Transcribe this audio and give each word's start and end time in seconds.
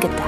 Film 0.00 0.12
gedacht. 0.12 0.27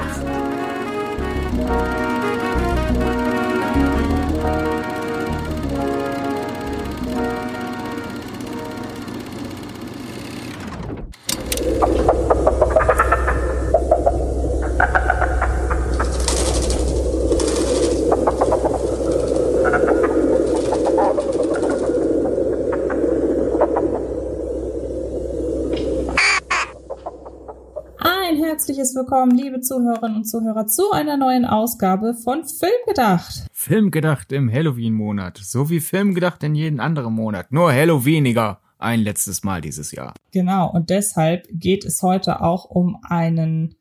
Willkommen, 29.01 29.35
liebe 29.35 29.61
Zuhörerinnen 29.61 30.17
und 30.17 30.25
Zuhörer, 30.25 30.67
zu 30.67 30.91
einer 30.91 31.17
neuen 31.17 31.43
Ausgabe 31.43 32.13
von 32.13 32.43
Filmgedacht. 32.45 33.47
Filmgedacht 33.51 34.31
im 34.31 34.51
Halloween-Monat, 34.51 35.39
so 35.39 35.71
wie 35.71 35.79
Filmgedacht 35.79 36.43
in 36.43 36.53
jeden 36.53 36.79
anderen 36.79 37.15
Monat, 37.15 37.51
nur 37.51 37.73
Halloweeniger. 37.73 38.61
Ein 38.77 38.99
letztes 38.99 39.43
Mal 39.43 39.59
dieses 39.59 39.91
Jahr. 39.91 40.13
Genau, 40.31 40.71
und 40.71 40.91
deshalb 40.91 41.47
geht 41.49 41.83
es 41.83 42.03
heute 42.03 42.41
auch 42.41 42.65
um 42.65 42.99
einen, 43.01 43.73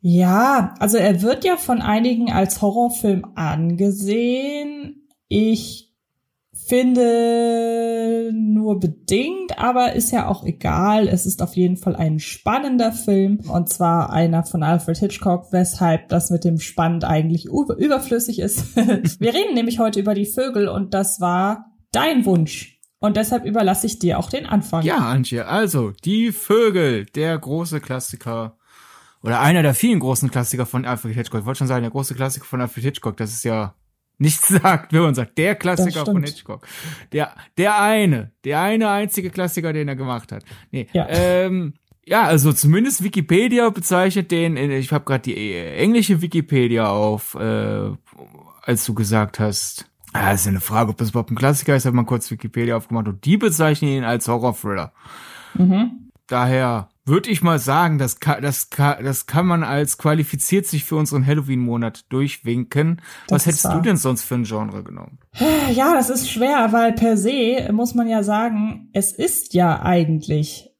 ja, 0.00 0.72
also 0.78 0.96
er 0.96 1.20
wird 1.20 1.44
ja 1.44 1.58
von 1.58 1.82
einigen 1.82 2.32
als 2.32 2.62
Horrorfilm 2.62 3.32
angesehen. 3.34 5.06
Ich 5.28 5.89
finde 6.70 8.30
nur 8.32 8.78
bedingt, 8.78 9.58
aber 9.58 9.94
ist 9.94 10.12
ja 10.12 10.28
auch 10.28 10.44
egal. 10.44 11.08
Es 11.08 11.26
ist 11.26 11.42
auf 11.42 11.56
jeden 11.56 11.76
Fall 11.76 11.96
ein 11.96 12.20
spannender 12.20 12.92
Film 12.92 13.40
und 13.48 13.68
zwar 13.68 14.12
einer 14.12 14.44
von 14.44 14.62
Alfred 14.62 14.96
Hitchcock, 14.98 15.48
weshalb 15.50 16.08
das 16.10 16.30
mit 16.30 16.44
dem 16.44 16.60
spannend 16.60 17.04
eigentlich 17.04 17.46
überflüssig 17.46 18.38
ist. 18.38 18.76
Wir 18.76 19.34
reden 19.34 19.54
nämlich 19.54 19.80
heute 19.80 19.98
über 19.98 20.14
die 20.14 20.26
Vögel 20.26 20.68
und 20.68 20.94
das 20.94 21.20
war 21.20 21.72
dein 21.90 22.24
Wunsch. 22.24 22.78
Und 23.00 23.16
deshalb 23.16 23.46
überlasse 23.46 23.88
ich 23.88 23.98
dir 23.98 24.20
auch 24.20 24.30
den 24.30 24.46
Anfang. 24.46 24.84
Ja, 24.84 24.98
Antje, 24.98 25.48
also 25.48 25.90
die 26.04 26.30
Vögel, 26.30 27.04
der 27.06 27.36
große 27.36 27.80
Klassiker 27.80 28.58
oder 29.24 29.40
einer 29.40 29.62
der 29.62 29.74
vielen 29.74 29.98
großen 29.98 30.30
Klassiker 30.30 30.66
von 30.66 30.84
Alfred 30.84 31.14
Hitchcock. 31.14 31.40
Ich 31.40 31.46
wollte 31.46 31.58
schon 31.58 31.66
sagen, 31.66 31.82
der 31.82 31.90
große 31.90 32.14
Klassiker 32.14 32.46
von 32.46 32.60
Alfred 32.60 32.84
Hitchcock, 32.84 33.16
das 33.16 33.32
ist 33.32 33.44
ja 33.44 33.74
nichts 34.20 34.48
sagt, 34.62 34.92
wenn 34.92 35.00
man 35.02 35.14
sagt, 35.14 35.36
der 35.38 35.54
Klassiker 35.54 36.04
von 36.04 36.22
Hitchcock. 36.22 36.66
Der, 37.12 37.34
der 37.56 37.80
eine, 37.80 38.32
der 38.44 38.60
eine 38.60 38.90
einzige 38.90 39.30
Klassiker, 39.30 39.72
den 39.72 39.88
er 39.88 39.96
gemacht 39.96 40.30
hat. 40.30 40.44
Nee, 40.70 40.86
ja. 40.92 41.06
Ähm, 41.08 41.74
ja, 42.04 42.24
also 42.24 42.52
zumindest 42.52 43.02
Wikipedia 43.02 43.68
bezeichnet 43.70 44.30
den, 44.30 44.56
ich 44.56 44.92
habe 44.92 45.04
gerade 45.04 45.22
die 45.22 45.36
äh, 45.36 45.76
englische 45.76 46.20
Wikipedia 46.22 46.88
auf, 46.88 47.34
äh, 47.34 47.90
als 48.62 48.84
du 48.84 48.94
gesagt 48.94 49.38
hast, 49.38 49.86
ja, 50.14 50.32
ist 50.32 50.44
ja 50.44 50.50
eine 50.50 50.60
Frage, 50.60 50.90
ob 50.90 50.96
das 50.96 51.10
überhaupt 51.10 51.30
ein 51.30 51.36
Klassiker 51.36 51.76
ist, 51.76 51.84
hat 51.84 51.94
man 51.94 52.06
kurz 52.06 52.30
Wikipedia 52.30 52.76
aufgemacht 52.76 53.06
und 53.06 53.24
die 53.24 53.36
bezeichnen 53.36 53.90
ihn 53.90 54.04
als 54.04 54.26
Horror-Thriller. 54.26 54.92
Mhm. 55.54 56.10
Daher 56.26 56.88
würde 57.10 57.28
ich 57.28 57.42
mal 57.42 57.58
sagen, 57.58 57.98
das 57.98 58.20
kann, 58.20 58.40
das 58.40 58.70
kann, 58.70 59.04
das 59.04 59.26
kann 59.26 59.44
man 59.46 59.62
als 59.62 59.98
qualifiziert 59.98 60.66
sich 60.66 60.84
für 60.84 60.96
unseren 60.96 61.26
Halloween-Monat 61.26 62.06
durchwinken. 62.08 63.02
Das 63.28 63.40
Was 63.40 63.46
hättest 63.46 63.64
du 63.66 63.80
denn 63.80 63.96
sonst 63.96 64.22
für 64.22 64.36
ein 64.36 64.44
Genre 64.44 64.82
genommen? 64.82 65.18
Ja, 65.72 65.94
das 65.94 66.08
ist 66.08 66.30
schwer, 66.30 66.72
weil 66.72 66.92
per 66.92 67.16
se 67.16 67.70
muss 67.72 67.94
man 67.94 68.08
ja 68.08 68.22
sagen, 68.22 68.88
es 68.92 69.12
ist 69.12 69.52
ja 69.52 69.82
eigentlich 69.82 70.70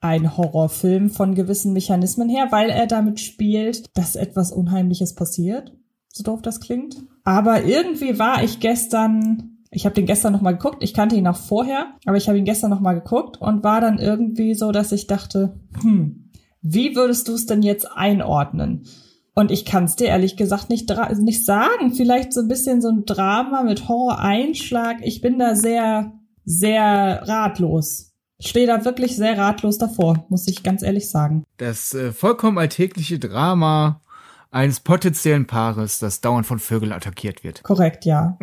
ein 0.00 0.36
Horrorfilm 0.36 1.10
von 1.10 1.34
gewissen 1.34 1.72
Mechanismen 1.72 2.28
her, 2.28 2.48
weil 2.50 2.70
er 2.70 2.86
damit 2.86 3.20
spielt, 3.20 3.96
dass 3.96 4.16
etwas 4.16 4.52
Unheimliches 4.52 5.14
passiert. 5.14 5.76
So 6.08 6.22
doof 6.24 6.42
das 6.42 6.60
klingt. 6.60 6.96
Aber 7.24 7.64
irgendwie 7.64 8.18
war 8.18 8.42
ich 8.42 8.60
gestern 8.60 9.57
ich 9.70 9.84
habe 9.84 9.94
den 9.94 10.06
gestern 10.06 10.32
noch 10.32 10.40
mal 10.40 10.52
geguckt. 10.52 10.82
Ich 10.82 10.94
kannte 10.94 11.16
ihn 11.16 11.26
auch 11.26 11.36
vorher, 11.36 11.94
aber 12.06 12.16
ich 12.16 12.28
habe 12.28 12.38
ihn 12.38 12.44
gestern 12.44 12.70
noch 12.70 12.80
mal 12.80 12.94
geguckt 12.94 13.40
und 13.40 13.62
war 13.62 13.80
dann 13.80 13.98
irgendwie 13.98 14.54
so, 14.54 14.72
dass 14.72 14.92
ich 14.92 15.06
dachte, 15.06 15.60
hm, 15.80 16.30
wie 16.62 16.96
würdest 16.96 17.28
du 17.28 17.34
es 17.34 17.46
denn 17.46 17.62
jetzt 17.62 17.90
einordnen? 17.90 18.86
Und 19.34 19.52
ich 19.52 19.64
kann 19.64 19.84
es 19.84 19.94
dir 19.94 20.08
ehrlich 20.08 20.36
gesagt 20.36 20.68
nicht, 20.68 20.92
nicht 21.18 21.44
sagen. 21.44 21.94
Vielleicht 21.94 22.32
so 22.32 22.40
ein 22.40 22.48
bisschen 22.48 22.82
so 22.82 22.88
ein 22.88 23.04
Drama 23.04 23.62
mit 23.62 23.88
Horror-Einschlag. 23.88 24.96
Ich 25.02 25.20
bin 25.20 25.38
da 25.38 25.54
sehr, 25.54 26.12
sehr 26.44 27.22
ratlos. 27.28 28.14
Stehe 28.40 28.66
da 28.66 28.84
wirklich 28.84 29.16
sehr 29.16 29.38
ratlos 29.38 29.78
davor, 29.78 30.26
muss 30.28 30.48
ich 30.48 30.62
ganz 30.64 30.82
ehrlich 30.82 31.10
sagen. 31.10 31.44
Das 31.56 31.94
äh, 31.94 32.12
vollkommen 32.12 32.58
alltägliche 32.58 33.18
Drama 33.18 34.00
eines 34.50 34.80
potenziellen 34.80 35.46
Paares, 35.46 35.98
das 35.98 36.20
dauernd 36.20 36.46
von 36.46 36.58
Vögeln 36.58 36.92
attackiert 36.92 37.44
wird. 37.44 37.62
Korrekt, 37.62 38.04
ja. 38.04 38.38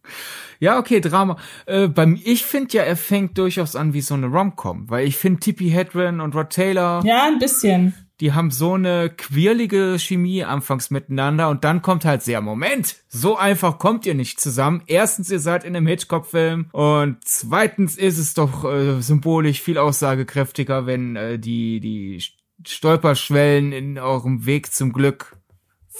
ja, 0.58 0.78
okay, 0.78 1.00
Drama. 1.00 1.36
Äh, 1.66 1.88
beim, 1.88 2.18
ich 2.22 2.44
finde 2.44 2.76
ja, 2.76 2.82
er 2.82 2.96
fängt 2.96 3.38
durchaus 3.38 3.76
an 3.76 3.94
wie 3.94 4.00
so 4.00 4.14
eine 4.14 4.26
Rom-Com, 4.26 4.90
weil 4.90 5.06
ich 5.06 5.16
finde 5.16 5.40
Tippi 5.40 5.70
Hedren 5.70 6.20
und 6.20 6.34
Rod 6.34 6.50
Taylor. 6.50 7.04
Ja, 7.04 7.24
ein 7.26 7.38
bisschen. 7.38 7.94
Die 8.20 8.32
haben 8.32 8.52
so 8.52 8.74
eine 8.74 9.10
quirlige 9.10 9.96
Chemie 9.98 10.44
anfangs 10.44 10.90
miteinander 10.90 11.48
und 11.48 11.64
dann 11.64 11.82
kommt 11.82 12.04
halt 12.04 12.22
sehr, 12.22 12.40
Moment, 12.40 12.96
so 13.08 13.36
einfach 13.36 13.78
kommt 13.78 14.06
ihr 14.06 14.14
nicht 14.14 14.40
zusammen. 14.40 14.82
Erstens, 14.86 15.30
ihr 15.30 15.40
seid 15.40 15.64
in 15.64 15.74
einem 15.74 15.88
Hitchcock-Film 15.88 16.68
und 16.70 17.18
zweitens 17.24 17.96
ist 17.96 18.18
es 18.18 18.34
doch 18.34 18.64
äh, 18.64 19.00
symbolisch 19.00 19.60
viel 19.60 19.78
aussagekräftiger, 19.78 20.86
wenn 20.86 21.16
äh, 21.16 21.38
die, 21.40 21.80
die 21.80 22.22
Stolperschwellen 22.66 23.72
in 23.72 23.98
eurem 23.98 24.46
Weg 24.46 24.72
zum 24.72 24.92
Glück 24.92 25.36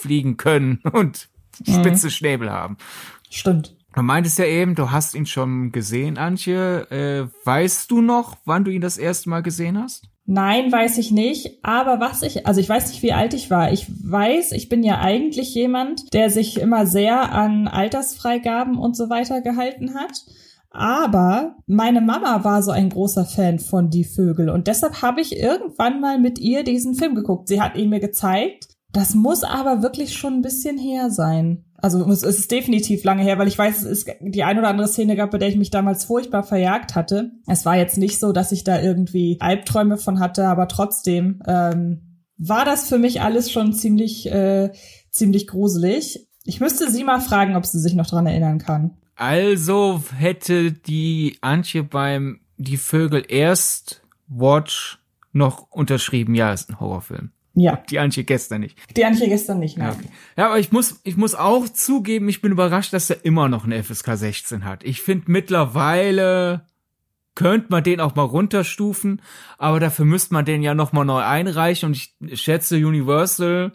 fliegen 0.05 0.37
können 0.37 0.79
und 0.91 1.29
spitze 1.63 2.07
mhm. 2.07 2.11
Schnäbel 2.11 2.51
haben. 2.51 2.77
Stimmt. 3.29 3.75
Du 3.95 4.01
meintest 4.01 4.37
ja 4.39 4.45
eben, 4.45 4.75
du 4.75 4.91
hast 4.91 5.15
ihn 5.15 5.25
schon 5.25 5.71
gesehen, 5.71 6.17
Antje. 6.17 6.81
Äh, 6.91 7.27
weißt 7.45 7.89
du 7.89 8.01
noch, 8.01 8.37
wann 8.43 8.65
du 8.65 8.71
ihn 8.71 8.81
das 8.81 8.97
erste 8.97 9.29
Mal 9.29 9.41
gesehen 9.41 9.81
hast? 9.81 10.09
Nein, 10.25 10.71
weiß 10.71 10.97
ich 10.97 11.11
nicht. 11.11 11.59
Aber 11.63 11.99
was 11.99 12.21
ich, 12.21 12.45
also 12.45 12.59
ich 12.59 12.67
weiß 12.67 12.89
nicht, 12.89 13.03
wie 13.03 13.13
alt 13.13 13.33
ich 13.33 13.49
war. 13.49 13.71
Ich 13.71 13.87
weiß, 13.87 14.51
ich 14.51 14.69
bin 14.69 14.83
ja 14.83 14.99
eigentlich 14.99 15.53
jemand, 15.55 16.13
der 16.13 16.29
sich 16.29 16.59
immer 16.59 16.85
sehr 16.85 17.31
an 17.31 17.67
Altersfreigaben 17.67 18.77
und 18.77 18.97
so 18.97 19.09
weiter 19.09 19.41
gehalten 19.41 19.93
hat. 19.93 20.25
Aber 20.71 21.55
meine 21.67 22.01
Mama 22.01 22.43
war 22.43 22.61
so 22.63 22.71
ein 22.71 22.89
großer 22.89 23.23
Fan 23.23 23.59
von 23.59 23.89
Die 23.89 24.03
Vögel 24.03 24.49
und 24.49 24.67
deshalb 24.67 25.01
habe 25.01 25.21
ich 25.21 25.37
irgendwann 25.37 26.01
mal 26.01 26.19
mit 26.19 26.37
ihr 26.37 26.65
diesen 26.65 26.95
Film 26.95 27.15
geguckt. 27.15 27.47
Sie 27.47 27.61
hat 27.61 27.77
ihn 27.77 27.89
mir 27.89 28.01
gezeigt 28.01 28.74
das 28.95 29.13
muss 29.13 29.43
aber 29.43 29.81
wirklich 29.81 30.17
schon 30.17 30.35
ein 30.35 30.41
bisschen 30.41 30.77
her 30.77 31.09
sein. 31.09 31.65
Also 31.75 32.09
es 32.09 32.23
ist 32.23 32.49
definitiv 32.49 33.03
lange 33.03 33.23
her, 33.23 33.37
weil 33.37 33.49
ich 33.49 33.57
weiß, 33.57 33.83
es 33.83 33.85
ist 33.85 34.09
die 34.21 34.43
ein 34.43 34.57
oder 34.57 34.69
andere 34.69 34.87
Szene 34.87 35.15
gab, 35.17 35.31
bei 35.31 35.37
der 35.37 35.49
ich 35.49 35.57
mich 35.57 35.69
damals 35.69 36.05
furchtbar 36.05 36.43
verjagt 36.43 36.95
hatte. 36.95 37.31
Es 37.45 37.65
war 37.65 37.75
jetzt 37.75 37.97
nicht 37.97 38.19
so, 38.19 38.31
dass 38.31 38.53
ich 38.53 38.63
da 38.63 38.81
irgendwie 38.81 39.37
Albträume 39.41 39.97
von 39.97 40.19
hatte, 40.19 40.47
aber 40.47 40.69
trotzdem 40.69 41.41
ähm, 41.45 42.21
war 42.37 42.63
das 42.63 42.87
für 42.87 42.97
mich 42.97 43.21
alles 43.21 43.51
schon 43.51 43.73
ziemlich, 43.73 44.31
äh, 44.31 44.71
ziemlich 45.11 45.47
gruselig. 45.47 46.27
Ich 46.45 46.61
müsste 46.61 46.89
sie 46.89 47.03
mal 47.03 47.19
fragen, 47.19 47.57
ob 47.57 47.65
sie 47.65 47.79
sich 47.79 47.95
noch 47.95 48.07
dran 48.07 48.27
erinnern 48.27 48.59
kann. 48.59 48.97
Also 49.15 50.01
hätte 50.17 50.71
die 50.71 51.37
Antje 51.41 51.83
beim 51.83 52.39
Die 52.57 52.77
Vögel 52.77 53.25
erst 53.27 54.03
Watch 54.27 54.99
noch 55.33 55.69
unterschrieben, 55.69 56.33
ja, 56.33 56.53
ist 56.53 56.69
ein 56.69 56.79
Horrorfilm. 56.79 57.31
Ja. 57.55 57.81
Die 57.89 57.99
Antje 57.99 58.23
gestern 58.23 58.61
nicht. 58.61 58.77
Die 58.95 59.05
Antje 59.05 59.27
gestern 59.27 59.59
nicht, 59.59 59.77
ne? 59.77 59.85
Ja, 59.85 59.91
okay. 59.91 60.07
ja, 60.37 60.45
aber 60.47 60.59
ich 60.59 60.71
muss, 60.71 60.99
ich 61.03 61.17
muss 61.17 61.35
auch 61.35 61.67
zugeben, 61.69 62.27
ich 62.29 62.41
bin 62.41 62.51
überrascht, 62.51 62.93
dass 62.93 63.09
er 63.09 63.23
immer 63.23 63.47
noch 63.47 63.63
eine 63.63 63.81
FSK 63.81 64.17
16 64.17 64.65
hat. 64.65 64.83
Ich 64.83 65.01
finde 65.01 65.31
mittlerweile 65.31 66.67
könnte 67.35 67.67
man 67.69 67.83
den 67.83 67.99
auch 67.99 68.15
mal 68.15 68.23
runterstufen, 68.23 69.21
aber 69.57 69.79
dafür 69.79 70.05
müsste 70.05 70.33
man 70.33 70.45
den 70.45 70.63
ja 70.63 70.73
noch 70.73 70.93
mal 70.93 71.05
neu 71.05 71.21
einreichen 71.21 71.87
und 71.87 71.95
ich 71.95 72.41
schätze 72.41 72.77
Universal 72.77 73.71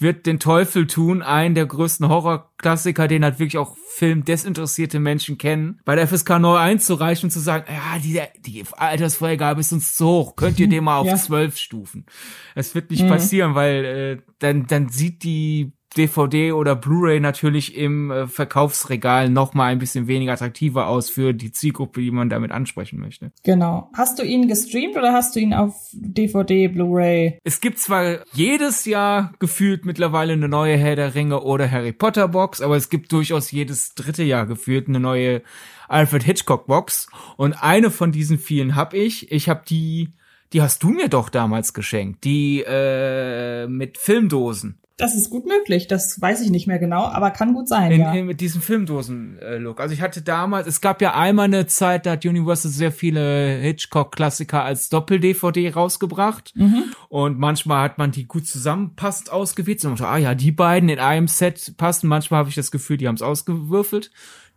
wird 0.00 0.24
den 0.24 0.40
Teufel 0.40 0.86
tun, 0.86 1.20
einen 1.20 1.54
der 1.54 1.66
größten 1.66 2.08
Horrorklassiker, 2.08 3.06
den 3.06 3.22
halt 3.22 3.38
wirklich 3.38 3.58
auch 3.58 3.76
filmdesinteressierte 3.96 4.98
Menschen 4.98 5.36
kennen, 5.36 5.80
bei 5.84 5.94
der 5.94 6.08
FSK 6.08 6.38
neu 6.38 6.56
einzureichen 6.56 7.26
und 7.26 7.30
zu 7.30 7.40
sagen, 7.40 7.66
ja, 7.68 7.98
die, 7.98 8.20
die 8.40 8.64
Altersfreigabe 8.76 9.60
ist 9.60 9.72
uns 9.72 9.94
zu 9.94 10.06
hoch, 10.06 10.36
könnt 10.36 10.58
ihr 10.58 10.68
den 10.68 10.84
mal 10.84 10.96
auf 10.96 11.14
zwölf 11.20 11.54
ja. 11.54 11.60
stufen. 11.60 12.06
Es 12.54 12.74
wird 12.74 12.90
nicht 12.90 13.04
mhm. 13.04 13.08
passieren, 13.08 13.54
weil 13.54 13.84
äh, 13.84 14.22
dann, 14.38 14.66
dann 14.66 14.88
sieht 14.88 15.22
die 15.22 15.72
DVD 15.96 16.52
oder 16.52 16.76
Blu-ray 16.76 17.18
natürlich 17.18 17.76
im 17.76 18.10
äh, 18.10 18.26
Verkaufsregal 18.28 19.28
noch 19.28 19.54
mal 19.54 19.66
ein 19.66 19.78
bisschen 19.78 20.06
weniger 20.06 20.32
attraktiver 20.32 20.86
aus 20.86 21.10
für 21.10 21.32
die 21.32 21.50
Zielgruppe, 21.50 22.00
die 22.00 22.10
man 22.10 22.30
damit 22.30 22.52
ansprechen 22.52 23.00
möchte. 23.00 23.32
Genau. 23.42 23.90
Hast 23.94 24.18
du 24.18 24.22
ihn 24.22 24.46
gestreamt 24.46 24.96
oder 24.96 25.12
hast 25.12 25.34
du 25.34 25.40
ihn 25.40 25.52
auf 25.52 25.74
DVD, 25.92 26.68
Blu-ray? 26.68 27.38
Es 27.42 27.60
gibt 27.60 27.78
zwar 27.78 28.18
jedes 28.32 28.84
Jahr 28.84 29.32
gefühlt 29.40 29.84
mittlerweile 29.84 30.32
eine 30.34 30.48
neue 30.48 30.76
Herr 30.76 30.96
der 30.96 31.14
Ringe 31.14 31.40
oder 31.42 31.70
Harry 31.70 31.92
Potter 31.92 32.28
Box, 32.28 32.60
aber 32.60 32.76
es 32.76 32.88
gibt 32.88 33.12
durchaus 33.12 33.50
jedes 33.50 33.94
dritte 33.94 34.22
Jahr 34.22 34.46
gefühlt 34.46 34.88
eine 34.88 35.00
neue 35.00 35.42
Alfred 35.88 36.22
Hitchcock 36.22 36.66
Box 36.66 37.08
und 37.36 37.54
eine 37.54 37.90
von 37.90 38.12
diesen 38.12 38.38
vielen 38.38 38.76
hab 38.76 38.94
ich. 38.94 39.32
Ich 39.32 39.48
habe 39.48 39.62
die 39.68 40.12
Die 40.52 40.62
hast 40.62 40.82
du 40.82 40.90
mir 40.90 41.08
doch 41.08 41.28
damals 41.28 41.74
geschenkt. 41.74 42.24
Die 42.24 42.64
äh, 42.66 43.66
mit 43.66 43.98
Filmdosen. 43.98 44.80
Das 45.00 45.14
ist 45.14 45.30
gut 45.30 45.46
möglich. 45.46 45.86
Das 45.86 46.20
weiß 46.20 46.42
ich 46.42 46.50
nicht 46.50 46.66
mehr 46.66 46.78
genau, 46.78 47.04
aber 47.04 47.30
kann 47.30 47.54
gut 47.54 47.68
sein, 47.68 47.90
In, 47.90 48.00
ja. 48.00 48.12
in, 48.12 48.26
mit 48.26 48.40
diesem 48.40 48.60
Filmdosen-Look. 48.60 49.80
Also 49.80 49.94
ich 49.94 50.02
hatte 50.02 50.20
damals, 50.20 50.66
es 50.66 50.80
gab 50.80 51.00
ja 51.00 51.14
einmal 51.14 51.46
eine 51.46 51.66
Zeit, 51.66 52.04
da 52.04 52.12
hat 52.12 52.26
Universal 52.26 52.70
sehr 52.70 52.92
viele 52.92 53.58
Hitchcock-Klassiker 53.58 54.62
als 54.62 54.90
Doppel-DVD 54.90 55.70
rausgebracht. 55.70 56.52
Mhm. 56.54 56.84
Und 57.08 57.38
manchmal 57.38 57.82
hat 57.82 57.96
man 57.96 58.10
die 58.10 58.26
gut 58.26 58.46
zusammenpassend 58.46 59.30
ausgewählt. 59.30 59.82
Und 59.84 59.92
man 59.92 59.98
dachte, 59.98 60.10
ah 60.10 60.18
ja, 60.18 60.34
die 60.34 60.52
beiden 60.52 60.90
in 60.90 60.98
einem 60.98 61.28
Set 61.28 61.74
passen. 61.78 62.06
Manchmal 62.06 62.40
habe 62.40 62.50
ich 62.50 62.54
das 62.54 62.70
Gefühl, 62.70 62.98
die 62.98 63.08
haben 63.08 63.14
es 63.14 63.22
ausgewürfelt. 63.22 64.10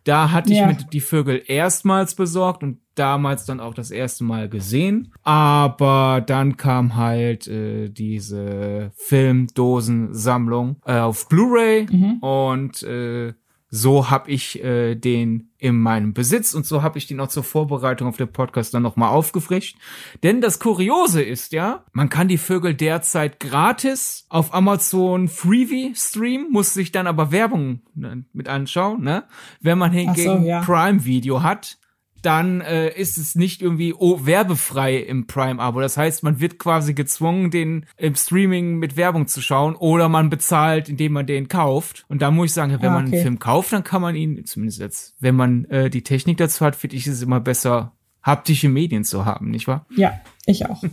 Da 0.04 0.30
hatte 0.30 0.52
ich 0.52 0.58
Ja. 0.58 0.66
mit 0.66 0.92
die 0.92 1.00
Vögel 1.00 1.42
erstmals 1.46 2.14
besorgt 2.14 2.62
und 2.62 2.78
damals 2.94 3.44
dann 3.46 3.58
auch 3.58 3.74
das 3.74 3.90
erste 3.90 4.22
Mal 4.22 4.48
gesehen. 4.48 5.12
Aber 5.22 6.22
dann 6.24 6.56
kam 6.56 6.94
halt 6.96 7.48
äh, 7.48 7.88
diese 7.88 8.92
Filmdosensammlung 8.96 10.76
äh, 10.86 10.98
auf 10.98 11.28
Blu-ray 11.28 11.86
und 12.20 12.82
äh, 12.82 13.32
so 13.76 14.08
habe 14.08 14.30
ich 14.30 14.62
äh, 14.62 14.94
den 14.94 15.50
in 15.58 15.80
meinem 15.80 16.14
Besitz 16.14 16.54
und 16.54 16.64
so 16.64 16.84
habe 16.84 16.96
ich 16.96 17.08
den 17.08 17.18
auch 17.18 17.26
zur 17.26 17.42
Vorbereitung 17.42 18.06
auf 18.06 18.16
den 18.16 18.30
Podcast 18.30 18.72
dann 18.72 18.84
nochmal 18.84 19.08
aufgefrischt. 19.08 19.76
Denn 20.22 20.40
das 20.40 20.60
Kuriose 20.60 21.22
ist 21.22 21.52
ja, 21.52 21.84
man 21.92 22.08
kann 22.08 22.28
die 22.28 22.38
Vögel 22.38 22.74
derzeit 22.74 23.40
gratis 23.40 24.26
auf 24.28 24.54
Amazon 24.54 25.26
Freebie 25.26 25.92
streamen, 25.96 26.52
muss 26.52 26.72
sich 26.72 26.92
dann 26.92 27.08
aber 27.08 27.32
Werbung 27.32 27.80
ne, 27.96 28.24
mit 28.32 28.48
anschauen. 28.48 29.02
Ne? 29.02 29.24
Wenn 29.60 29.78
man 29.78 29.90
hingegen 29.90 30.46
ja. 30.46 30.60
Prime 30.60 31.04
Video 31.04 31.42
hat, 31.42 31.76
dann 32.24 32.60
äh, 32.60 32.88
ist 32.90 33.18
es 33.18 33.34
nicht 33.34 33.62
irgendwie 33.62 33.92
oh, 33.92 34.24
werbefrei 34.24 34.96
im 34.96 35.26
Prime-Abo. 35.26 35.80
Das 35.80 35.96
heißt, 35.96 36.22
man 36.22 36.40
wird 36.40 36.58
quasi 36.58 36.94
gezwungen, 36.94 37.50
den 37.50 37.86
im 37.96 38.14
Streaming 38.14 38.76
mit 38.76 38.96
Werbung 38.96 39.26
zu 39.26 39.40
schauen 39.40 39.74
oder 39.76 40.08
man 40.08 40.30
bezahlt, 40.30 40.88
indem 40.88 41.12
man 41.12 41.26
den 41.26 41.48
kauft. 41.48 42.04
Und 42.08 42.22
da 42.22 42.30
muss 42.30 42.46
ich 42.46 42.52
sagen, 42.54 42.72
wenn 42.80 42.90
Ah, 42.90 42.94
man 42.94 43.06
okay. 43.06 43.16
einen 43.16 43.22
Film 43.22 43.38
kauft, 43.38 43.72
dann 43.72 43.84
kann 43.84 44.02
man 44.02 44.16
ihn, 44.16 44.44
zumindest 44.44 44.80
jetzt, 44.80 45.14
wenn 45.20 45.34
man 45.34 45.64
äh, 45.66 45.90
die 45.90 46.02
Technik 46.02 46.38
dazu 46.38 46.64
hat, 46.64 46.76
finde 46.76 46.96
ich 46.96 47.06
es 47.06 47.22
immer 47.22 47.40
besser, 47.40 47.92
haptische 48.22 48.68
Medien 48.68 49.04
zu 49.04 49.24
haben, 49.24 49.50
nicht 49.50 49.68
wahr? 49.68 49.86
Ja, 49.94 50.20
ich 50.46 50.66
auch. 50.66 50.82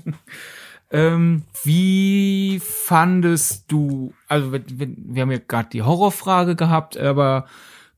Ähm, 0.94 1.44
wie 1.64 2.60
fandest 2.62 3.72
du, 3.72 4.14
also 4.28 4.52
wenn, 4.52 4.96
wir 4.98 5.22
haben 5.22 5.32
ja 5.32 5.38
gerade 5.38 5.70
die 5.70 5.84
Horrorfrage 5.84 6.58
gehabt, 6.58 6.98
aber 6.98 7.46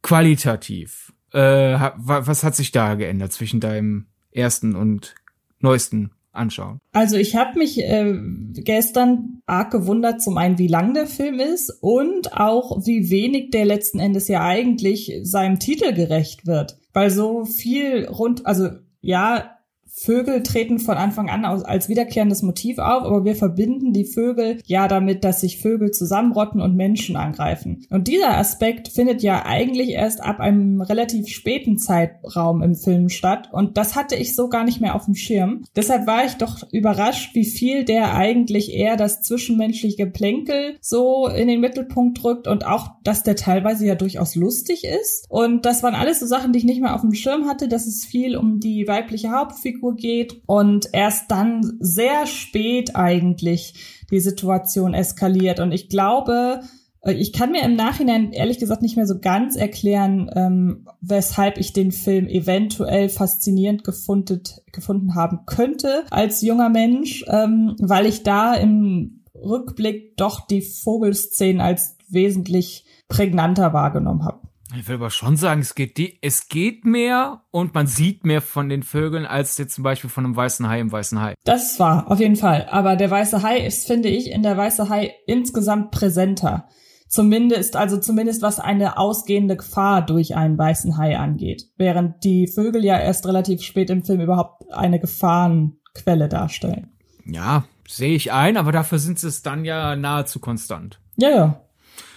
qualitativ, 0.03 1.11
äh, 1.33 1.91
was 1.97 2.43
hat 2.43 2.55
sich 2.55 2.71
da 2.71 2.95
geändert 2.95 3.33
zwischen 3.33 3.59
deinem 3.59 4.05
ersten 4.31 4.75
und 4.75 5.15
neuesten 5.59 6.11
Anschauen? 6.31 6.79
Also 6.91 7.15
ich 7.17 7.35
habe 7.35 7.59
mich 7.59 7.79
äh, 7.79 8.15
gestern 8.53 9.41
arg 9.45 9.71
gewundert, 9.71 10.21
zum 10.21 10.37
einen, 10.37 10.57
wie 10.57 10.67
lang 10.67 10.93
der 10.93 11.07
Film 11.07 11.39
ist 11.39 11.69
und 11.81 12.33
auch, 12.33 12.85
wie 12.85 13.09
wenig 13.09 13.51
der 13.51 13.65
letzten 13.65 13.99
Endes 13.99 14.27
ja 14.27 14.43
eigentlich 14.43 15.11
seinem 15.23 15.59
Titel 15.59 15.93
gerecht 15.93 16.47
wird. 16.47 16.77
Weil 16.93 17.09
so 17.09 17.45
viel 17.45 18.05
rund, 18.05 18.45
also 18.45 18.69
ja, 19.01 19.57
Vögel 19.95 20.41
treten 20.41 20.79
von 20.79 20.97
Anfang 20.97 21.29
an 21.29 21.45
als 21.45 21.87
wiederkehrendes 21.87 22.41
Motiv 22.41 22.79
auf, 22.79 23.03
aber 23.03 23.25
wir 23.25 23.35
verbinden 23.35 23.93
die 23.93 24.05
Vögel 24.05 24.59
ja 24.65 24.87
damit, 24.87 25.23
dass 25.23 25.41
sich 25.41 25.59
Vögel 25.59 25.91
zusammenrotten 25.91 26.61
und 26.61 26.75
Menschen 26.75 27.15
angreifen. 27.15 27.85
Und 27.91 28.07
dieser 28.07 28.37
Aspekt 28.37 28.87
findet 28.87 29.21
ja 29.21 29.45
eigentlich 29.45 29.89
erst 29.89 30.21
ab 30.21 30.39
einem 30.39 30.81
relativ 30.81 31.27
späten 31.27 31.77
Zeitraum 31.77 32.63
im 32.63 32.75
Film 32.75 33.09
statt 33.09 33.49
und 33.51 33.77
das 33.77 33.95
hatte 33.95 34.15
ich 34.15 34.35
so 34.35 34.49
gar 34.49 34.63
nicht 34.63 34.81
mehr 34.81 34.95
auf 34.95 35.05
dem 35.05 35.15
Schirm. 35.15 35.63
Deshalb 35.75 36.07
war 36.07 36.25
ich 36.25 36.33
doch 36.33 36.63
überrascht, 36.71 37.35
wie 37.35 37.45
viel 37.45 37.85
der 37.85 38.15
eigentlich 38.15 38.73
eher 38.73 38.97
das 38.97 39.21
zwischenmenschliche 39.21 40.05
Geplänkel 40.05 40.77
so 40.81 41.27
in 41.27 41.47
den 41.47 41.61
Mittelpunkt 41.61 42.23
drückt 42.23 42.47
und 42.47 42.65
auch, 42.65 42.89
dass 43.03 43.23
der 43.23 43.35
teilweise 43.35 43.85
ja 43.85 43.95
durchaus 43.95 44.35
lustig 44.35 44.85
ist. 44.85 45.27
Und 45.29 45.65
das 45.65 45.83
waren 45.83 45.95
alles 45.95 46.19
so 46.19 46.25
Sachen, 46.25 46.51
die 46.51 46.59
ich 46.59 46.65
nicht 46.65 46.81
mehr 46.81 46.95
auf 46.95 47.01
dem 47.01 47.13
Schirm 47.13 47.47
hatte, 47.47 47.67
dass 47.67 47.85
es 47.85 48.05
viel 48.05 48.35
um 48.35 48.59
die 48.59 48.87
weibliche 48.87 49.31
Hauptfigur 49.31 49.82
geht 49.91 50.41
und 50.45 50.89
erst 50.93 51.29
dann 51.29 51.77
sehr 51.79 52.25
spät 52.25 52.95
eigentlich 52.95 54.05
die 54.11 54.19
Situation 54.19 54.93
eskaliert. 54.93 55.59
Und 55.59 55.71
ich 55.71 55.89
glaube, 55.89 56.61
äh, 57.01 57.13
ich 57.13 57.33
kann 57.33 57.51
mir 57.51 57.63
im 57.63 57.75
Nachhinein 57.75 58.31
ehrlich 58.31 58.59
gesagt 58.59 58.81
nicht 58.81 58.95
mehr 58.95 59.07
so 59.07 59.19
ganz 59.19 59.55
erklären, 59.55 60.29
ähm, 60.35 60.87
weshalb 61.01 61.57
ich 61.57 61.73
den 61.73 61.91
Film 61.91 62.27
eventuell 62.27 63.09
faszinierend 63.09 63.83
gefunden, 63.83 64.41
gefunden 64.71 65.15
haben 65.15 65.41
könnte 65.45 66.03
als 66.09 66.41
junger 66.41 66.69
Mensch, 66.69 67.25
ähm, 67.27 67.75
weil 67.79 68.05
ich 68.05 68.23
da 68.23 68.53
im 68.55 69.23
Rückblick 69.35 70.15
doch 70.17 70.47
die 70.47 70.61
Vogelszenen 70.61 71.61
als 71.61 71.97
wesentlich 72.07 72.85
prägnanter 73.07 73.73
wahrgenommen 73.73 74.23
habe. 74.23 74.42
Ich 74.75 74.87
will 74.87 74.95
aber 74.95 75.11
schon 75.11 75.37
sagen, 75.37 75.61
es 75.61 75.75
geht, 75.75 75.97
die, 75.97 76.17
es 76.21 76.47
geht 76.47 76.83
mehr 76.83 77.41
und 77.51 77.75
man 77.75 77.85
sieht 77.85 78.25
mehr 78.25 78.41
von 78.41 78.69
den 78.69 78.81
Vögeln 78.81 79.25
als 79.25 79.57
jetzt 79.57 79.75
zum 79.75 79.83
Beispiel 79.83 80.09
von 80.09 80.25
einem 80.25 80.35
weißen 80.35 80.67
Hai 80.67 80.79
im 80.79 80.91
weißen 80.91 81.21
Hai. 81.21 81.35
Das 81.43 81.79
war 81.79 82.09
auf 82.09 82.19
jeden 82.19 82.35
Fall. 82.35 82.67
Aber 82.71 82.95
der 82.95 83.11
weiße 83.11 83.43
Hai 83.43 83.59
ist, 83.59 83.85
finde 83.85 84.09
ich, 84.09 84.31
in 84.31 84.41
der 84.41 84.57
weiße 84.57 84.89
Hai 84.89 85.13
insgesamt 85.27 85.91
präsenter. 85.91 86.67
Zumindest, 87.07 87.75
also 87.75 87.97
zumindest 87.97 88.41
was 88.41 88.59
eine 88.59 88.97
ausgehende 88.97 89.55
Gefahr 89.55 90.03
durch 90.03 90.35
einen 90.35 90.57
weißen 90.57 90.97
Hai 90.97 91.19
angeht. 91.19 91.65
Während 91.77 92.23
die 92.23 92.47
Vögel 92.47 92.83
ja 92.83 92.97
erst 92.97 93.27
relativ 93.27 93.61
spät 93.61 93.91
im 93.91 94.03
Film 94.03 94.21
überhaupt 94.21 94.63
eine 94.71 94.99
Gefahrenquelle 94.99 96.27
darstellen. 96.27 96.97
Ja, 97.25 97.65
sehe 97.87 98.15
ich 98.15 98.31
ein, 98.31 98.57
aber 98.57 98.71
dafür 98.71 98.97
sind 98.97 99.19
sie 99.19 99.27
es 99.27 99.43
dann 99.43 99.65
ja 99.65 99.95
nahezu 99.95 100.39
konstant. 100.39 100.99
Ja, 101.15 101.29
ja. 101.29 101.61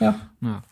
Ja. 0.01 0.15
Ja. 0.41 0.63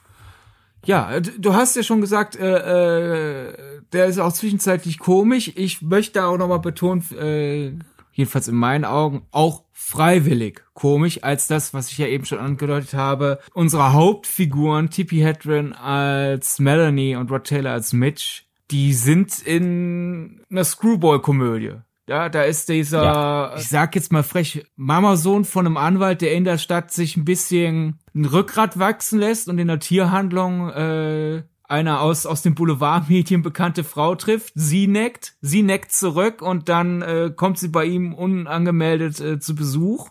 Ja, 0.86 1.20
d- 1.20 1.32
du 1.38 1.54
hast 1.54 1.76
ja 1.76 1.82
schon 1.82 2.00
gesagt, 2.00 2.36
äh, 2.36 3.48
äh, 3.48 3.54
der 3.92 4.06
ist 4.06 4.18
auch 4.18 4.32
zwischenzeitlich 4.32 4.98
komisch. 4.98 5.52
Ich 5.54 5.82
möchte 5.82 6.24
auch 6.24 6.36
nochmal 6.36 6.60
betonen, 6.60 7.04
äh, 7.18 7.72
jedenfalls 8.12 8.48
in 8.48 8.54
meinen 8.56 8.84
Augen, 8.84 9.26
auch 9.30 9.64
freiwillig 9.72 10.62
komisch, 10.72 11.22
als 11.22 11.46
das, 11.46 11.74
was 11.74 11.90
ich 11.90 11.98
ja 11.98 12.06
eben 12.06 12.24
schon 12.24 12.38
angedeutet 12.38 12.94
habe. 12.94 13.38
Unsere 13.52 13.92
Hauptfiguren, 13.92 14.90
Tippi 14.90 15.18
Hedren 15.18 15.72
als 15.72 16.58
Melanie 16.58 17.16
und 17.16 17.30
Rod 17.30 17.44
Taylor 17.44 17.72
als 17.72 17.92
Mitch, 17.92 18.42
die 18.70 18.92
sind 18.94 19.40
in 19.46 20.40
einer 20.50 20.64
Screwball-Komödie. 20.64 21.74
Ja, 22.06 22.28
da 22.28 22.42
ist 22.42 22.68
dieser, 22.68 23.54
ich 23.56 23.68
sag 23.68 23.94
jetzt 23.94 24.12
mal 24.12 24.22
frech, 24.22 24.66
Mama-Sohn 24.76 25.44
von 25.44 25.66
einem 25.66 25.78
Anwalt, 25.78 26.20
der 26.20 26.34
in 26.34 26.44
der 26.44 26.58
Stadt 26.58 26.92
sich 26.92 27.16
ein 27.16 27.24
bisschen 27.24 27.98
ein 28.14 28.26
Rückgrat 28.26 28.78
wachsen 28.78 29.18
lässt 29.18 29.48
und 29.48 29.58
in 29.58 29.68
der 29.68 29.78
Tierhandlung 29.78 30.68
äh, 30.68 31.42
einer 31.66 32.00
aus, 32.02 32.26
aus 32.26 32.42
dem 32.42 32.54
Boulevardmedien 32.54 33.42
bekannte 33.42 33.84
Frau 33.84 34.14
trifft, 34.14 34.52
sie 34.54 34.86
neckt, 34.86 35.34
sie 35.40 35.62
neckt 35.62 35.92
zurück 35.92 36.42
und 36.42 36.68
dann 36.68 37.00
äh, 37.00 37.32
kommt 37.34 37.58
sie 37.58 37.68
bei 37.68 37.86
ihm 37.86 38.12
unangemeldet 38.12 39.20
äh, 39.20 39.38
zu 39.40 39.54
Besuch. 39.54 40.10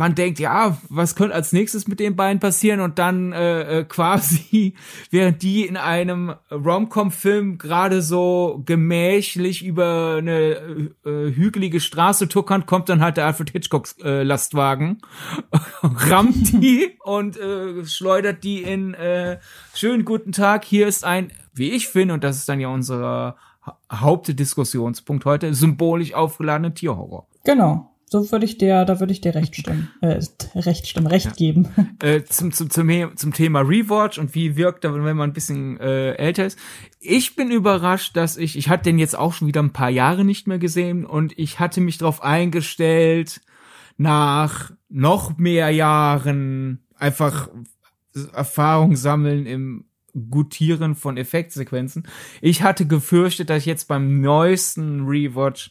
Man 0.00 0.14
denkt, 0.14 0.38
ja, 0.38 0.78
was 0.88 1.14
könnte 1.14 1.34
als 1.34 1.52
nächstes 1.52 1.86
mit 1.86 2.00
den 2.00 2.16
beiden 2.16 2.40
passieren? 2.40 2.80
Und 2.80 2.98
dann 2.98 3.32
äh, 3.32 3.80
äh, 3.80 3.84
quasi, 3.84 4.72
während 5.10 5.42
die 5.42 5.66
in 5.66 5.76
einem 5.76 6.32
Rom-Com-Film 6.50 7.58
gerade 7.58 8.00
so 8.00 8.62
gemächlich 8.64 9.62
über 9.62 10.16
eine 10.16 10.90
äh, 11.04 11.34
hügelige 11.34 11.80
Straße 11.80 12.28
tuckern, 12.28 12.64
kommt 12.64 12.88
dann 12.88 13.02
halt 13.02 13.18
der 13.18 13.26
Alfred 13.26 13.50
Hitchcock 13.50 13.88
äh, 14.02 14.22
Lastwagen, 14.22 15.02
rammt 15.82 16.50
die 16.62 16.96
und 17.04 17.36
äh, 17.36 17.84
schleudert 17.84 18.42
die 18.42 18.62
in 18.62 18.94
äh, 18.94 19.38
schönen 19.74 20.06
guten 20.06 20.32
Tag. 20.32 20.64
Hier 20.64 20.88
ist 20.88 21.04
ein, 21.04 21.30
wie 21.52 21.72
ich 21.72 21.88
finde, 21.88 22.14
und 22.14 22.24
das 22.24 22.36
ist 22.36 22.48
dann 22.48 22.58
ja 22.58 22.68
unser 22.68 23.36
Ha- 23.66 23.78
Hauptdiskussionspunkt 23.92 25.26
heute, 25.26 25.52
symbolisch 25.52 26.14
aufgeladene 26.14 26.72
Tierhorror. 26.72 27.26
Genau. 27.44 27.89
So 28.12 28.32
würde 28.32 28.44
ich 28.44 28.58
dir, 28.58 28.84
da 28.84 28.98
würde 28.98 29.12
ich 29.12 29.20
dir 29.20 29.36
recht 29.36 29.54
stimmen. 29.54 29.88
Äh, 30.00 30.20
recht 30.56 30.88
stimmen, 30.88 31.06
recht 31.06 31.36
geben. 31.36 31.68
äh, 32.02 32.22
zum, 32.24 32.50
zum, 32.50 32.68
zum, 32.70 33.16
zum 33.16 33.32
Thema 33.32 33.60
Rewatch 33.60 34.18
und 34.18 34.34
wie 34.34 34.56
wirkt 34.56 34.84
er, 34.84 34.94
wenn 34.94 35.16
man 35.16 35.30
ein 35.30 35.32
bisschen 35.32 35.78
äh, 35.78 36.14
älter 36.14 36.46
ist. 36.46 36.58
Ich 36.98 37.36
bin 37.36 37.52
überrascht, 37.52 38.16
dass 38.16 38.36
ich, 38.36 38.58
ich 38.58 38.68
hatte 38.68 38.84
den 38.84 38.98
jetzt 38.98 39.16
auch 39.16 39.32
schon 39.32 39.46
wieder 39.46 39.62
ein 39.62 39.72
paar 39.72 39.90
Jahre 39.90 40.24
nicht 40.24 40.48
mehr 40.48 40.58
gesehen 40.58 41.06
und 41.06 41.38
ich 41.38 41.60
hatte 41.60 41.80
mich 41.80 41.98
darauf 41.98 42.22
eingestellt, 42.22 43.42
nach 43.96 44.72
noch 44.88 45.38
mehr 45.38 45.70
Jahren 45.70 46.80
einfach 46.96 47.48
Erfahrung 48.32 48.96
sammeln 48.96 49.46
im 49.46 49.84
Gutieren 50.30 50.96
von 50.96 51.16
Effektsequenzen. 51.16 52.08
Ich 52.40 52.62
hatte 52.62 52.86
gefürchtet, 52.88 53.50
dass 53.50 53.58
ich 53.58 53.66
jetzt 53.66 53.86
beim 53.86 54.20
neuesten 54.20 55.06
Rewatch 55.06 55.70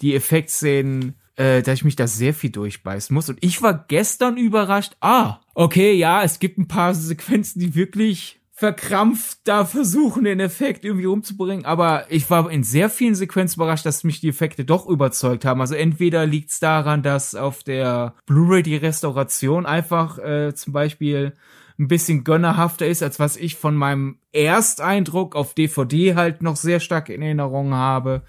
die 0.00 0.14
Effektszenen 0.14 1.16
äh, 1.40 1.62
dass 1.62 1.76
ich 1.78 1.84
mich 1.84 1.96
da 1.96 2.06
sehr 2.06 2.34
viel 2.34 2.50
durchbeißen 2.50 3.14
muss. 3.14 3.30
Und 3.30 3.38
ich 3.40 3.62
war 3.62 3.86
gestern 3.88 4.36
überrascht, 4.36 4.92
ah, 5.00 5.38
okay, 5.54 5.94
ja, 5.94 6.22
es 6.22 6.38
gibt 6.38 6.58
ein 6.58 6.68
paar 6.68 6.94
Sequenzen, 6.94 7.60
die 7.60 7.74
wirklich 7.74 8.40
verkrampft 8.52 9.38
da 9.44 9.64
versuchen, 9.64 10.24
den 10.24 10.38
Effekt 10.38 10.84
irgendwie 10.84 11.06
umzubringen. 11.06 11.64
Aber 11.64 12.04
ich 12.10 12.28
war 12.28 12.50
in 12.50 12.62
sehr 12.62 12.90
vielen 12.90 13.14
Sequenzen 13.14 13.58
überrascht, 13.58 13.86
dass 13.86 14.04
mich 14.04 14.20
die 14.20 14.28
Effekte 14.28 14.66
doch 14.66 14.86
überzeugt 14.86 15.46
haben. 15.46 15.62
Also 15.62 15.74
entweder 15.74 16.26
liegt 16.26 16.50
es 16.50 16.60
daran, 16.60 17.02
dass 17.02 17.34
auf 17.34 17.64
der 17.64 18.12
Blu-ray 18.26 18.62
die 18.62 18.76
Restauration 18.76 19.64
einfach 19.64 20.18
äh, 20.18 20.54
zum 20.54 20.74
Beispiel 20.74 21.32
ein 21.78 21.88
bisschen 21.88 22.22
gönnerhafter 22.22 22.86
ist, 22.86 23.02
als 23.02 23.18
was 23.18 23.38
ich 23.38 23.56
von 23.56 23.74
meinem 23.74 24.18
Ersteindruck 24.32 25.34
auf 25.34 25.54
DVD 25.54 26.14
halt 26.16 26.42
noch 26.42 26.56
sehr 26.56 26.80
stark 26.80 27.08
in 27.08 27.22
Erinnerung 27.22 27.72
habe. 27.72 28.24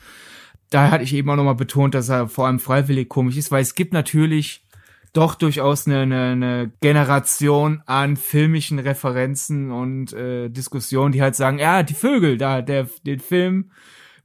Da 0.71 0.89
hatte 0.89 1.03
ich 1.03 1.13
eben 1.13 1.29
auch 1.29 1.35
nochmal 1.35 1.55
betont, 1.55 1.93
dass 1.93 2.09
er 2.09 2.27
vor 2.27 2.47
allem 2.47 2.59
freiwillig 2.59 3.09
komisch 3.09 3.37
ist, 3.37 3.51
weil 3.51 3.61
es 3.61 3.75
gibt 3.75 3.93
natürlich 3.93 4.65
doch 5.13 5.35
durchaus 5.35 5.85
eine, 5.85 5.99
eine, 5.99 6.31
eine 6.31 6.71
Generation 6.79 7.83
an 7.85 8.15
filmischen 8.15 8.79
Referenzen 8.79 9.69
und 9.69 10.13
äh, 10.13 10.49
Diskussionen, 10.49 11.11
die 11.11 11.21
halt 11.21 11.35
sagen, 11.35 11.59
ja, 11.59 11.83
die 11.83 11.93
Vögel, 11.93 12.37
da, 12.37 12.61
der, 12.61 12.87
den 13.05 13.19
Film 13.19 13.71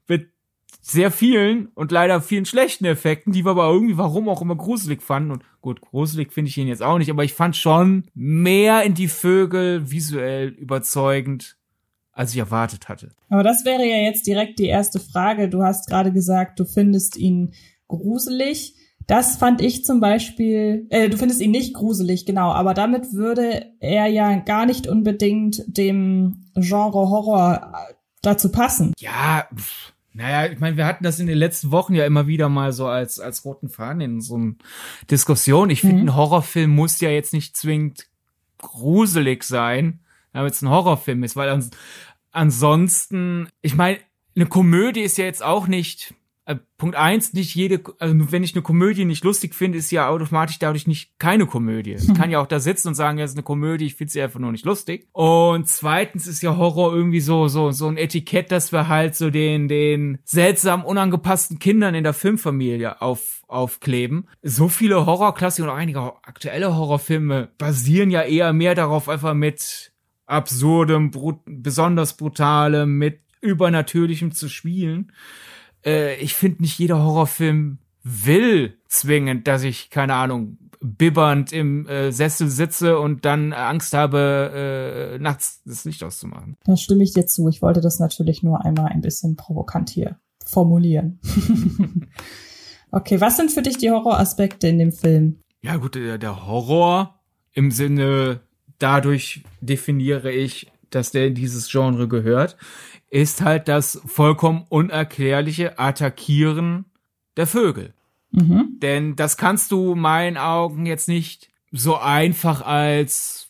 mit 0.07 0.31
sehr 0.81 1.11
vielen 1.11 1.67
und 1.75 1.91
leider 1.91 2.21
vielen 2.21 2.45
schlechten 2.45 2.85
Effekten, 2.85 3.33
die 3.33 3.45
wir 3.45 3.51
aber 3.51 3.69
irgendwie, 3.69 3.99
warum 3.99 4.29
auch 4.29 4.41
immer, 4.41 4.55
gruselig 4.55 5.03
fanden. 5.03 5.33
Und 5.33 5.43
gut, 5.61 5.81
gruselig 5.81 6.33
finde 6.33 6.51
ich 6.51 6.59
ihn 6.59 6.69
jetzt 6.69 6.83
auch 6.85 6.99
nicht, 6.99 7.11
aber 7.11 7.25
ich 7.25 7.35
fand 7.35 7.57
schon 7.57 8.05
mehr 8.15 8.85
in 8.85 8.95
die 8.95 9.09
Vögel 9.09 9.91
visuell 9.91 10.51
überzeugend, 10.51 11.57
als 12.17 12.33
ich 12.33 12.39
erwartet 12.39 12.89
hatte. 12.89 13.11
Aber 13.29 13.43
das 13.43 13.65
wäre 13.67 13.87
ja 13.87 13.97
jetzt 13.97 14.27
direkt 14.27 14.59
die 14.59 14.67
erste 14.67 14.99
Frage. 14.99 15.51
Du 15.51 15.63
hast 15.63 15.87
gerade 15.87 16.13
gesagt, 16.13 16.59
du 16.59 16.65
findest 16.65 17.17
ihn 17.17 17.53
gruselig. 17.89 18.75
Das 19.07 19.37
fand 19.37 19.61
ich 19.61 19.85
zum 19.85 20.01
Beispiel, 20.01 20.87
äh, 20.89 21.11
du 21.11 21.19
findest 21.19 21.41
ihn 21.41 21.51
nicht 21.51 21.75
gruselig, 21.75 22.25
genau, 22.27 22.51
aber 22.51 22.75
damit 22.75 23.13
würde 23.13 23.67
er 23.79 24.07
ja 24.07 24.35
gar 24.37 24.67
nicht 24.67 24.89
unbedingt 24.89 25.63
dem 25.69 26.47
Genre 26.55 27.11
Horror 27.11 27.73
äh, 27.73 27.95
dazu 28.23 28.51
passen. 28.51 28.95
Ja, 28.99 29.47
pff, 29.55 29.93
naja, 30.15 30.51
ich 30.51 30.59
meine, 30.59 30.79
wir 30.79 30.87
hatten 30.87 31.05
das 31.05 31.21
in 31.21 31.27
den 31.27 31.39
letzten 31.39 31.71
Wochen 31.71 31.95
ja 31.95 32.07
immer 32.07 32.27
wieder 32.27 32.49
mal 32.49 32.73
so 32.73 32.87
als, 32.87 33.21
als 33.21 33.45
roten 33.45 33.69
Faden 33.69 34.01
in 34.01 34.21
so 34.23 34.37
einer 34.37 34.55
Diskussion. 35.11 35.69
Ich 35.69 35.83
finde, 35.83 36.03
mhm. 36.03 36.09
ein 36.09 36.17
Horrorfilm 36.17 36.75
muss 36.75 36.99
ja 37.01 37.11
jetzt 37.11 37.35
nicht 37.35 37.57
zwingend 37.57 38.07
gruselig 38.59 39.45
sein, 39.45 40.01
damit 40.37 40.53
es 40.53 40.63
ein 40.63 40.71
Horrorfilm 40.71 41.25
ist, 41.25 41.37
weil 41.37 41.49
ans 41.49 41.71
ansonsten, 42.31 43.49
ich 43.63 43.75
meine, 43.75 43.99
eine 44.35 44.47
Komödie 44.47 45.01
ist 45.01 45.17
ja 45.17 45.25
jetzt 45.25 45.43
auch 45.43 45.67
nicht 45.67 46.15
äh, 46.45 46.57
Punkt 46.77 46.95
eins, 46.95 47.33
nicht 47.33 47.55
jede, 47.55 47.81
also 47.99 48.31
wenn 48.31 48.45
ich 48.45 48.55
eine 48.55 48.63
Komödie 48.63 49.05
nicht 49.05 49.25
lustig 49.25 49.55
finde, 49.55 49.79
ist 49.79 49.91
ja 49.91 50.09
automatisch 50.09 50.59
dadurch 50.59 50.87
nicht 50.87 51.19
keine 51.19 51.47
Komödie. 51.47 51.95
Ich 51.95 52.15
kann 52.15 52.31
ja 52.31 52.39
auch 52.39 52.47
da 52.47 52.61
sitzen 52.61 52.89
und 52.89 52.95
sagen, 52.95 53.19
ja, 53.19 53.25
es 53.25 53.33
ist 53.33 53.37
eine 53.37 53.43
Komödie, 53.43 53.87
ich 53.87 53.97
finde 53.97 54.13
sie 54.13 54.23
einfach 54.23 54.39
nur 54.39 54.53
nicht 54.53 54.65
lustig. 54.65 55.09
Und 55.13 55.67
zweitens 55.69 56.27
ist 56.27 56.43
ja 56.43 56.57
Horror 56.57 56.95
irgendwie 56.95 57.21
so, 57.21 57.49
so, 57.49 57.73
so 57.73 57.89
ein 57.89 57.97
Etikett, 57.97 58.53
dass 58.53 58.71
wir 58.71 58.87
halt 58.87 59.17
so 59.17 59.31
den, 59.31 59.67
den 59.67 60.19
seltsam 60.25 60.85
unangepassten 60.85 61.59
Kindern 61.59 61.97
in 61.97 62.05
der 62.05 62.13
Filmfamilie 62.13 63.01
auf, 63.01 63.43
aufkleben. 63.49 64.29
So 64.43 64.69
viele 64.69 65.07
Horrorklassiker 65.07 65.67
und 65.67 65.75
auch 65.75 65.81
einige 65.81 66.01
aktuelle 66.01 66.77
Horrorfilme 66.77 67.49
basieren 67.59 68.11
ja 68.11 68.23
eher 68.23 68.53
mehr 68.53 68.75
darauf, 68.75 69.09
einfach 69.09 69.35
mit 69.35 69.93
absurdem, 70.27 71.11
brut 71.11 71.41
besonders 71.47 72.17
brutalem, 72.17 72.99
mit 72.99 73.21
übernatürlichem 73.41 74.33
zu 74.33 74.49
spielen 74.49 75.13
äh, 75.87 76.17
ich 76.17 76.35
finde 76.35 76.63
nicht 76.63 76.79
jeder 76.79 77.03
Horrorfilm 77.03 77.79
will 78.03 78.79
zwingend, 78.89 79.47
dass 79.47 79.63
ich, 79.63 79.91
keine 79.91 80.15
Ahnung, 80.15 80.59
bibbernd 80.81 81.53
im 81.53 81.87
äh, 81.87 82.13
Sessel 82.13 82.49
sitze 82.49 82.99
und 82.99 83.25
dann 83.25 83.53
Angst 83.53 83.95
habe, 83.95 85.15
äh, 85.15 85.19
nachts 85.19 85.63
das 85.65 85.85
Licht 85.85 86.05
auszumachen. 86.05 86.57
Da 86.65 86.77
stimme 86.77 87.03
ich 87.03 87.15
dir 87.15 87.27
zu. 87.27 87.49
Ich 87.49 87.63
wollte 87.63 87.81
das 87.81 87.99
natürlich 87.99 88.43
nur 88.43 88.65
einmal 88.65 88.87
ein 88.87 89.01
bisschen 89.01 89.37
provokant 89.37 89.91
hier 89.91 90.19
formulieren. 90.45 91.19
okay, 92.93 93.21
was 93.21 93.37
sind 93.37 93.51
für 93.51 93.63
dich 93.63 93.79
die 93.79 93.91
Horroraspekte 93.91 94.69
in 94.69 94.79
dem 94.79 94.93
Film? 94.93 95.41
Ja 95.63 95.77
gut, 95.77 95.95
der, 95.95 96.19
der 96.19 96.47
Horror 96.47 97.19
im 97.53 97.71
Sinne, 97.71 98.41
dadurch 98.79 99.43
definiere 99.61 100.33
ich, 100.33 100.71
dass 100.91 101.11
der 101.11 101.27
in 101.27 101.35
dieses 101.35 101.71
Genre 101.71 102.09
gehört 102.09 102.57
ist 103.11 103.41
halt 103.41 103.69
das 103.69 104.01
vollkommen 104.07 104.67
unerklärliche 104.69 105.79
Attackieren 105.79 106.87
der 107.37 107.47
Vögel. 107.47 107.95
Mhm. 108.31 108.79
Denn 108.83 109.17
das 109.17 109.37
kannst 109.37 109.73
du 109.73 109.95
meinen 109.95 110.37
Augen 110.37 110.87
jetzt 110.87 111.09
nicht 111.09 111.49
so 111.71 111.97
einfach 111.97 112.63
als 112.63 113.49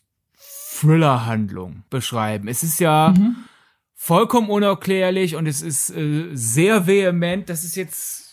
Thriller-Handlung 0.78 1.84
beschreiben. 1.88 2.48
Es 2.48 2.62
ist 2.62 2.80
ja 2.80 3.14
mhm. 3.16 3.36
vollkommen 3.94 4.50
unerklärlich 4.50 5.36
und 5.36 5.46
es 5.46 5.62
ist 5.62 5.90
äh, 5.90 6.28
sehr 6.32 6.86
vehement. 6.86 7.48
Das 7.48 7.64
ist 7.64 7.76
jetzt, 7.76 8.25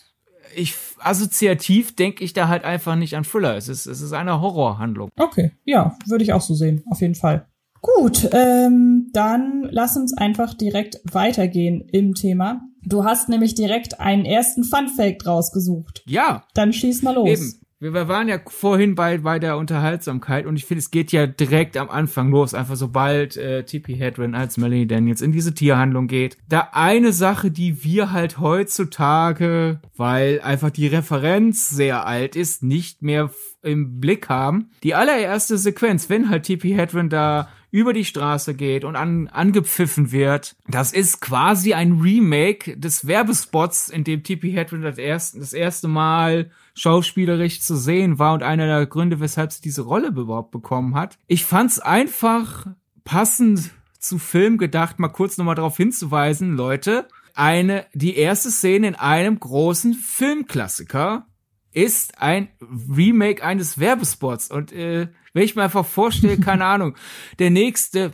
ich 0.56 0.74
assoziativ 0.98 1.94
denke 1.96 2.24
ich 2.24 2.32
da 2.32 2.48
halt 2.48 2.64
einfach 2.64 2.96
nicht 2.96 3.16
an 3.16 3.24
Thriller. 3.24 3.56
Es 3.56 3.68
ist, 3.68 3.86
es 3.86 4.00
ist 4.00 4.12
eine 4.12 4.40
Horrorhandlung. 4.40 5.10
Okay, 5.18 5.52
ja, 5.64 5.96
würde 6.06 6.24
ich 6.24 6.32
auch 6.32 6.40
so 6.40 6.54
sehen, 6.54 6.82
auf 6.90 7.00
jeden 7.00 7.14
Fall. 7.14 7.46
Gut, 7.80 8.30
ähm, 8.32 9.10
dann 9.12 9.68
lass 9.70 9.96
uns 9.98 10.16
einfach 10.16 10.54
direkt 10.54 11.00
weitergehen 11.12 11.86
im 11.92 12.14
Thema. 12.14 12.62
Du 12.82 13.04
hast 13.04 13.28
nämlich 13.28 13.54
direkt 13.54 14.00
einen 14.00 14.24
ersten 14.24 14.64
Fun 14.64 14.88
Fact 14.88 15.26
rausgesucht. 15.26 16.02
Ja. 16.06 16.44
Dann 16.54 16.72
schieß 16.72 17.02
mal 17.02 17.14
los. 17.14 17.28
Eben. 17.28 17.63
Wir 17.92 18.08
waren 18.08 18.28
ja 18.28 18.38
vorhin 18.46 18.94
bei, 18.94 19.18
bei 19.18 19.38
der 19.38 19.58
Unterhaltsamkeit 19.58 20.46
und 20.46 20.56
ich 20.56 20.64
finde, 20.64 20.78
es 20.78 20.90
geht 20.90 21.12
ja 21.12 21.26
direkt 21.26 21.76
am 21.76 21.90
Anfang 21.90 22.30
los, 22.30 22.54
einfach 22.54 22.76
sobald 22.76 23.36
äh, 23.36 23.62
T.P. 23.64 23.94
Hedren 23.94 24.34
als 24.34 24.56
Melanie 24.56 24.86
Daniels 24.86 25.20
in 25.20 25.32
diese 25.32 25.52
Tierhandlung 25.52 26.06
geht. 26.06 26.38
Da 26.48 26.70
eine 26.72 27.12
Sache, 27.12 27.50
die 27.50 27.84
wir 27.84 28.10
halt 28.10 28.38
heutzutage, 28.38 29.80
weil 29.98 30.40
einfach 30.40 30.70
die 30.70 30.86
Referenz 30.86 31.68
sehr 31.68 32.06
alt 32.06 32.36
ist, 32.36 32.62
nicht 32.62 33.02
mehr 33.02 33.30
im 33.60 34.00
Blick 34.00 34.30
haben. 34.30 34.70
Die 34.82 34.94
allererste 34.94 35.58
Sequenz, 35.58 36.08
wenn 36.08 36.30
halt 36.30 36.44
T.P. 36.44 36.74
Hedren 36.74 37.10
da 37.10 37.48
über 37.74 37.92
die 37.92 38.04
Straße 38.04 38.54
geht 38.54 38.84
und 38.84 38.94
an, 38.94 39.26
angepfiffen 39.26 40.12
wird. 40.12 40.54
Das 40.68 40.92
ist 40.92 41.20
quasi 41.20 41.74
ein 41.74 41.98
Remake 41.98 42.78
des 42.78 43.08
Werbespots, 43.08 43.88
in 43.88 44.04
dem 44.04 44.22
T.P. 44.22 44.52
Hedren 44.52 44.82
das, 44.82 44.96
erst, 44.96 45.36
das 45.36 45.52
erste 45.52 45.88
Mal 45.88 46.52
schauspielerisch 46.74 47.62
zu 47.62 47.74
sehen 47.74 48.20
war 48.20 48.34
und 48.34 48.44
einer 48.44 48.68
der 48.68 48.86
Gründe, 48.86 49.18
weshalb 49.18 49.50
sie 49.50 49.60
diese 49.60 49.82
Rolle 49.82 50.06
überhaupt 50.06 50.52
bekommen 50.52 50.94
hat. 50.94 51.18
Ich 51.26 51.44
fand's 51.44 51.80
einfach 51.80 52.68
passend 53.02 53.72
zu 53.98 54.18
Film 54.18 54.56
gedacht, 54.56 55.00
mal 55.00 55.08
kurz 55.08 55.36
nochmal 55.36 55.56
darauf 55.56 55.76
hinzuweisen, 55.76 56.56
Leute, 56.56 57.08
eine, 57.34 57.86
die 57.92 58.14
erste 58.14 58.52
Szene 58.52 58.86
in 58.86 58.94
einem 58.94 59.40
großen 59.40 59.94
Filmklassiker 59.94 61.26
ist 61.74 62.20
ein 62.20 62.48
Remake 62.60 63.44
eines 63.44 63.78
Werbespots 63.78 64.50
und 64.50 64.72
äh, 64.72 65.08
wenn 65.32 65.42
ich 65.42 65.56
mir 65.56 65.64
einfach 65.64 65.84
vorstelle, 65.84 66.38
keine 66.40 66.64
Ahnung, 66.64 66.96
der 67.38 67.50
nächste, 67.50 68.12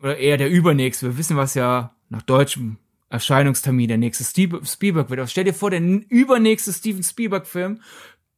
oder 0.00 0.16
eher 0.16 0.36
der 0.36 0.50
übernächste, 0.50 1.06
wir 1.06 1.18
wissen, 1.18 1.36
was 1.36 1.54
ja 1.54 1.94
nach 2.08 2.22
deutschem 2.22 2.78
Erscheinungstermin 3.08 3.88
der 3.88 3.98
nächste 3.98 4.24
Spielberg 4.24 5.10
wird. 5.10 5.20
Aber 5.20 5.28
stell 5.28 5.44
dir 5.44 5.52
vor, 5.52 5.70
der 5.70 5.80
übernächste 5.80 6.72
Steven 6.72 7.02
Spielberg-Film 7.02 7.80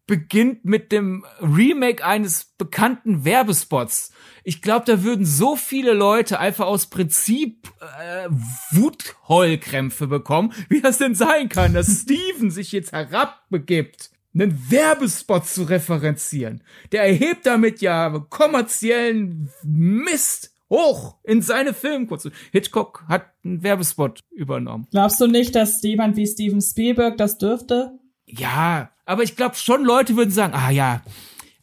beginnt 0.06 0.64
mit 0.64 0.92
dem 0.92 1.24
Remake 1.40 2.04
eines 2.04 2.44
bekannten 2.58 3.24
Werbespots. 3.24 4.12
Ich 4.42 4.60
glaube, 4.60 4.84
da 4.84 5.02
würden 5.02 5.24
so 5.24 5.56
viele 5.56 5.94
Leute 5.94 6.38
einfach 6.38 6.66
aus 6.66 6.86
Prinzip 6.86 7.70
äh, 7.80 8.28
Wutheulkrämpfe 8.72 10.06
bekommen, 10.06 10.52
wie 10.68 10.82
das 10.82 10.98
denn 10.98 11.14
sein 11.14 11.48
kann, 11.48 11.72
dass 11.72 12.00
Steven 12.02 12.50
sich 12.50 12.72
jetzt 12.72 12.92
herabbegibt 12.92 14.10
einen 14.34 14.70
Werbespot 14.70 15.46
zu 15.46 15.62
referenzieren. 15.64 16.62
Der 16.92 17.04
erhebt 17.04 17.46
damit 17.46 17.80
ja 17.80 18.10
kommerziellen 18.30 19.50
Mist 19.62 20.52
hoch 20.68 21.18
in 21.22 21.42
seine 21.42 21.72
Filmkurse. 21.72 22.32
Hitchcock 22.52 23.04
hat 23.08 23.26
einen 23.44 23.62
Werbespot 23.62 24.20
übernommen. 24.30 24.88
Glaubst 24.90 25.20
du 25.20 25.26
nicht, 25.26 25.54
dass 25.54 25.82
jemand 25.82 26.16
wie 26.16 26.26
Steven 26.26 26.60
Spielberg 26.60 27.16
das 27.16 27.38
dürfte? 27.38 27.98
Ja, 28.26 28.90
aber 29.04 29.22
ich 29.22 29.36
glaube 29.36 29.54
schon 29.54 29.84
Leute 29.84 30.16
würden 30.16 30.30
sagen, 30.30 30.54
ah 30.54 30.70
ja, 30.70 31.02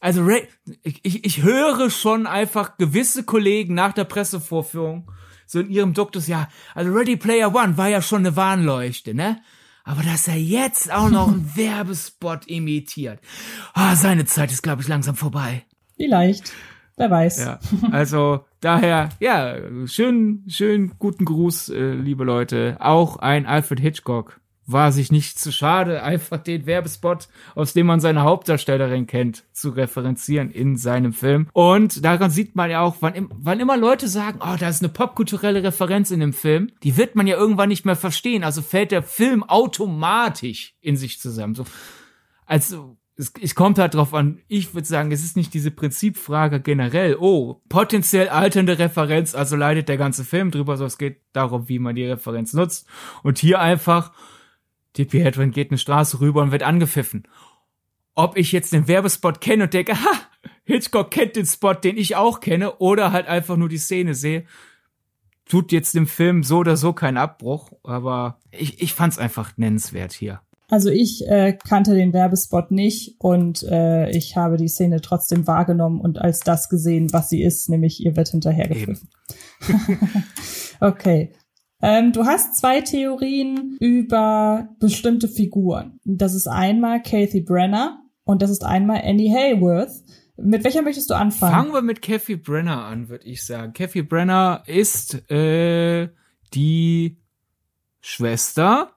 also 0.00 0.26
ich, 0.82 1.24
ich 1.24 1.42
höre 1.42 1.90
schon 1.90 2.26
einfach 2.26 2.78
gewisse 2.78 3.24
Kollegen 3.24 3.74
nach 3.74 3.92
der 3.92 4.04
Pressevorführung 4.04 5.10
so 5.46 5.60
in 5.60 5.70
ihrem 5.70 5.92
Duktus, 5.92 6.28
ja, 6.28 6.48
also 6.74 6.90
Ready 6.92 7.16
Player 7.16 7.54
One 7.54 7.76
war 7.76 7.88
ja 7.88 8.00
schon 8.00 8.20
eine 8.20 8.36
Warnleuchte, 8.36 9.14
ne? 9.14 9.42
Aber 9.84 10.02
dass 10.02 10.28
er 10.28 10.36
jetzt 10.36 10.92
auch 10.92 11.10
noch 11.10 11.28
einen 11.28 11.50
Werbespot 11.56 12.46
imitiert. 12.46 13.20
Ah, 13.74 13.96
seine 13.96 14.24
Zeit 14.24 14.52
ist, 14.52 14.62
glaube 14.62 14.82
ich, 14.82 14.88
langsam 14.88 15.16
vorbei. 15.16 15.64
Vielleicht. 15.96 16.52
Wer 16.96 17.10
weiß. 17.10 17.38
Ja, 17.38 17.58
also 17.90 18.44
daher, 18.60 19.08
ja, 19.18 19.56
schön, 19.86 20.44
schön 20.46 20.92
guten 20.98 21.24
Gruß, 21.24 21.70
äh, 21.70 21.94
liebe 21.94 22.22
Leute. 22.24 22.76
Auch 22.80 23.16
ein 23.16 23.46
Alfred 23.46 23.80
Hitchcock 23.80 24.40
war 24.72 24.92
sich 24.92 25.12
nicht 25.12 25.38
zu 25.38 25.52
schade, 25.52 26.02
einfach 26.02 26.38
den 26.38 26.66
Werbespot, 26.66 27.28
aus 27.54 27.72
dem 27.72 27.86
man 27.86 28.00
seine 28.00 28.22
Hauptdarstellerin 28.22 29.06
kennt, 29.06 29.44
zu 29.52 29.70
referenzieren 29.70 30.50
in 30.50 30.76
seinem 30.76 31.12
Film. 31.12 31.48
Und 31.52 32.04
daran 32.04 32.30
sieht 32.30 32.56
man 32.56 32.70
ja 32.70 32.80
auch, 32.80 32.96
wann, 33.00 33.28
wann 33.30 33.60
immer 33.60 33.76
Leute 33.76 34.08
sagen, 34.08 34.40
oh, 34.42 34.56
da 34.58 34.68
ist 34.68 34.82
eine 34.82 34.92
popkulturelle 34.92 35.62
Referenz 35.62 36.10
in 36.10 36.20
dem 36.20 36.32
Film, 36.32 36.70
die 36.82 36.96
wird 36.96 37.14
man 37.14 37.26
ja 37.26 37.36
irgendwann 37.36 37.68
nicht 37.68 37.84
mehr 37.84 37.96
verstehen. 37.96 38.44
Also 38.44 38.62
fällt 38.62 38.90
der 38.90 39.02
Film 39.02 39.42
automatisch 39.44 40.74
in 40.80 40.96
sich 40.96 41.20
zusammen. 41.20 41.54
So, 41.54 41.64
also 42.46 42.96
es, 43.16 43.32
es 43.40 43.54
kommt 43.54 43.78
halt 43.78 43.94
drauf 43.94 44.14
an, 44.14 44.40
ich 44.48 44.74
würde 44.74 44.86
sagen, 44.86 45.12
es 45.12 45.22
ist 45.22 45.36
nicht 45.36 45.54
diese 45.54 45.70
Prinzipfrage 45.70 46.60
generell, 46.60 47.16
oh, 47.18 47.60
potenziell 47.68 48.28
alternde 48.28 48.78
Referenz, 48.78 49.34
also 49.34 49.56
leidet 49.56 49.88
der 49.88 49.96
ganze 49.96 50.24
Film 50.24 50.50
drüber, 50.50 50.76
so 50.76 50.84
es 50.84 50.98
geht 50.98 51.20
darum, 51.32 51.68
wie 51.68 51.78
man 51.78 51.94
die 51.94 52.06
Referenz 52.06 52.52
nutzt. 52.52 52.86
Und 53.22 53.38
hier 53.38 53.60
einfach, 53.60 54.12
Tippi 54.92 55.20
Hedren 55.20 55.50
geht 55.50 55.70
eine 55.70 55.78
Straße 55.78 56.20
rüber 56.20 56.42
und 56.42 56.52
wird 56.52 56.62
angepfiffen. 56.62 57.26
Ob 58.14 58.36
ich 58.36 58.52
jetzt 58.52 58.72
den 58.72 58.88
Werbespot 58.88 59.40
kenne 59.40 59.64
und 59.64 59.74
denke, 59.74 59.94
ha, 60.04 60.12
Hitchcock 60.64 61.10
kennt 61.10 61.36
den 61.36 61.46
Spot, 61.46 61.74
den 61.74 61.96
ich 61.96 62.16
auch 62.16 62.40
kenne, 62.40 62.76
oder 62.76 63.12
halt 63.12 63.26
einfach 63.26 63.56
nur 63.56 63.68
die 63.68 63.78
Szene 63.78 64.14
sehe, 64.14 64.44
tut 65.44 65.72
jetzt 65.72 65.94
dem 65.94 66.06
Film 66.06 66.42
so 66.42 66.58
oder 66.58 66.76
so 66.76 66.92
keinen 66.92 67.16
Abbruch, 67.16 67.72
aber 67.82 68.38
ich, 68.50 68.80
ich 68.80 68.94
fand's 68.94 69.18
einfach 69.18 69.56
nennenswert 69.56 70.12
hier. 70.12 70.40
Also 70.68 70.88
ich 70.88 71.26
äh, 71.28 71.52
kannte 71.52 71.94
den 71.94 72.14
Werbespot 72.14 72.70
nicht 72.70 73.16
und 73.18 73.62
äh, 73.64 74.08
ich 74.10 74.36
habe 74.36 74.56
die 74.56 74.68
Szene 74.68 75.02
trotzdem 75.02 75.46
wahrgenommen 75.46 76.00
und 76.00 76.18
als 76.18 76.40
das 76.40 76.70
gesehen, 76.70 77.12
was 77.12 77.28
sie 77.28 77.42
ist, 77.42 77.68
nämlich 77.68 78.02
ihr 78.02 78.16
wird 78.16 78.28
hinterhergepfiffen. 78.28 79.10
okay. 80.80 81.34
Ähm, 81.82 82.12
du 82.12 82.24
hast 82.24 82.56
zwei 82.56 82.80
Theorien 82.80 83.76
über 83.80 84.68
bestimmte 84.78 85.28
Figuren. 85.28 85.98
Das 86.04 86.34
ist 86.34 86.46
einmal 86.46 87.02
Kathy 87.02 87.40
Brenner 87.40 88.00
und 88.24 88.40
das 88.40 88.50
ist 88.50 88.64
einmal 88.64 89.02
Annie 89.04 89.34
Hayworth. 89.34 89.90
Mit 90.36 90.64
welcher 90.64 90.82
möchtest 90.82 91.10
du 91.10 91.14
anfangen? 91.14 91.52
Fangen 91.52 91.74
wir 91.74 91.82
mit 91.82 92.00
Kathy 92.00 92.36
Brenner 92.36 92.84
an, 92.84 93.08
würde 93.08 93.26
ich 93.26 93.44
sagen. 93.44 93.72
Kathy 93.72 94.02
Brenner 94.02 94.62
ist 94.66 95.28
äh, 95.30 96.08
die 96.54 97.18
Schwester 98.00 98.92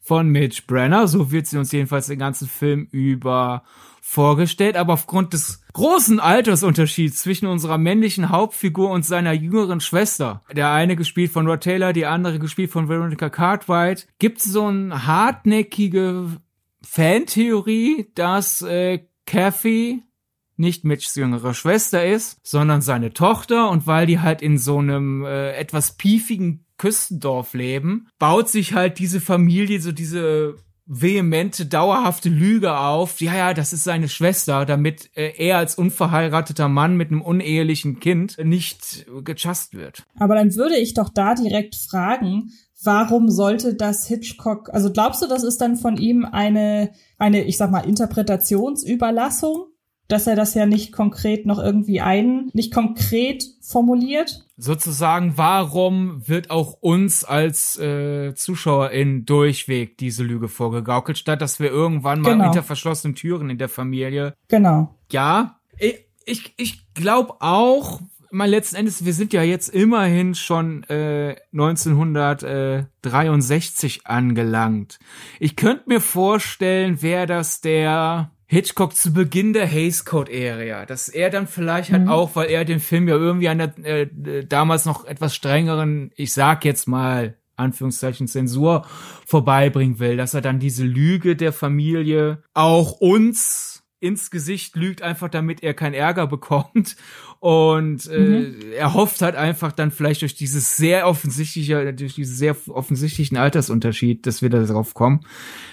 von 0.00 0.28
Mitch 0.28 0.64
Brenner. 0.66 1.08
So 1.08 1.30
wird 1.32 1.46
sie 1.46 1.56
uns 1.56 1.72
jedenfalls 1.72 2.08
den 2.08 2.18
ganzen 2.18 2.48
Film 2.48 2.88
über 2.90 3.62
vorgestellt. 4.02 4.76
Aber 4.76 4.92
aufgrund 4.92 5.32
des 5.32 5.63
großen 5.74 6.20
Altersunterschieds 6.20 7.22
zwischen 7.22 7.46
unserer 7.46 7.76
männlichen 7.76 8.30
Hauptfigur 8.30 8.90
und 8.90 9.04
seiner 9.04 9.32
jüngeren 9.32 9.80
Schwester, 9.80 10.42
der 10.50 10.70
eine 10.70 10.96
gespielt 10.96 11.32
von 11.32 11.46
Rod 11.46 11.60
Taylor, 11.60 11.92
die 11.92 12.06
andere 12.06 12.38
gespielt 12.38 12.70
von 12.70 12.88
Veronica 12.88 13.28
Cartwright, 13.28 14.06
gibt 14.18 14.38
es 14.38 14.44
so 14.44 14.66
eine 14.66 15.06
hartnäckige 15.06 16.40
Fantheorie, 16.82 18.06
dass 18.14 18.62
äh, 18.62 19.00
Kathy 19.26 20.02
nicht 20.56 20.84
Mitchs 20.84 21.16
jüngere 21.16 21.54
Schwester 21.54 22.06
ist, 22.06 22.38
sondern 22.44 22.80
seine 22.80 23.12
Tochter? 23.12 23.68
Und 23.70 23.86
weil 23.86 24.06
die 24.06 24.20
halt 24.20 24.42
in 24.42 24.58
so 24.58 24.78
einem 24.78 25.24
äh, 25.24 25.52
etwas 25.52 25.96
piefigen 25.96 26.64
Küstendorf 26.78 27.54
leben, 27.54 28.08
baut 28.18 28.48
sich 28.48 28.74
halt 28.74 28.98
diese 28.98 29.20
Familie 29.20 29.80
so 29.80 29.92
diese 29.92 30.56
vehemente, 30.86 31.66
dauerhafte 31.66 32.28
Lüge 32.28 32.76
auf. 32.76 33.20
Ja, 33.20 33.34
ja, 33.34 33.54
das 33.54 33.72
ist 33.72 33.84
seine 33.84 34.08
Schwester, 34.08 34.66
damit 34.66 35.10
äh, 35.16 35.32
er 35.36 35.58
als 35.58 35.76
unverheirateter 35.76 36.68
Mann 36.68 36.96
mit 36.96 37.10
einem 37.10 37.22
unehelichen 37.22 38.00
Kind 38.00 38.36
nicht 38.42 39.06
gechast 39.24 39.74
wird. 39.74 40.04
Aber 40.18 40.34
dann 40.34 40.54
würde 40.54 40.76
ich 40.76 40.94
doch 40.94 41.08
da 41.08 41.34
direkt 41.34 41.74
fragen, 41.76 42.50
warum 42.82 43.30
sollte 43.30 43.74
das 43.74 44.06
Hitchcock, 44.06 44.68
also 44.72 44.92
glaubst 44.92 45.22
du, 45.22 45.26
das 45.26 45.42
ist 45.42 45.60
dann 45.60 45.76
von 45.76 45.96
ihm 45.96 46.24
eine, 46.24 46.92
eine, 47.18 47.44
ich 47.44 47.56
sag 47.56 47.70
mal, 47.70 47.80
Interpretationsüberlassung? 47.80 49.66
Dass 50.08 50.26
er 50.26 50.36
das 50.36 50.54
ja 50.54 50.66
nicht 50.66 50.92
konkret 50.92 51.46
noch 51.46 51.58
irgendwie 51.58 52.00
ein, 52.00 52.50
nicht 52.52 52.72
konkret 52.72 53.44
formuliert. 53.60 54.44
Sozusagen, 54.56 55.32
warum 55.36 56.26
wird 56.28 56.50
auch 56.50 56.76
uns 56.80 57.24
als 57.24 57.78
äh, 57.78 58.34
ZuschauerInnen 58.34 59.24
durchweg 59.24 59.96
diese 59.98 60.22
Lüge 60.22 60.48
vorgegaukelt, 60.48 61.18
statt 61.18 61.40
dass 61.40 61.60
wir 61.60 61.70
irgendwann 61.70 62.20
mal 62.20 62.32
genau. 62.32 62.44
hinter 62.44 62.62
verschlossenen 62.62 63.14
Türen 63.14 63.50
in 63.50 63.58
der 63.58 63.68
Familie. 63.68 64.34
Genau. 64.48 64.94
Ja, 65.10 65.58
ich, 65.78 66.04
ich, 66.26 66.54
ich 66.56 66.94
glaube 66.94 67.34
auch, 67.40 68.00
mal 68.34 68.50
letzten 68.50 68.76
Endes, 68.76 69.04
wir 69.04 69.14
sind 69.14 69.32
ja 69.32 69.42
jetzt 69.42 69.68
immerhin 69.68 70.34
schon 70.34 70.82
äh, 70.84 71.36
1963 71.52 74.06
angelangt. 74.06 74.98
Ich 75.38 75.56
könnte 75.56 75.84
mir 75.86 76.00
vorstellen, 76.00 77.00
wäre 77.00 77.26
das 77.26 77.60
der 77.60 78.32
Hitchcock 78.54 78.94
zu 78.94 79.12
Beginn 79.12 79.52
der 79.52 79.68
Haze 79.68 80.04
Code 80.04 80.30
Area, 80.30 80.86
dass 80.86 81.08
er 81.08 81.28
dann 81.28 81.48
vielleicht 81.48 81.90
halt 81.90 82.02
mhm. 82.02 82.08
halt 82.08 82.18
auch, 82.18 82.36
weil 82.36 82.50
er 82.50 82.64
den 82.64 82.78
Film 82.78 83.08
ja 83.08 83.16
irgendwie 83.16 83.48
an 83.48 83.58
der 83.58 83.78
äh, 83.84 84.46
damals 84.46 84.84
noch 84.84 85.04
etwas 85.04 85.34
strengeren, 85.34 86.12
ich 86.14 86.32
sag 86.32 86.64
jetzt 86.64 86.86
mal 86.86 87.36
Anführungszeichen 87.56 88.28
Zensur 88.28 88.86
vorbeibringen 89.26 89.98
will, 89.98 90.16
dass 90.16 90.34
er 90.34 90.40
dann 90.40 90.60
diese 90.60 90.84
Lüge 90.84 91.34
der 91.34 91.52
Familie 91.52 92.44
auch 92.52 92.92
uns 92.92 93.82
ins 93.98 94.30
Gesicht 94.30 94.76
lügt, 94.76 95.02
einfach 95.02 95.28
damit 95.28 95.62
er 95.62 95.74
keinen 95.74 95.94
Ärger 95.94 96.26
bekommt. 96.26 96.96
Und 97.40 98.06
äh, 98.06 98.18
mhm. 98.18 98.72
er 98.76 98.94
hofft 98.94 99.20
halt 99.20 99.34
einfach 99.34 99.72
dann 99.72 99.90
vielleicht 99.90 100.22
durch 100.22 100.34
dieses 100.34 100.76
sehr 100.76 101.08
offensichtliche, 101.08 101.92
durch 101.92 102.14
diesen 102.14 102.36
sehr 102.36 102.56
offensichtlichen 102.68 103.36
Altersunterschied, 103.36 104.26
dass 104.26 104.42
wir 104.42 104.50
da 104.50 104.62
drauf 104.62 104.94
kommen. 104.94 105.26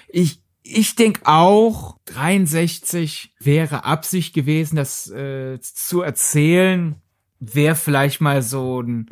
Ich, 0.07 0.40
ich 0.63 0.95
denke 0.95 1.21
auch, 1.25 1.97
63 2.05 3.33
wäre 3.39 3.83
Absicht 3.83 4.33
gewesen, 4.33 4.75
das 4.75 5.09
äh, 5.09 5.59
zu 5.61 6.01
erzählen. 6.01 6.95
Wäre 7.39 7.75
vielleicht 7.75 8.21
mal 8.21 8.43
so 8.43 8.81
ein, 8.81 9.07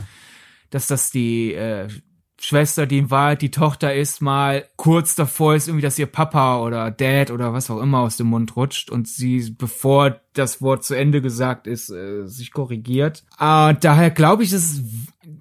dass 0.70 0.88
das 0.88 1.10
die 1.10 1.54
äh, 1.54 1.88
Schwester, 2.40 2.86
die 2.86 3.00
in 3.00 3.12
Wahrheit 3.12 3.42
die 3.42 3.52
Tochter 3.52 3.94
ist, 3.94 4.22
mal 4.22 4.66
kurz 4.78 5.16
davor 5.16 5.56
ist, 5.56 5.68
irgendwie, 5.68 5.84
dass 5.84 6.00
ihr 6.00 6.06
Papa 6.06 6.60
oder 6.60 6.90
Dad 6.92 7.32
oder 7.32 7.54
was 7.54 7.70
auch 7.70 7.82
immer 7.82 8.00
aus 8.00 8.18
dem 8.18 8.28
Mund 8.28 8.56
rutscht 8.56 8.90
und 8.90 9.08
sie, 9.08 9.54
bevor 9.58 10.22
das 10.34 10.62
Wort 10.62 10.84
zu 10.84 10.94
Ende 10.94 11.22
gesagt 11.22 11.68
ist, 11.68 11.90
äh, 11.90 12.26
sich 12.26 12.52
korrigiert. 12.52 13.24
Äh, 13.40 13.76
daher 13.80 14.12
glaube 14.12 14.44
ich, 14.44 14.52
das, 14.52 14.82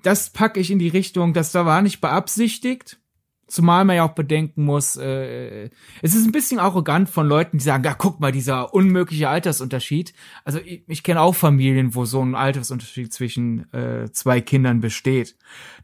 das 0.03 0.31
packe 0.31 0.59
ich 0.59 0.71
in 0.71 0.79
die 0.79 0.89
Richtung, 0.89 1.35
dass 1.35 1.53
da 1.53 1.67
war 1.67 1.83
nicht 1.83 2.01
beabsichtigt. 2.01 2.99
Zumal 3.49 3.87
man 3.87 3.97
ja 3.97 4.05
auch 4.05 4.13
bedenken 4.13 4.65
muss, 4.65 4.97
äh, 4.97 5.71
es 6.03 6.15
ist 6.15 6.27
ein 6.27 6.33
bisschen 6.33 6.59
arrogant 6.59 7.09
von 7.09 7.27
Leuten, 7.27 7.59
die 7.59 7.65
sagen, 7.65 7.83
ja, 7.83 7.95
guck 7.95 8.21
mal, 8.21 8.31
dieser 8.31 8.75
unmögliche 8.75 9.29
Altersunterschied. 9.31 10.13
Also 10.45 10.59
ich, 10.59 10.83
ich 10.87 11.03
kenne 11.03 11.23
auch 11.23 11.35
Familien, 11.35 11.95
wo 11.95 12.05
so 12.05 12.23
ein 12.23 12.35
Altersunterschied 12.35 13.13
zwischen 13.13 13.73
äh, 13.73 14.13
zwei 14.13 14.43
Kindern 14.43 14.81
besteht. 14.81 15.35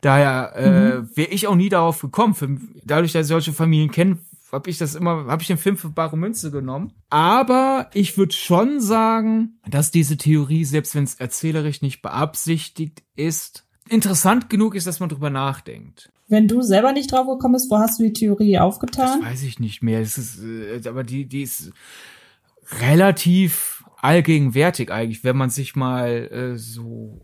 Daher 0.03 0.53
äh, 0.55 0.98
mhm. 0.98 1.16
wäre 1.16 1.31
ich 1.31 1.46
auch 1.46 1.57
nie 1.57 1.70
darauf 1.70 2.03
gekommen. 2.03 2.35
Für, 2.35 2.55
dadurch, 2.85 3.12
dass 3.12 3.27
ich 3.27 3.29
solche 3.29 3.55
Familien 3.55 3.90
kenne, 3.90 4.18
habe 4.53 4.70
ich 4.70 4.79
das 4.79 4.94
immer, 4.94 5.27
habe 5.27 5.42
ich 5.42 5.48
den 5.48 5.59
Film 5.59 5.77
für 5.77 5.88
bare 5.88 6.16
Münze 6.16 6.50
genommen. 6.50 6.92
Aber 7.11 7.90
ich 7.92 8.16
würde 8.16 8.35
schon 8.35 8.81
sagen, 8.81 9.59
dass 9.66 9.90
diese 9.90 10.16
Theorie, 10.16 10.64
selbst 10.64 10.94
wenn 10.94 11.05
es 11.05 11.14
erzählerisch 11.14 11.83
nicht 11.83 12.03
beabsichtigt 12.03 13.03
ist, 13.16 13.66
interessant 13.88 14.48
genug 14.48 14.74
ist, 14.74 14.87
dass 14.87 15.00
man 15.00 15.09
drüber 15.09 15.31
nachdenkt. 15.31 16.11
Wenn 16.29 16.49
du 16.49 16.63
selber 16.63 16.93
nicht 16.93 17.13
drauf 17.13 17.27
gekommen 17.27 17.55
bist, 17.55 17.71
wo 17.71 17.79
hast 17.79 17.99
du 17.99 18.05
die 18.05 18.13
Theorie 18.13 18.59
aufgetan? 18.59 19.21
Das 19.21 19.31
weiß 19.33 19.43
ich 19.43 19.61
nicht 19.61 19.83
mehr. 19.83 20.01
Es 20.01 20.17
ist, 20.17 20.43
äh, 20.43 20.89
aber 20.89 21.05
die, 21.05 21.27
die 21.27 21.43
ist 21.43 21.73
relativ 22.81 23.85
allgegenwärtig 24.01 24.91
eigentlich, 24.91 25.25
wenn 25.25 25.37
man 25.37 25.51
sich 25.51 25.77
mal 25.77 26.09
äh, 26.31 26.59
so 26.59 27.21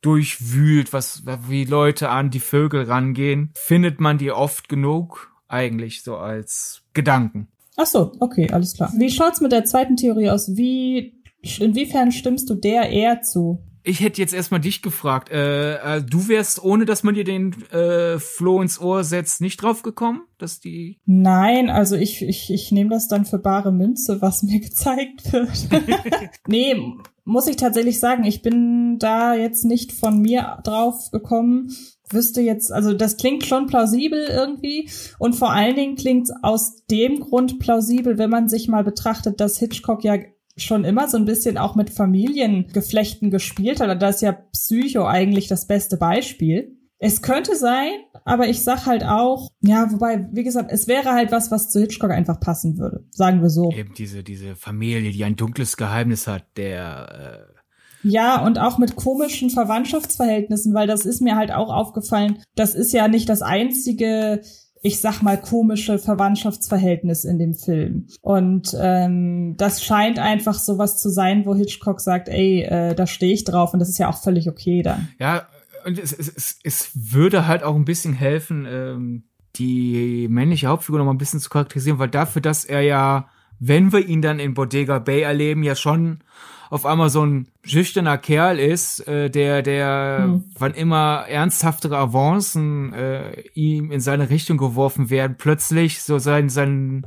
durchwühlt, 0.00 0.92
was 0.92 1.24
wie 1.48 1.64
Leute 1.64 2.08
an 2.08 2.30
die 2.30 2.40
Vögel 2.40 2.84
rangehen, 2.84 3.50
findet 3.54 4.00
man 4.00 4.18
die 4.18 4.30
oft 4.30 4.68
genug 4.68 5.32
eigentlich 5.48 6.02
so 6.02 6.16
als 6.16 6.82
Gedanken. 6.94 7.48
Ach 7.76 7.86
so, 7.86 8.12
okay, 8.20 8.48
alles 8.50 8.74
klar. 8.74 8.92
Wie 8.96 9.10
schaut's 9.10 9.40
mit 9.40 9.52
der 9.52 9.64
zweiten 9.64 9.96
Theorie 9.96 10.30
aus? 10.30 10.56
Wie 10.56 11.14
inwiefern 11.58 12.12
stimmst 12.12 12.50
du 12.50 12.54
der 12.54 12.90
eher 12.90 13.22
zu? 13.22 13.62
Ich 13.82 14.00
hätte 14.00 14.20
jetzt 14.20 14.34
erstmal 14.34 14.60
dich 14.60 14.82
gefragt. 14.82 15.30
Äh, 15.30 15.74
äh, 15.96 16.02
du 16.02 16.28
wärst, 16.28 16.62
ohne 16.62 16.84
dass 16.84 17.02
man 17.02 17.14
dir 17.14 17.24
den 17.24 17.52
äh, 17.70 18.18
Floh 18.18 18.60
ins 18.60 18.80
Ohr 18.80 19.04
setzt, 19.04 19.40
nicht 19.40 19.62
drauf 19.62 19.82
gekommen, 19.82 20.22
dass 20.38 20.60
die. 20.60 21.00
Nein, 21.04 21.70
also 21.70 21.96
ich, 21.96 22.22
ich, 22.22 22.52
ich 22.52 22.72
nehme 22.72 22.90
das 22.90 23.08
dann 23.08 23.24
für 23.24 23.38
bare 23.38 23.72
Münze, 23.72 24.20
was 24.20 24.42
mir 24.42 24.60
gezeigt 24.60 25.32
wird. 25.32 25.68
nee, 26.46 26.76
muss 27.24 27.46
ich 27.46 27.56
tatsächlich 27.56 28.00
sagen, 28.00 28.24
ich 28.24 28.42
bin 28.42 28.98
da 28.98 29.34
jetzt 29.34 29.64
nicht 29.64 29.92
von 29.92 30.20
mir 30.20 30.58
drauf 30.64 31.10
gekommen. 31.10 31.70
Wüsste 32.10 32.40
jetzt, 32.40 32.72
also 32.72 32.94
das 32.94 33.18
klingt 33.18 33.44
schon 33.44 33.66
plausibel 33.66 34.26
irgendwie. 34.30 34.88
Und 35.18 35.34
vor 35.34 35.52
allen 35.52 35.76
Dingen 35.76 35.96
klingt 35.96 36.30
aus 36.42 36.84
dem 36.86 37.20
Grund 37.20 37.58
plausibel, 37.58 38.16
wenn 38.16 38.30
man 38.30 38.48
sich 38.48 38.66
mal 38.66 38.82
betrachtet, 38.82 39.40
dass 39.40 39.58
Hitchcock 39.58 40.04
ja 40.04 40.16
schon 40.62 40.84
immer 40.84 41.08
so 41.08 41.16
ein 41.16 41.24
bisschen 41.24 41.58
auch 41.58 41.74
mit 41.74 41.90
Familiengeflechten 41.90 43.30
gespielt 43.30 43.80
hat. 43.80 44.02
Da 44.02 44.08
ist 44.08 44.22
ja 44.22 44.32
Psycho 44.32 45.06
eigentlich 45.06 45.48
das 45.48 45.66
beste 45.66 45.96
Beispiel. 45.96 46.76
Es 47.00 47.22
könnte 47.22 47.54
sein, 47.54 47.92
aber 48.24 48.48
ich 48.48 48.64
sag 48.64 48.86
halt 48.86 49.04
auch, 49.04 49.50
ja, 49.60 49.90
wobei, 49.92 50.28
wie 50.32 50.42
gesagt, 50.42 50.72
es 50.72 50.88
wäre 50.88 51.12
halt 51.12 51.30
was, 51.30 51.52
was 51.52 51.70
zu 51.70 51.80
Hitchcock 51.80 52.10
einfach 52.10 52.40
passen 52.40 52.76
würde. 52.76 53.04
Sagen 53.12 53.40
wir 53.40 53.50
so. 53.50 53.70
Eben 53.70 53.94
diese, 53.94 54.24
diese 54.24 54.56
Familie, 54.56 55.12
die 55.12 55.24
ein 55.24 55.36
dunkles 55.36 55.76
Geheimnis 55.76 56.26
hat, 56.26 56.44
der, 56.56 57.46
äh 57.54 57.58
ja, 58.02 58.44
und 58.44 58.58
auch 58.58 58.78
mit 58.78 58.96
komischen 58.96 59.50
Verwandtschaftsverhältnissen, 59.50 60.72
weil 60.72 60.86
das 60.86 61.04
ist 61.04 61.20
mir 61.20 61.36
halt 61.36 61.52
auch 61.52 61.72
aufgefallen. 61.72 62.42
Das 62.54 62.74
ist 62.74 62.92
ja 62.92 63.08
nicht 63.08 63.28
das 63.28 63.42
einzige 63.42 64.40
ich 64.82 65.00
sag 65.00 65.22
mal, 65.22 65.40
komische 65.40 65.98
Verwandtschaftsverhältnis 65.98 67.24
in 67.24 67.38
dem 67.38 67.54
Film. 67.54 68.06
Und 68.20 68.76
ähm, 68.80 69.56
das 69.56 69.84
scheint 69.84 70.18
einfach 70.18 70.58
sowas 70.58 71.00
zu 71.00 71.08
sein, 71.10 71.46
wo 71.46 71.54
Hitchcock 71.54 72.00
sagt, 72.00 72.28
ey, 72.28 72.62
äh, 72.62 72.94
da 72.94 73.06
stehe 73.06 73.32
ich 73.32 73.44
drauf 73.44 73.72
und 73.72 73.80
das 73.80 73.88
ist 73.88 73.98
ja 73.98 74.08
auch 74.08 74.22
völlig 74.22 74.48
okay 74.48 74.82
dann. 74.82 75.08
Ja, 75.18 75.48
und 75.84 75.98
es, 75.98 76.12
es, 76.12 76.58
es 76.62 76.90
würde 76.94 77.46
halt 77.46 77.62
auch 77.62 77.74
ein 77.74 77.84
bisschen 77.84 78.12
helfen, 78.12 78.66
ähm, 78.68 79.24
die 79.56 80.28
männliche 80.28 80.68
Hauptfigur 80.68 80.98
noch 80.98 81.06
mal 81.06 81.12
ein 81.12 81.18
bisschen 81.18 81.40
zu 81.40 81.50
charakterisieren, 81.50 81.98
weil 81.98 82.08
dafür, 82.08 82.42
dass 82.42 82.64
er 82.64 82.82
ja, 82.82 83.28
wenn 83.58 83.92
wir 83.92 84.06
ihn 84.06 84.22
dann 84.22 84.38
in 84.38 84.54
Bodega 84.54 84.98
Bay 84.98 85.22
erleben, 85.22 85.62
ja 85.62 85.74
schon 85.74 86.20
auf 86.70 86.86
einmal 86.86 87.10
so 87.10 87.24
ein 87.24 87.48
schüchterner 87.62 88.18
Kerl 88.18 88.58
ist, 88.58 89.06
äh, 89.08 89.30
der, 89.30 89.62
der 89.62 90.18
hm. 90.22 90.44
wann 90.58 90.74
immer 90.74 91.24
ernsthaftere 91.28 91.96
Avancen 91.96 92.92
äh, 92.92 93.40
ihm 93.54 93.90
in 93.90 94.00
seine 94.00 94.30
Richtung 94.30 94.58
geworfen 94.58 95.10
werden, 95.10 95.36
plötzlich 95.38 96.02
so 96.02 96.18
sein, 96.18 96.48
sein, 96.48 97.06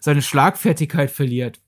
seine 0.00 0.22
Schlagfertigkeit 0.22 1.10
verliert. 1.10 1.60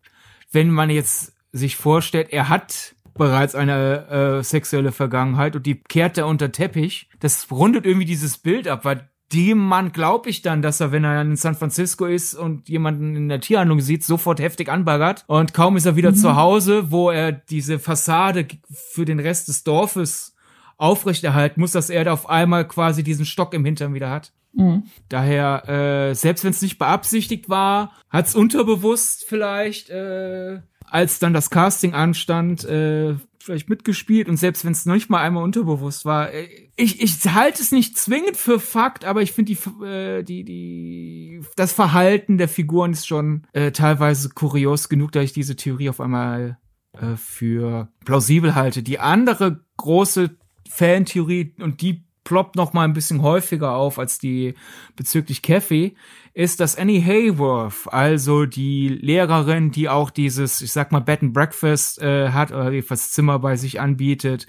Wenn 0.50 0.70
man 0.70 0.90
jetzt 0.90 1.32
sich 1.52 1.76
vorstellt, 1.76 2.28
er 2.30 2.48
hat 2.48 2.94
bereits 3.14 3.54
eine 3.54 4.08
äh, 4.08 4.42
sexuelle 4.42 4.92
Vergangenheit 4.92 5.56
und 5.56 5.66
die 5.66 5.76
kehrt 5.76 6.16
er 6.18 6.26
unter 6.26 6.52
Teppich. 6.52 7.08
Das 7.20 7.50
rundet 7.50 7.84
irgendwie 7.86 8.06
dieses 8.06 8.38
Bild 8.38 8.68
ab, 8.68 8.84
weil 8.84 9.08
dem 9.32 9.58
Mann 9.58 9.92
glaube 9.92 10.30
ich 10.30 10.42
dann, 10.42 10.62
dass 10.62 10.80
er, 10.80 10.92
wenn 10.92 11.04
er 11.04 11.20
in 11.22 11.36
San 11.36 11.54
Francisco 11.54 12.06
ist 12.06 12.34
und 12.34 12.68
jemanden 12.68 13.16
in 13.16 13.28
der 13.28 13.40
Tierhandlung 13.40 13.80
sieht, 13.80 14.04
sofort 14.04 14.40
heftig 14.40 14.68
anbaggert. 14.68 15.24
Und 15.26 15.54
kaum 15.54 15.76
ist 15.76 15.86
er 15.86 15.96
wieder 15.96 16.10
mhm. 16.10 16.16
zu 16.16 16.36
Hause, 16.36 16.90
wo 16.90 17.10
er 17.10 17.32
diese 17.32 17.78
Fassade 17.78 18.46
für 18.70 19.04
den 19.04 19.20
Rest 19.20 19.48
des 19.48 19.64
Dorfes 19.64 20.34
aufrechterhalten 20.76 21.60
muss, 21.60 21.72
dass 21.72 21.90
er 21.90 22.04
da 22.04 22.12
auf 22.12 22.28
einmal 22.28 22.66
quasi 22.66 23.02
diesen 23.02 23.24
Stock 23.24 23.54
im 23.54 23.64
Hintern 23.64 23.94
wieder 23.94 24.10
hat. 24.10 24.32
Mhm. 24.52 24.84
Daher, 25.08 25.68
äh, 25.68 26.14
selbst 26.14 26.44
wenn 26.44 26.50
es 26.50 26.62
nicht 26.62 26.78
beabsichtigt 26.78 27.48
war, 27.48 27.92
hat 28.10 28.26
es 28.26 28.34
unterbewusst 28.34 29.24
vielleicht 29.26 29.90
äh, 29.90 30.60
als 30.92 31.18
dann 31.18 31.32
das 31.32 31.48
Casting 31.48 31.94
anstand, 31.94 32.64
äh, 32.64 33.14
vielleicht 33.42 33.68
mitgespielt 33.68 34.28
und 34.28 34.36
selbst 34.36 34.64
wenn 34.64 34.72
es 34.72 34.86
noch 34.86 34.94
nicht 34.94 35.10
mal 35.10 35.20
einmal 35.20 35.42
unterbewusst 35.42 36.04
war, 36.04 36.32
äh, 36.32 36.48
ich, 36.76 37.00
ich 37.02 37.24
halte 37.32 37.62
es 37.62 37.72
nicht 37.72 37.98
zwingend 37.98 38.36
für 38.36 38.60
Fakt, 38.60 39.04
aber 39.04 39.22
ich 39.22 39.32
finde 39.32 39.54
die, 39.54 39.84
äh, 39.84 40.22
die, 40.22 40.44
die, 40.44 41.40
das 41.56 41.72
Verhalten 41.72 42.38
der 42.38 42.48
Figuren 42.48 42.92
ist 42.92 43.06
schon 43.06 43.46
äh, 43.52 43.72
teilweise 43.72 44.30
kurios 44.30 44.88
genug, 44.88 45.12
da 45.12 45.20
ich 45.20 45.32
diese 45.32 45.56
Theorie 45.56 45.90
auf 45.90 46.00
einmal 46.00 46.58
äh, 46.92 47.16
für 47.16 47.88
plausibel 48.04 48.54
halte. 48.54 48.82
Die 48.82 48.98
andere 48.98 49.64
große 49.76 50.36
Fantheorie 50.68 51.54
und 51.58 51.82
die 51.82 52.04
ploppt 52.24 52.56
noch 52.56 52.72
mal 52.72 52.84
ein 52.84 52.92
bisschen 52.92 53.22
häufiger 53.22 53.74
auf 53.74 53.98
als 53.98 54.18
die 54.18 54.54
bezüglich 54.96 55.42
Kathy, 55.42 55.96
ist, 56.34 56.60
dass 56.60 56.76
Annie 56.76 57.04
Hayworth, 57.04 57.92
also 57.92 58.46
die 58.46 58.88
Lehrerin, 58.88 59.70
die 59.70 59.88
auch 59.88 60.10
dieses, 60.10 60.60
ich 60.60 60.72
sag 60.72 60.92
mal, 60.92 61.00
Bed 61.00 61.22
and 61.22 61.34
Breakfast 61.34 62.00
äh, 62.00 62.30
hat 62.30 62.52
oder 62.52 62.70
jedenfalls 62.70 63.10
Zimmer 63.10 63.38
bei 63.38 63.56
sich 63.56 63.80
anbietet 63.80 64.46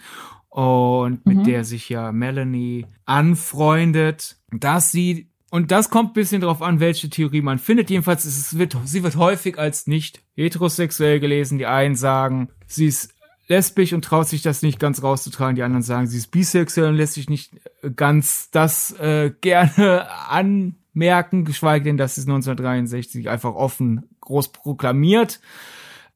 und 0.50 1.26
mit 1.26 1.40
mhm. 1.40 1.44
der 1.44 1.66
sich 1.66 1.90
ja 1.90 2.12
Melanie 2.12 2.86
anfreundet, 3.06 4.38
dass 4.52 4.92
sie 4.92 5.30
und 5.54 5.70
das 5.70 5.92
kommt 5.92 6.12
ein 6.12 6.14
bisschen 6.14 6.42
darauf 6.42 6.64
an, 6.64 6.80
welche 6.80 7.12
Theorie 7.12 7.44
man 7.44 7.60
findet. 7.60 7.92
Jedenfalls 7.92 8.26
es 8.26 8.58
wird, 8.58 8.76
sie 8.86 9.04
wird 9.04 9.18
häufig 9.18 9.60
als 9.60 9.86
nicht 9.86 10.24
heterosexuell 10.34 11.20
gelesen. 11.20 11.60
Die 11.60 11.68
einen 11.68 11.94
sagen, 11.94 12.50
sie 12.66 12.88
ist 12.88 13.12
lesbisch 13.47 13.93
und 13.93 14.06
traut 14.06 14.27
sich 14.27 14.41
das 14.41 14.62
nicht 14.62 14.79
ganz 14.79 15.03
rauszutragen. 15.03 15.56
Die 15.56 15.63
anderen 15.63 15.84
sagen, 15.84 16.08
sie 16.08 16.17
ist 16.17 16.32
bisexuell 16.32 16.89
und 16.89 16.95
lässt 16.95 17.13
sich 17.13 17.29
nicht 17.29 17.53
ganz 17.95 18.49
das 18.51 18.91
äh, 18.99 19.32
gerne 19.41 20.08
anmerken, 20.29 21.45
geschweige 21.45 21.86
denn, 21.86 21.97
dass 21.97 22.17
es 22.17 22.25
1963 22.25 23.29
einfach 23.29 23.53
offen 23.53 24.10
groß 24.21 24.51
proklamiert. 24.51 25.39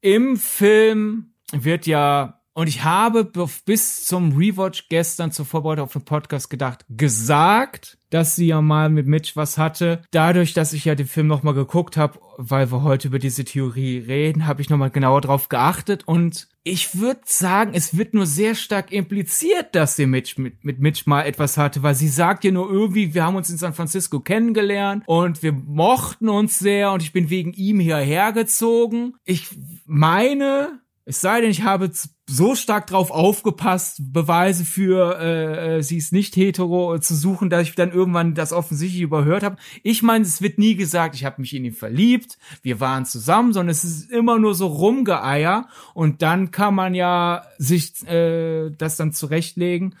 Im 0.00 0.36
Film 0.36 1.32
wird 1.52 1.86
ja 1.86 2.37
und 2.58 2.66
ich 2.66 2.82
habe 2.82 3.30
bis 3.66 4.04
zum 4.04 4.36
Rewatch 4.36 4.88
gestern 4.88 5.30
zur 5.30 5.46
Vorbereitung 5.46 5.84
auf 5.84 5.92
den 5.92 6.04
Podcast 6.04 6.50
gedacht, 6.50 6.84
gesagt, 6.88 7.98
dass 8.10 8.34
sie 8.34 8.48
ja 8.48 8.60
mal 8.60 8.90
mit 8.90 9.06
Mitch 9.06 9.36
was 9.36 9.58
hatte. 9.58 10.02
Dadurch, 10.10 10.54
dass 10.54 10.72
ich 10.72 10.84
ja 10.84 10.96
den 10.96 11.06
Film 11.06 11.28
nochmal 11.28 11.54
geguckt 11.54 11.96
habe, 11.96 12.18
weil 12.36 12.72
wir 12.72 12.82
heute 12.82 13.06
über 13.06 13.20
diese 13.20 13.44
Theorie 13.44 13.98
reden, 13.98 14.48
habe 14.48 14.60
ich 14.60 14.70
nochmal 14.70 14.90
genauer 14.90 15.20
drauf 15.20 15.48
geachtet. 15.48 16.02
Und 16.08 16.48
ich 16.64 16.98
würde 16.98 17.20
sagen, 17.26 17.74
es 17.74 17.96
wird 17.96 18.12
nur 18.12 18.26
sehr 18.26 18.56
stark 18.56 18.90
impliziert, 18.90 19.76
dass 19.76 19.94
sie 19.94 20.06
Mitch 20.06 20.42
mit, 20.42 20.64
mit 20.64 20.80
Mitch 20.80 21.04
mal 21.06 21.22
etwas 21.22 21.58
hatte, 21.58 21.84
weil 21.84 21.94
sie 21.94 22.08
sagt 22.08 22.42
ja 22.42 22.50
nur 22.50 22.68
irgendwie, 22.68 23.14
wir 23.14 23.24
haben 23.24 23.36
uns 23.36 23.50
in 23.50 23.58
San 23.58 23.72
Francisco 23.72 24.18
kennengelernt 24.18 25.04
und 25.06 25.44
wir 25.44 25.52
mochten 25.52 26.28
uns 26.28 26.58
sehr 26.58 26.90
und 26.90 27.04
ich 27.04 27.12
bin 27.12 27.30
wegen 27.30 27.52
ihm 27.52 27.78
hierher 27.78 28.32
gezogen. 28.32 29.14
Ich 29.24 29.46
meine, 29.86 30.80
es 31.04 31.20
sei 31.20 31.40
denn, 31.40 31.52
ich 31.52 31.62
habe 31.62 31.92
so 32.30 32.54
stark 32.54 32.86
drauf 32.86 33.10
aufgepasst, 33.10 34.12
Beweise 34.12 34.66
für 34.66 35.18
äh, 35.18 35.78
äh, 35.78 35.82
sie 35.82 35.96
ist 35.96 36.12
nicht 36.12 36.36
hetero 36.36 36.98
zu 36.98 37.14
suchen, 37.14 37.48
dass 37.48 37.62
ich 37.62 37.74
dann 37.74 37.90
irgendwann 37.90 38.34
das 38.34 38.52
offensichtlich 38.52 39.00
überhört 39.00 39.42
habe. 39.42 39.56
Ich 39.82 40.02
meine, 40.02 40.24
es 40.24 40.42
wird 40.42 40.58
nie 40.58 40.76
gesagt, 40.76 41.14
ich 41.14 41.24
habe 41.24 41.40
mich 41.40 41.54
in 41.54 41.64
ihn 41.64 41.72
verliebt, 41.72 42.38
wir 42.62 42.80
waren 42.80 43.06
zusammen, 43.06 43.54
sondern 43.54 43.70
es 43.70 43.82
ist 43.82 44.12
immer 44.12 44.38
nur 44.38 44.54
so 44.54 44.66
rumgeeier 44.66 45.68
und 45.94 46.20
dann 46.20 46.50
kann 46.50 46.74
man 46.74 46.94
ja 46.94 47.44
sich 47.56 48.06
äh, 48.06 48.70
das 48.76 48.96
dann 48.96 49.12
zurechtlegen 49.12 49.94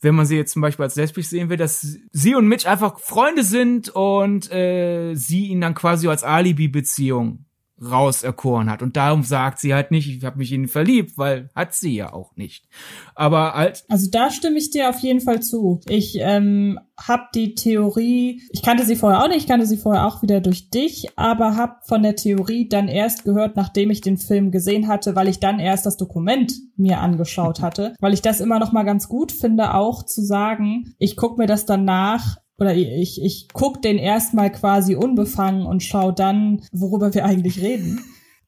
wenn 0.00 0.14
man 0.14 0.26
sie 0.26 0.36
jetzt 0.36 0.52
zum 0.52 0.62
Beispiel 0.62 0.84
als 0.84 0.94
lesbisch 0.94 1.26
sehen 1.26 1.48
will, 1.48 1.56
dass 1.56 1.98
sie 2.12 2.34
und 2.36 2.46
Mitch 2.46 2.68
einfach 2.68 3.00
Freunde 3.00 3.42
sind 3.42 3.88
und 3.88 4.48
äh, 4.52 5.14
sie 5.14 5.46
ihn 5.46 5.60
dann 5.60 5.74
quasi 5.74 6.06
als 6.06 6.22
Alibi-Beziehung 6.22 7.46
rauserkoren 7.82 8.70
hat. 8.70 8.82
Und 8.82 8.96
darum 8.96 9.22
sagt 9.22 9.58
sie 9.58 9.74
halt 9.74 9.90
nicht, 9.90 10.08
ich 10.08 10.24
habe 10.24 10.38
mich 10.38 10.52
in 10.52 10.62
ihn 10.62 10.68
verliebt, 10.68 11.16
weil 11.16 11.50
hat 11.54 11.74
sie 11.74 11.94
ja 11.94 12.12
auch 12.12 12.34
nicht. 12.36 12.66
Aber 13.14 13.54
halt. 13.54 13.84
Also 13.88 14.08
da 14.10 14.30
stimme 14.30 14.58
ich 14.58 14.70
dir 14.70 14.90
auf 14.90 14.98
jeden 15.00 15.20
Fall 15.20 15.40
zu. 15.40 15.80
Ich 15.88 16.18
ähm, 16.20 16.78
habe 16.98 17.24
die 17.34 17.54
Theorie, 17.54 18.42
ich 18.50 18.62
kannte 18.62 18.84
sie 18.84 18.96
vorher 18.96 19.22
auch 19.22 19.28
nicht, 19.28 19.38
ich 19.38 19.46
kannte 19.46 19.66
sie 19.66 19.76
vorher 19.76 20.06
auch 20.06 20.22
wieder 20.22 20.40
durch 20.40 20.70
dich, 20.70 21.08
aber 21.16 21.56
habe 21.56 21.76
von 21.84 22.02
der 22.02 22.16
Theorie 22.16 22.68
dann 22.68 22.88
erst 22.88 23.24
gehört, 23.24 23.56
nachdem 23.56 23.90
ich 23.90 24.00
den 24.00 24.18
Film 24.18 24.50
gesehen 24.50 24.88
hatte, 24.88 25.14
weil 25.14 25.28
ich 25.28 25.38
dann 25.38 25.60
erst 25.60 25.86
das 25.86 25.96
Dokument 25.96 26.52
mir 26.76 27.00
angeschaut 27.00 27.60
hatte, 27.60 27.94
weil 28.00 28.14
ich 28.14 28.22
das 28.22 28.40
immer 28.40 28.58
noch 28.58 28.72
mal 28.72 28.84
ganz 28.84 29.08
gut 29.08 29.32
finde, 29.32 29.74
auch 29.74 30.04
zu 30.04 30.22
sagen, 30.22 30.94
ich 30.98 31.16
gucke 31.16 31.40
mir 31.40 31.46
das 31.46 31.66
danach 31.66 32.38
oder 32.58 32.74
ich, 32.74 33.22
ich 33.22 33.48
guck 33.52 33.82
den 33.82 33.98
erstmal 33.98 34.50
quasi 34.50 34.96
unbefangen 34.96 35.64
und 35.64 35.82
schau 35.82 36.10
dann, 36.10 36.62
worüber 36.72 37.14
wir 37.14 37.24
eigentlich 37.24 37.62
reden. 37.62 38.00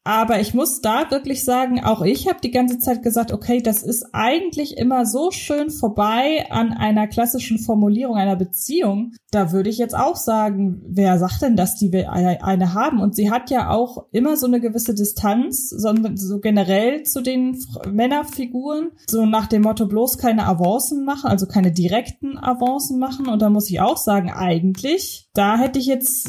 Aber 0.03 0.39
ich 0.39 0.55
muss 0.55 0.81
da 0.81 1.11
wirklich 1.11 1.43
sagen, 1.43 1.83
auch 1.83 2.01
ich 2.01 2.27
habe 2.27 2.39
die 2.41 2.49
ganze 2.49 2.79
Zeit 2.79 3.03
gesagt, 3.03 3.31
okay, 3.31 3.61
das 3.61 3.83
ist 3.83 4.07
eigentlich 4.13 4.77
immer 4.77 5.05
so 5.05 5.29
schön 5.29 5.69
vorbei 5.69 6.47
an 6.49 6.73
einer 6.73 7.07
klassischen 7.07 7.59
Formulierung 7.59 8.15
einer 8.15 8.35
Beziehung. 8.35 9.13
Da 9.29 9.51
würde 9.51 9.69
ich 9.69 9.77
jetzt 9.77 9.95
auch 9.95 10.15
sagen, 10.15 10.81
wer 10.87 11.19
sagt 11.19 11.43
denn, 11.43 11.55
dass 11.55 11.75
die 11.75 11.95
eine 12.07 12.73
haben? 12.73 12.99
Und 12.99 13.15
sie 13.15 13.29
hat 13.29 13.51
ja 13.51 13.69
auch 13.69 14.07
immer 14.11 14.37
so 14.37 14.47
eine 14.47 14.59
gewisse 14.59 14.95
Distanz, 14.95 15.69
so, 15.69 15.93
so 16.15 16.39
generell 16.39 17.03
zu 17.03 17.21
den 17.21 17.63
Männerfiguren, 17.87 18.89
so 19.07 19.27
nach 19.27 19.45
dem 19.45 19.61
Motto 19.61 19.85
bloß 19.85 20.17
keine 20.17 20.47
Avancen 20.47 21.05
machen, 21.05 21.29
also 21.29 21.45
keine 21.45 21.71
direkten 21.71 22.39
Avancen 22.39 22.97
machen. 22.97 23.27
Und 23.27 23.39
da 23.43 23.51
muss 23.51 23.69
ich 23.69 23.79
auch 23.81 23.97
sagen, 23.97 24.31
eigentlich, 24.31 25.29
da 25.35 25.57
hätte 25.57 25.77
ich 25.77 25.85
jetzt 25.85 26.27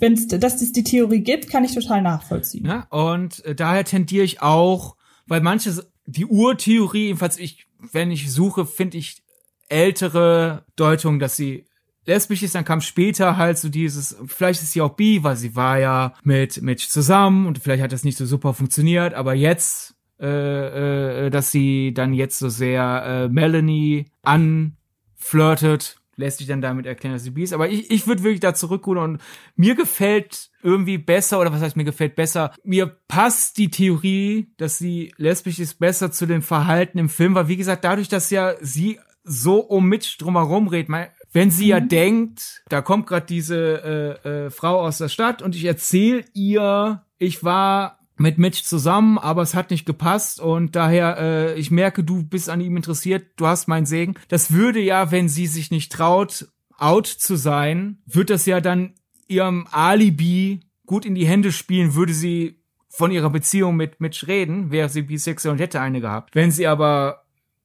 wenn 0.00 0.14
dass 0.40 0.62
es 0.62 0.72
die 0.72 0.84
Theorie 0.84 1.20
gibt, 1.20 1.48
kann 1.48 1.64
ich 1.64 1.74
total 1.74 2.02
nachvollziehen. 2.02 2.66
Ja, 2.66 2.86
und 2.90 3.44
äh, 3.44 3.54
daher 3.54 3.84
tendiere 3.84 4.24
ich 4.24 4.42
auch, 4.42 4.96
weil 5.26 5.40
manche, 5.40 5.86
die 6.06 6.26
Urtheorie, 6.26 7.06
jedenfalls 7.06 7.38
ich, 7.38 7.66
wenn 7.92 8.10
ich 8.10 8.30
suche, 8.30 8.66
finde 8.66 8.98
ich 8.98 9.22
ältere 9.68 10.64
Deutungen, 10.76 11.18
dass 11.18 11.36
sie 11.36 11.66
lesbisch 12.06 12.42
ist, 12.42 12.54
dann 12.54 12.64
kam 12.64 12.80
später 12.80 13.36
halt 13.36 13.58
so 13.58 13.68
dieses, 13.68 14.16
vielleicht 14.26 14.62
ist 14.62 14.72
sie 14.72 14.82
auch 14.82 14.94
bi, 14.94 15.22
weil 15.22 15.36
sie 15.36 15.56
war 15.56 15.78
ja 15.78 16.14
mit 16.22 16.60
Mitch 16.62 16.88
zusammen 16.88 17.46
und 17.46 17.58
vielleicht 17.58 17.82
hat 17.82 17.92
das 17.92 18.04
nicht 18.04 18.18
so 18.18 18.26
super 18.26 18.54
funktioniert, 18.54 19.14
aber 19.14 19.34
jetzt, 19.34 19.94
äh, 20.20 21.26
äh, 21.26 21.30
dass 21.30 21.50
sie 21.50 21.92
dann 21.94 22.12
jetzt 22.12 22.38
so 22.38 22.48
sehr 22.48 23.04
äh, 23.06 23.28
Melanie 23.28 24.06
anflirtet, 24.22 25.96
lässt 26.16 26.38
sich 26.38 26.46
dann 26.46 26.60
damit 26.60 26.86
erklären, 26.86 27.14
dass 27.14 27.24
sie 27.24 27.30
bi 27.30 27.42
ist. 27.42 27.52
Aber 27.52 27.68
ich, 27.68 27.90
ich 27.90 28.06
würde 28.06 28.22
wirklich 28.22 28.40
da 28.40 28.54
zurückrudern 28.54 29.14
und 29.14 29.20
mir 29.56 29.74
gefällt 29.74 30.50
irgendwie 30.62 30.98
besser, 30.98 31.40
oder 31.40 31.52
was 31.52 31.60
heißt 31.60 31.76
mir 31.76 31.84
gefällt 31.84 32.16
besser, 32.16 32.52
mir 32.64 32.86
passt 33.08 33.58
die 33.58 33.70
Theorie, 33.70 34.52
dass 34.56 34.78
sie 34.78 35.12
lesbisch 35.16 35.58
ist, 35.58 35.78
besser 35.78 36.10
zu 36.10 36.26
dem 36.26 36.42
Verhalten 36.42 36.98
im 36.98 37.08
Film, 37.08 37.34
weil 37.34 37.48
wie 37.48 37.56
gesagt, 37.56 37.84
dadurch, 37.84 38.08
dass 38.08 38.30
ja 38.30 38.54
sie 38.60 38.98
so 39.24 39.60
um 39.60 39.88
Mitch 39.88 40.18
drumherum 40.18 40.68
redet. 40.68 40.94
Wenn 41.32 41.50
sie 41.50 41.64
mhm. 41.64 41.70
ja 41.70 41.80
denkt, 41.80 42.62
da 42.68 42.82
kommt 42.82 43.06
gerade 43.06 43.26
diese 43.26 44.20
äh, 44.24 44.28
äh, 44.28 44.50
Frau 44.50 44.80
aus 44.80 44.98
der 44.98 45.08
Stadt 45.08 45.42
und 45.42 45.56
ich 45.56 45.64
erzähle 45.64 46.24
ihr, 46.34 47.02
ich 47.18 47.42
war 47.42 47.98
mit 48.16 48.38
Mitch 48.38 48.64
zusammen, 48.64 49.18
aber 49.18 49.42
es 49.42 49.54
hat 49.54 49.70
nicht 49.70 49.86
gepasst 49.86 50.40
und 50.40 50.76
daher, 50.76 51.18
äh, 51.18 51.58
ich 51.58 51.70
merke, 51.70 52.04
du 52.04 52.22
bist 52.22 52.48
an 52.48 52.60
ihm 52.60 52.76
interessiert, 52.76 53.26
du 53.36 53.46
hast 53.46 53.66
meinen 53.66 53.86
Segen. 53.86 54.14
Das 54.28 54.52
würde 54.52 54.80
ja, 54.80 55.10
wenn 55.10 55.28
sie 55.28 55.46
sich 55.46 55.70
nicht 55.70 55.90
traut, 55.92 56.48
out 56.76 57.06
zu 57.06 57.36
sein, 57.36 57.98
wird 58.06 58.30
das 58.30 58.46
ja 58.46 58.60
dann 58.60 58.94
ihrem 59.26 59.66
Alibi 59.70 60.60
gut 60.86 61.04
in 61.04 61.14
die 61.14 61.26
Hände 61.26 61.52
spielen, 61.52 61.94
würde 61.94 62.12
sie 62.12 62.60
von 62.88 63.10
ihrer 63.10 63.30
Beziehung 63.30 63.76
mit 63.76 64.00
Mitch 64.00 64.26
reden, 64.26 64.70
wäre 64.70 64.88
sie 64.88 65.02
bisexuell 65.02 65.52
und 65.52 65.60
hätte 65.60 65.80
eine 65.80 66.00
gehabt. 66.00 66.34
Wenn 66.34 66.50
sie 66.50 66.66
aber 66.66 67.23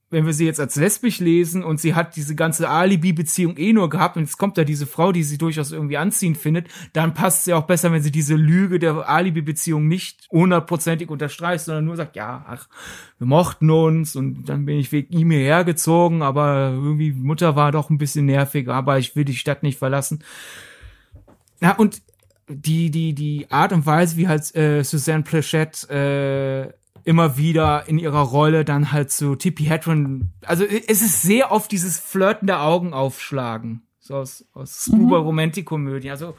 wenn 0.09 0.25
wir 0.25 0.33
sie 0.33 0.45
jetzt 0.45 0.59
als 0.59 0.75
lesbisch 0.75 1.19
lesen 1.19 1.63
und 1.63 1.79
sie 1.79 1.93
hat 1.93 2.15
diese 2.15 2.35
ganze 2.35 2.69
Alibi-Beziehung 2.69 3.57
eh 3.57 3.73
nur 3.73 3.89
gehabt 3.89 4.17
und 4.17 4.23
jetzt 4.23 4.37
kommt 4.37 4.57
da 4.57 4.63
diese 4.63 4.87
Frau, 4.87 5.11
die 5.11 5.23
sie 5.23 5.37
durchaus 5.37 5.71
irgendwie 5.71 5.97
anziehend 5.97 6.37
findet, 6.37 6.67
dann 6.93 7.13
passt 7.13 7.45
ja 7.47 7.57
auch 7.57 7.67
besser, 7.67 7.91
wenn 7.91 8.01
sie 8.01 8.11
diese 8.11 8.35
Lüge 8.35 8.79
der 8.79 9.07
Alibi-Beziehung 9.07 9.87
nicht 9.87 10.27
hundertprozentig 10.31 11.09
unterstreicht, 11.09 11.65
sondern 11.65 11.85
nur 11.85 11.95
sagt, 11.95 12.15
ja, 12.15 12.45
ach, 12.47 12.67
wir 13.19 13.27
mochten 13.27 13.69
uns 13.69 14.15
und 14.15 14.45
dann 14.45 14.65
bin 14.65 14.79
ich 14.79 14.91
wegen 14.91 15.15
ihm 15.15 15.31
hierher 15.31 15.63
gezogen, 15.63 16.23
aber 16.23 16.71
irgendwie 16.73 17.11
Mutter 17.11 17.55
war 17.55 17.71
doch 17.71 17.89
ein 17.89 17.99
bisschen 17.99 18.25
nervig, 18.25 18.67
aber 18.67 18.97
ich 18.97 19.15
will 19.15 19.25
die 19.25 19.35
Stadt 19.35 19.61
nicht 19.61 19.77
verlassen. 19.77 20.23
Ja, 21.61 21.75
und 21.75 22.01
die, 22.47 22.89
die, 22.89 23.13
die 23.13 23.45
Art 23.51 23.73
und 23.73 23.85
Weise, 23.85 24.17
wie 24.17 24.27
halt 24.27 24.55
äh, 24.55 24.81
Suzanne 24.83 25.23
Plachette 25.23 26.73
äh, 26.73 26.78
immer 27.09 27.37
wieder 27.37 27.87
in 27.87 27.97
ihrer 27.97 28.21
Rolle 28.21 28.63
dann 28.63 28.91
halt 28.91 29.11
so 29.11 29.33
Tippi 29.33 29.63
Hedren. 29.63 30.31
Also 30.45 30.63
es 30.63 31.01
ist 31.01 31.23
sehr 31.23 31.51
oft 31.51 31.71
dieses 31.71 31.97
flirtende 31.99 32.59
Augen 32.59 32.93
aufschlagen. 32.93 33.81
So 33.99 34.17
aus, 34.17 34.45
aus 34.53 34.89
mhm. 34.89 35.11
Romantik-Komödien. 35.11 36.11
Also 36.11 36.35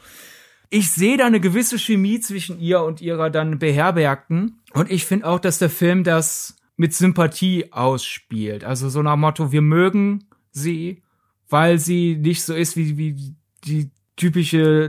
ich 0.69 0.89
sehe 0.91 1.17
da 1.17 1.25
eine 1.25 1.41
gewisse 1.41 1.77
Chemie 1.77 2.21
zwischen 2.21 2.57
ihr 2.61 2.83
und 2.83 3.01
ihrer 3.01 3.29
dann 3.29 3.59
Beherbergten. 3.59 4.61
Und 4.71 4.89
ich 4.89 5.05
finde 5.05 5.27
auch, 5.27 5.39
dass 5.39 5.59
der 5.59 5.69
Film 5.69 6.05
das 6.05 6.55
mit 6.77 6.93
Sympathie 6.93 7.73
ausspielt. 7.73 8.63
Also 8.63 8.87
so 8.87 9.01
nach 9.01 9.17
Motto, 9.17 9.51
wir 9.51 9.61
mögen 9.61 10.23
sie, 10.51 11.03
weil 11.49 11.79
sie 11.79 12.15
nicht 12.15 12.43
so 12.43 12.55
ist 12.55 12.77
wie, 12.77 12.97
wie 12.97 13.35
die 13.65 13.91
typische 14.15 14.85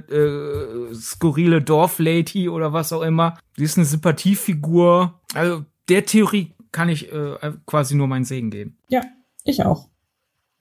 äh, 0.91 0.95
skurrile 0.95 1.61
Dorflady 1.61 2.49
oder 2.49 2.73
was 2.73 2.93
auch 2.93 3.03
immer. 3.03 3.37
Sie 3.57 3.65
ist 3.65 3.77
eine 3.77 3.85
Sympathiefigur. 3.85 5.21
Also 5.35 5.65
der 5.89 6.07
Theorie 6.07 6.55
kann 6.71 6.89
ich 6.89 7.13
äh, 7.13 7.53
quasi 7.67 7.95
nur 7.95 8.07
meinen 8.07 8.25
Segen 8.25 8.51
geben. 8.51 8.79
Ja, 8.89 9.03
ich 9.45 9.65
auch. 9.65 9.89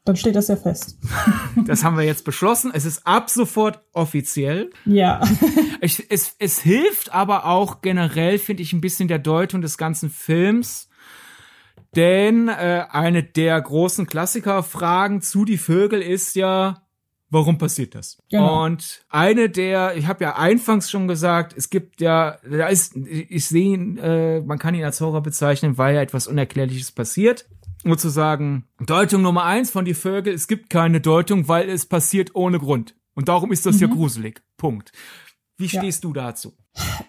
Dann 0.04 0.16
steht 0.16 0.36
das 0.36 0.48
ja 0.48 0.56
fest. 0.56 0.98
das 1.66 1.84
haben 1.84 1.96
wir 1.96 2.04
jetzt 2.04 2.26
beschlossen. 2.26 2.72
Es 2.74 2.86
ist 2.86 3.06
ab 3.06 3.30
sofort 3.30 3.82
offiziell. 3.94 4.72
Ja. 4.86 5.22
ich, 5.82 6.10
es, 6.10 6.36
es 6.40 6.60
hilft 6.60 7.14
aber 7.14 7.46
auch 7.46 7.82
generell, 7.82 8.40
finde 8.40 8.64
ich, 8.64 8.74
ein 8.74 8.82
bisschen 8.82 9.08
der 9.08 9.20
Deutung 9.20 9.62
des 9.62 9.78
ganzen 9.78 10.10
Films. 10.10 10.90
Denn 11.96 12.48
äh, 12.48 12.86
eine 12.90 13.24
der 13.24 13.62
großen 13.62 14.08
Klassikerfragen 14.08 15.22
zu 15.22 15.46
die 15.46 15.58
Vögel 15.58 16.02
ist 16.02 16.36
ja, 16.36 16.88
warum 17.32 17.58
passiert 17.58 17.96
das? 17.96 18.22
Genau. 18.30 18.66
Und 18.66 19.04
eine 19.10 19.50
der, 19.50 19.96
ich 19.96 20.06
habe 20.06 20.24
ja 20.24 20.34
anfangs 20.34 20.92
schon 20.92 21.08
gesagt, 21.08 21.56
es 21.58 21.70
gibt 21.70 22.02
ja, 22.02 22.38
da 22.44 22.68
ist, 22.68 22.96
ich 22.96 23.48
sehe 23.48 23.74
ihn, 23.74 23.98
äh, 23.98 24.42
man 24.42 24.60
kann 24.60 24.76
ihn 24.76 24.84
als 24.84 25.02
Horror 25.02 25.24
bezeichnen, 25.24 25.78
weil 25.78 25.96
ja 25.96 26.02
etwas 26.02 26.28
Unerklärliches 26.28 26.92
passiert. 26.92 27.48
Nur 27.84 27.98
zu 27.98 28.10
sagen, 28.10 28.66
Deutung 28.86 29.24
Nummer 29.24 29.46
eins 29.46 29.72
von 29.72 29.86
die 29.86 29.96
Vögel, 29.96 30.36
es 30.36 30.48
gibt 30.48 30.70
keine 30.70 31.02
Deutung, 31.02 31.48
weil 31.48 31.68
es 31.68 31.88
passiert 31.88 32.36
ohne 32.36 32.60
Grund. 32.60 32.96
Und 33.16 33.28
darum 33.28 33.52
ist 33.52 33.66
das 33.66 33.76
mhm. 33.76 33.82
ja 33.82 33.88
gruselig. 33.88 34.44
Punkt. 34.58 34.92
Wie 35.58 35.70
stehst 35.70 36.04
ja. 36.04 36.10
du 36.10 36.14
dazu? 36.14 36.54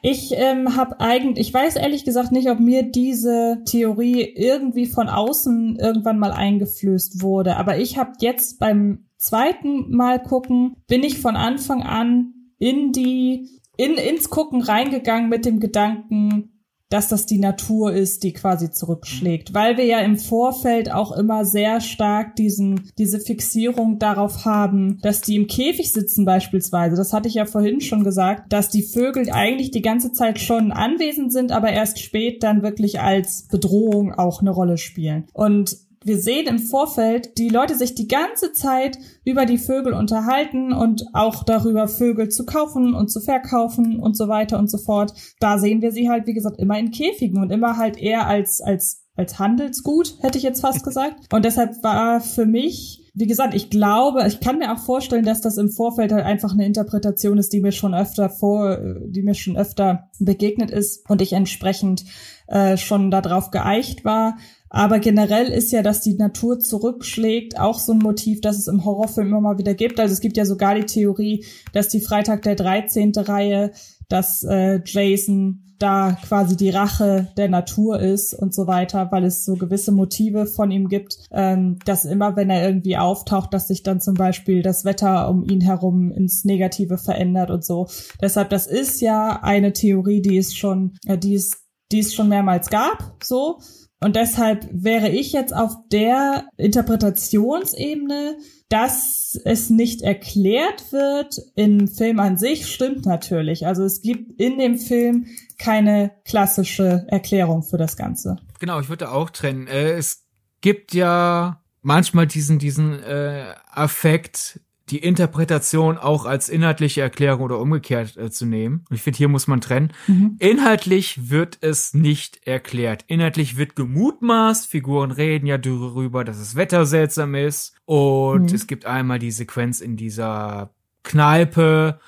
Ich 0.02 0.32
ähm, 0.32 0.76
habe 0.76 0.98
eigentlich, 1.00 1.48
ich 1.48 1.54
weiß 1.54 1.76
ehrlich 1.76 2.04
gesagt 2.04 2.32
nicht, 2.32 2.50
ob 2.50 2.58
mir 2.58 2.90
diese 2.90 3.62
Theorie 3.66 4.22
irgendwie 4.22 4.87
von 4.87 5.08
außen 5.08 5.76
irgendwann 5.76 6.18
mal 6.18 6.32
eingeflößt 6.32 7.22
wurde. 7.22 7.56
Aber 7.56 7.78
ich 7.78 7.98
habe 7.98 8.12
jetzt 8.20 8.58
beim 8.58 9.06
zweiten 9.22 9.90
Mal 9.94 10.20
gucken, 10.20 10.76
bin 10.88 11.02
ich 11.02 11.20
von 11.20 11.37
Anfang 11.37 11.82
an 11.82 12.35
in 12.58 12.92
die, 12.92 13.48
in, 13.76 13.94
ins 13.94 14.30
Gucken 14.30 14.62
reingegangen 14.62 15.28
mit 15.30 15.44
dem 15.44 15.61
Gedanken, 15.61 16.52
dass 16.90 17.08
das 17.08 17.24
die 17.24 17.38
Natur 17.38 17.92
ist, 17.92 18.22
die 18.22 18.35
quasi 18.35 18.70
zurückschlägt, 18.70 19.54
weil 19.54 19.78
wir 19.78 19.87
ja 19.87 20.00
im 20.00 20.18
Vorfeld 20.18 20.92
auch 20.92 21.16
immer 21.16 21.46
sehr 21.46 21.80
stark 21.80 22.37
diesen 22.37 22.90
diese 22.98 23.18
Fixierung 23.18 23.98
darauf 23.98 24.44
haben, 24.44 24.98
dass 25.00 25.22
die 25.22 25.37
im 25.37 25.46
Käfig 25.46 25.92
sitzen 25.92 26.26
beispielsweise. 26.26 26.96
Das 26.96 27.14
hatte 27.14 27.28
ich 27.28 27.35
ja 27.35 27.46
vorhin 27.46 27.80
schon 27.80 28.04
gesagt, 28.04 28.52
dass 28.52 28.68
die 28.68 28.82
Vögel 28.82 29.30
eigentlich 29.30 29.70
die 29.70 29.80
ganze 29.80 30.12
Zeit 30.12 30.38
schon 30.38 30.70
anwesend 30.70 31.32
sind, 31.32 31.50
aber 31.50 31.70
erst 31.70 31.98
spät 31.98 32.42
dann 32.42 32.62
wirklich 32.62 33.00
als 33.00 33.46
Bedrohung 33.48 34.12
auch 34.12 34.42
eine 34.42 34.50
Rolle 34.50 34.76
spielen. 34.76 35.24
Und 35.32 35.78
wir 36.04 36.18
sehen 36.18 36.46
im 36.46 36.58
Vorfeld, 36.58 37.38
die 37.38 37.48
Leute 37.48 37.76
sich 37.76 37.94
die 37.94 38.08
ganze 38.08 38.52
Zeit 38.52 38.98
über 39.24 39.46
die 39.46 39.58
Vögel 39.58 39.92
unterhalten 39.92 40.72
und 40.72 41.04
auch 41.12 41.44
darüber, 41.44 41.88
Vögel 41.88 42.28
zu 42.28 42.44
kaufen 42.44 42.94
und 42.94 43.08
zu 43.08 43.20
verkaufen 43.20 44.00
und 44.00 44.16
so 44.16 44.28
weiter 44.28 44.58
und 44.58 44.70
so 44.70 44.78
fort. 44.78 45.12
Da 45.40 45.58
sehen 45.58 45.82
wir 45.82 45.92
sie 45.92 46.08
halt, 46.08 46.26
wie 46.26 46.34
gesagt, 46.34 46.58
immer 46.58 46.78
in 46.78 46.90
Käfigen 46.90 47.40
und 47.40 47.50
immer 47.50 47.76
halt 47.76 47.96
eher 47.96 48.26
als, 48.26 48.60
als 48.60 49.02
als 49.14 49.38
Handelsgut, 49.38 50.16
hätte 50.20 50.38
ich 50.38 50.44
jetzt 50.44 50.60
fast 50.60 50.84
gesagt. 50.84 51.32
Und 51.32 51.44
deshalb 51.44 51.82
war 51.82 52.20
für 52.20 52.46
mich, 52.46 53.10
wie 53.14 53.26
gesagt, 53.26 53.54
ich 53.54 53.68
glaube, 53.68 54.26
ich 54.26 54.40
kann 54.40 54.58
mir 54.58 54.72
auch 54.72 54.78
vorstellen, 54.78 55.24
dass 55.24 55.42
das 55.42 55.58
im 55.58 55.70
Vorfeld 55.70 56.12
halt 56.12 56.24
einfach 56.24 56.52
eine 56.52 56.64
Interpretation 56.64 57.36
ist, 57.38 57.52
die 57.52 57.60
mir 57.60 57.72
schon 57.72 57.94
öfter 57.94 58.30
vor, 58.30 58.78
die 59.06 59.22
mir 59.22 59.34
schon 59.34 59.56
öfter 59.56 60.10
begegnet 60.18 60.70
ist 60.70 61.08
und 61.10 61.20
ich 61.20 61.34
entsprechend 61.34 62.04
äh, 62.46 62.76
schon 62.76 63.10
darauf 63.10 63.50
geeicht 63.50 64.04
war. 64.04 64.38
Aber 64.74 65.00
generell 65.00 65.48
ist 65.48 65.70
ja, 65.70 65.82
dass 65.82 66.00
die 66.00 66.14
Natur 66.14 66.58
zurückschlägt, 66.58 67.61
auch 67.61 67.78
so 67.78 67.92
ein 67.92 67.98
Motiv, 67.98 68.40
das 68.40 68.56
es 68.56 68.68
im 68.68 68.87
Horrorfilm 68.87 69.26
immer 69.26 69.42
mal 69.42 69.58
wieder 69.58 69.74
gibt. 69.74 70.00
Also 70.00 70.14
es 70.14 70.20
gibt 70.20 70.38
ja 70.38 70.46
sogar 70.46 70.74
die 70.74 70.87
Theorie, 70.87 71.44
dass 71.74 71.88
die 71.88 72.00
Freitag 72.00 72.40
der 72.40 72.54
13. 72.54 73.12
Reihe, 73.16 73.72
dass 74.08 74.42
äh, 74.44 74.80
Jason 74.87 75.74
da 75.78 76.16
quasi 76.26 76.56
die 76.56 76.70
Rache 76.70 77.28
der 77.37 77.50
Natur 77.50 78.00
ist 78.00 78.32
und 78.32 78.54
so 78.54 78.66
weiter, 78.66 79.08
weil 79.11 79.24
es 79.24 79.44
so 79.44 79.56
gewisse 79.56 79.92
Motive 79.92 80.46
von 80.46 80.70
ihm 80.70 80.88
gibt, 80.88 81.18
ähm, 81.32 81.78
dass 81.85 82.06
immer, 82.06 82.35
wenn 82.37 82.48
er 82.48 82.66
irgendwie 82.66 82.96
auftaucht, 82.96 83.52
dass 83.52 83.68
sich 83.68 83.82
dann 83.82 84.00
zum 84.00 84.14
Beispiel 84.14 84.62
das 84.62 84.87
Wetter 84.87 85.28
um 85.28 85.44
ihn 85.44 85.61
herum 85.61 86.12
ins 86.12 86.46
Negative 86.46 86.96
verändert 86.96 87.50
und 87.50 87.62
so. 87.62 87.88
Deshalb, 88.22 88.48
das 88.48 88.66
ist 88.66 89.02
ja 89.02 89.40
eine 89.42 89.74
Theorie, 89.74 90.22
die 90.22 90.38
es 90.38 90.54
schon, 90.54 90.94
äh, 91.04 91.18
die 91.18 91.35
es, 91.35 91.50
die 91.90 91.98
es 91.98 92.14
schon 92.14 92.30
mehrmals 92.30 92.70
gab, 92.70 93.22
so. 93.22 93.58
Und 94.02 94.16
deshalb 94.16 94.66
wäre 94.72 95.08
ich 95.08 95.32
jetzt 95.32 95.54
auf 95.54 95.76
der 95.90 96.44
Interpretationsebene, 96.56 98.36
dass 98.68 99.38
es 99.44 99.70
nicht 99.70 100.02
erklärt 100.02 100.92
wird 100.92 101.36
im 101.54 101.88
Film 101.88 102.20
an 102.20 102.38
sich, 102.38 102.66
stimmt 102.66 103.06
natürlich. 103.06 103.66
Also 103.66 103.84
es 103.84 104.00
gibt 104.00 104.40
in 104.40 104.58
dem 104.58 104.78
Film 104.78 105.26
keine 105.58 106.12
klassische 106.24 107.04
Erklärung 107.08 107.62
für 107.62 107.76
das 107.76 107.96
Ganze. 107.96 108.36
Genau, 108.58 108.80
ich 108.80 108.88
würde 108.88 109.12
auch 109.12 109.30
trennen. 109.30 109.66
Äh, 109.66 109.92
es 109.92 110.24
gibt 110.62 110.94
ja 110.94 111.62
manchmal 111.82 112.26
diesen, 112.26 112.58
diesen 112.58 113.02
äh, 113.02 113.54
Affekt, 113.70 114.60
die 114.92 114.98
Interpretation 114.98 115.96
auch 115.96 116.26
als 116.26 116.50
inhaltliche 116.50 117.00
Erklärung 117.00 117.42
oder 117.42 117.59
umgekehrt 117.59 118.16
äh, 118.18 118.31
zu 118.31 118.44
nehmen. 118.44 118.85
Ich 118.90 119.00
finde, 119.00 119.16
hier 119.16 119.28
muss 119.28 119.46
man 119.46 119.62
trennen. 119.62 119.92
Mhm. 120.07 120.37
Inhaltlich 120.38 121.31
wird 121.31 121.59
es 121.62 121.94
nicht 121.94 122.46
erklärt. 122.46 123.05
Inhaltlich 123.07 123.57
wird 123.57 123.74
gemutmaßt. 123.74 124.66
Figuren 124.66 125.11
reden 125.11 125.46
ja 125.46 125.57
darüber, 125.57 126.24
dass 126.24 126.38
das 126.38 126.57
Wetter 126.57 126.85
seltsam 126.85 127.35
ist. 127.35 127.74
Und 127.87 128.50
mhm. 128.50 128.55
es 128.55 128.66
gibt 128.66 128.85
einmal 128.85 129.18
die 129.18 129.31
Sequenz 129.31 129.81
in 129.81 129.96
dieser 129.96 130.74
Kneipe, 131.05 131.98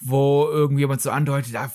wo 0.00 0.46
irgendjemand 0.50 1.00
so 1.00 1.10
andeutet, 1.10 1.52
ja, 1.52 1.70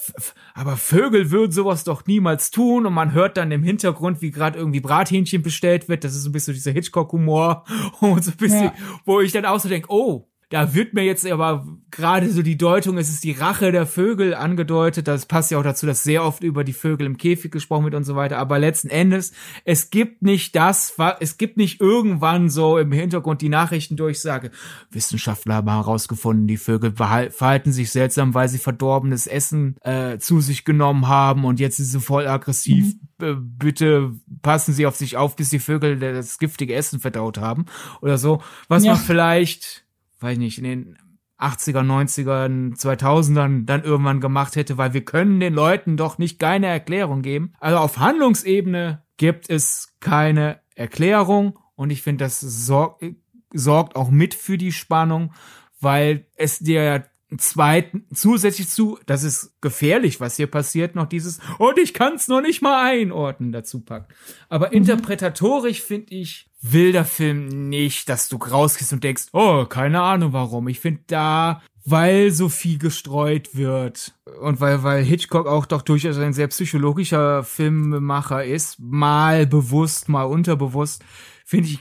aber 0.53 0.77
Vögel 0.77 1.32
würden 1.32 1.51
sowas 1.51 1.84
doch 1.84 2.05
niemals 2.05 2.51
tun 2.51 2.86
und 2.86 2.93
man 2.93 3.13
hört 3.13 3.38
dann 3.38 3.51
im 3.51 3.63
Hintergrund, 3.63 4.21
wie 4.21 4.29
gerade 4.29 4.60
irgendwie 4.60 4.82
Brathähnchen 4.82 5.41
bestellt 5.41 5.89
wird, 5.89 6.03
das 6.03 6.15
ist 6.15 6.23
so 6.23 6.29
ein 6.29 6.32
bisschen 6.32 6.53
dieser 6.53 6.71
Hitchcock-Humor 6.71 7.65
und 8.01 8.23
so 8.23 8.32
ein 8.32 8.38
bisschen, 8.38 8.65
ja. 8.65 8.73
wo 9.03 9.19
ich 9.19 9.32
dann 9.32 9.45
auch 9.45 9.60
so 9.60 9.67
denke, 9.67 9.88
oh, 9.89 10.29
da 10.49 10.73
wird 10.73 10.95
mir 10.95 11.03
jetzt 11.03 11.27
aber 11.27 11.67
gerade 11.91 12.31
so 12.31 12.41
die 12.41 12.57
Deutung, 12.57 12.97
es 12.97 13.09
ist 13.09 13.23
die 13.23 13.33
Rache 13.33 13.71
der 13.71 13.85
Vögel 13.85 14.33
angedeutet. 14.33 15.07
Das 15.07 15.27
passt 15.27 15.51
ja 15.51 15.59
auch 15.59 15.63
dazu, 15.63 15.85
dass 15.85 16.01
sehr 16.01 16.23
oft 16.23 16.43
über 16.43 16.63
die 16.63 16.73
Vögel 16.73 17.05
im 17.05 17.17
Käfig 17.17 17.51
gesprochen 17.51 17.83
wird 17.83 17.93
und 17.93 18.03
so 18.03 18.15
weiter. 18.15 18.38
Aber 18.38 18.57
letzten 18.57 18.89
Endes, 18.89 19.31
es 19.63 19.91
gibt 19.91 20.23
nicht 20.23 20.55
das, 20.55 20.95
es 21.19 21.38
gibt 21.38 21.57
nicht 21.57 21.79
irgendwann 21.79 22.49
so 22.49 22.79
im 22.79 22.91
Hintergrund 22.91 23.41
die 23.41 23.49
Nachrichtendurchsage. 23.49 24.49
Wissenschaftler 24.89 25.55
haben 25.55 25.69
herausgefunden, 25.69 26.47
die 26.47 26.57
Vögel 26.57 26.93
verhalten 26.93 27.71
sich 27.71 27.91
seltsam, 27.91 28.33
weil 28.33 28.49
sie 28.49 28.57
verdorbenes 28.57 29.27
Essen 29.27 29.75
äh, 29.81 30.17
zu 30.17 30.41
sich 30.41 30.65
genommen 30.65 31.07
haben 31.07 31.45
und 31.45 31.59
jetzt 31.59 31.77
sind 31.77 31.85
sie 31.85 31.99
voll 31.99 32.27
aggressiv. 32.27 32.85
Mhm 32.85 32.99
bitte 33.19 34.13
passen 34.41 34.73
Sie 34.73 34.85
auf 34.85 34.95
sich 34.95 35.17
auf, 35.17 35.35
bis 35.35 35.49
die 35.49 35.59
Vögel 35.59 35.99
das 35.99 36.39
giftige 36.39 36.73
Essen 36.73 36.99
verdaut 36.99 37.38
haben 37.38 37.65
oder 38.01 38.17
so. 38.17 38.41
Was 38.67 38.85
ja. 38.85 38.93
man 38.93 39.01
vielleicht, 39.01 39.83
weiß 40.19 40.38
nicht, 40.38 40.58
in 40.58 40.63
den 40.63 40.97
80er, 41.39 41.82
90ern, 41.82 42.75
2000ern 42.75 43.65
dann 43.65 43.84
irgendwann 43.84 44.19
gemacht 44.19 44.55
hätte, 44.55 44.77
weil 44.77 44.93
wir 44.93 45.05
können 45.05 45.39
den 45.39 45.53
Leuten 45.53 45.95
doch 45.95 46.17
nicht 46.17 46.38
keine 46.39 46.67
Erklärung 46.67 47.21
geben. 47.21 47.53
Also 47.60 47.77
auf 47.77 47.97
Handlungsebene 47.97 49.03
gibt 49.17 49.49
es 49.49 49.95
keine 49.99 50.60
Erklärung 50.75 51.58
und 51.75 51.91
ich 51.91 52.01
finde, 52.01 52.25
das 52.25 52.41
sorgt, 52.41 53.05
sorgt 53.53 53.95
auch 53.95 54.10
mit 54.10 54.34
für 54.34 54.58
die 54.58 54.73
Spannung, 54.73 55.34
weil 55.79 56.27
es 56.36 56.60
dir 56.60 57.05
zweiten 57.37 58.05
zusätzlich 58.13 58.69
zu, 58.69 58.97
das 59.05 59.23
ist 59.23 59.61
gefährlich, 59.61 60.19
was 60.19 60.37
hier 60.37 60.47
passiert, 60.47 60.95
noch 60.95 61.05
dieses 61.05 61.39
und 61.59 61.77
ich 61.77 61.93
kann 61.93 62.15
es 62.15 62.27
noch 62.27 62.41
nicht 62.41 62.61
mal 62.61 62.83
einordnen 62.83 63.51
dazu 63.51 63.81
packt. 63.81 64.13
Aber 64.47 64.67
mhm. 64.67 64.77
interpretatorisch 64.77 65.81
finde 65.81 66.15
ich 66.15 66.49
will 66.61 66.91
der 66.91 67.05
Film 67.05 67.69
nicht, 67.69 68.09
dass 68.09 68.27
du 68.27 68.37
rausgehst 68.37 68.91
und 68.91 69.03
denkst, 69.03 69.27
oh, 69.31 69.65
keine 69.65 70.01
Ahnung 70.01 70.33
warum. 70.33 70.67
Ich 70.67 70.79
finde 70.79 71.01
da 71.07 71.61
weil 71.85 72.31
so 72.31 72.49
viel 72.49 72.77
gestreut 72.77 73.55
wird 73.55 74.13
und 74.41 74.59
weil 74.61 74.83
weil 74.83 75.03
Hitchcock 75.03 75.47
auch 75.47 75.65
doch 75.65 75.81
durchaus 75.81 76.17
ein 76.17 76.33
sehr 76.33 76.47
psychologischer 76.47 77.43
Filmemacher 77.43 78.43
ist, 78.43 78.79
mal 78.79 79.47
bewusst, 79.47 80.09
mal 80.09 80.23
unterbewusst, 80.23 81.03
finde 81.45 81.69
ich, 81.69 81.79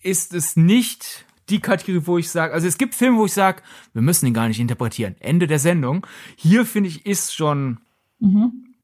ist 0.00 0.34
es 0.34 0.56
nicht 0.56 1.26
die 1.50 1.60
Kategorie, 1.60 2.06
wo 2.06 2.18
ich 2.18 2.30
sage, 2.30 2.52
also 2.52 2.66
es 2.66 2.78
gibt 2.78 2.94
Filme, 2.94 3.18
wo 3.18 3.26
ich 3.26 3.32
sage, 3.32 3.62
wir 3.92 4.02
müssen 4.02 4.26
ihn 4.26 4.34
gar 4.34 4.48
nicht 4.48 4.60
interpretieren. 4.60 5.16
Ende 5.20 5.46
der 5.46 5.58
Sendung. 5.58 6.06
Hier 6.36 6.66
finde 6.66 6.88
ich 6.88 7.06
ist 7.06 7.34
schon 7.34 7.78
mhm. 8.18 8.74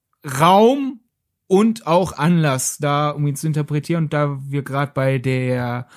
Raum 0.40 1.00
und 1.46 1.86
auch 1.86 2.16
Anlass 2.16 2.78
da, 2.78 3.10
um 3.10 3.26
ihn 3.26 3.36
zu 3.36 3.46
interpretieren. 3.46 4.04
Und 4.04 4.12
da 4.12 4.38
wir 4.48 4.62
gerade 4.62 4.92
bei 4.94 5.18
der 5.18 5.88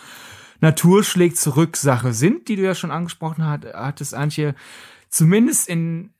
Natur 0.59 1.03
schlägt 1.03 1.37
zurück 1.37 1.77
Sache 1.77 2.13
sind, 2.13 2.47
die 2.47 2.55
du 2.55 2.63
ja 2.63 2.75
schon 2.75 2.91
angesprochen 2.91 3.45
hat, 3.45 3.65
hattest, 3.73 4.13
Antje, 4.13 4.55
zumindest 5.09 5.69
in 5.69 6.11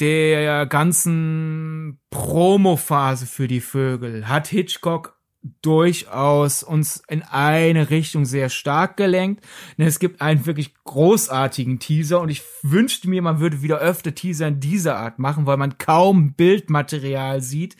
der 0.00 0.66
ganzen 0.66 1.98
Promo-Phase 2.10 3.26
für 3.26 3.48
die 3.48 3.60
Vögel 3.60 4.28
hat 4.28 4.46
Hitchcock 4.46 5.17
durchaus 5.62 6.62
uns 6.62 7.02
in 7.08 7.22
eine 7.22 7.90
Richtung 7.90 8.24
sehr 8.24 8.48
stark 8.48 8.96
gelenkt. 8.96 9.44
Es 9.76 9.98
gibt 9.98 10.20
einen 10.20 10.46
wirklich 10.46 10.74
großartigen 10.84 11.78
Teaser 11.78 12.20
und 12.20 12.28
ich 12.28 12.42
wünschte 12.62 13.08
mir, 13.08 13.22
man 13.22 13.40
würde 13.40 13.62
wieder 13.62 13.78
öfter 13.78 14.14
Teaser 14.14 14.48
in 14.48 14.60
dieser 14.60 14.96
Art 14.96 15.18
machen, 15.18 15.46
weil 15.46 15.56
man 15.56 15.78
kaum 15.78 16.34
Bildmaterial 16.34 17.40
sieht 17.40 17.76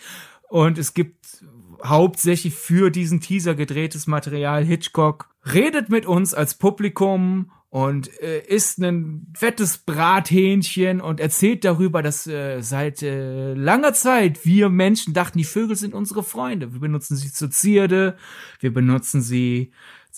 und 0.49 0.79
es 0.79 0.94
gibt 0.94 1.44
hauptsächlich 1.85 2.55
für 2.55 2.90
diesen 2.90 3.21
Teaser 3.21 3.55
gedrehtes 3.55 4.07
Material. 4.07 4.64
Hitchcock 4.64 5.29
redet 5.53 5.88
mit 5.88 6.07
uns 6.07 6.35
als 6.35 6.55
Publikum 6.55 7.51
und 7.71 8.11
äh, 8.21 8.41
isst 8.47 8.79
ein 8.79 9.27
fettes 9.37 9.79
Brathähnchen 9.79 11.01
und 11.01 11.21
erzählt 11.21 11.65
darüber, 11.65 12.03
dass 12.03 12.27
äh, 12.27 12.61
seit 12.63 13.03
äh, 13.03 13.53
langer 13.55 13.93
Zeit 13.93 14.47
wir 14.47 14.71
Menschen 14.71 15.13
dachten, 15.13 15.39
die 15.39 15.45
Vögel 15.45 15.77
sind 15.77 15.93
unsere 15.93 16.23
Freunde. 16.23 16.73
Wir 16.73 16.81
benutzen 16.81 17.17
sie 17.17 17.31
zur 17.31 17.51
Zierde, 17.51 18.17
wir 18.61 18.73
benutzen 18.73 19.21
sie 19.21 19.73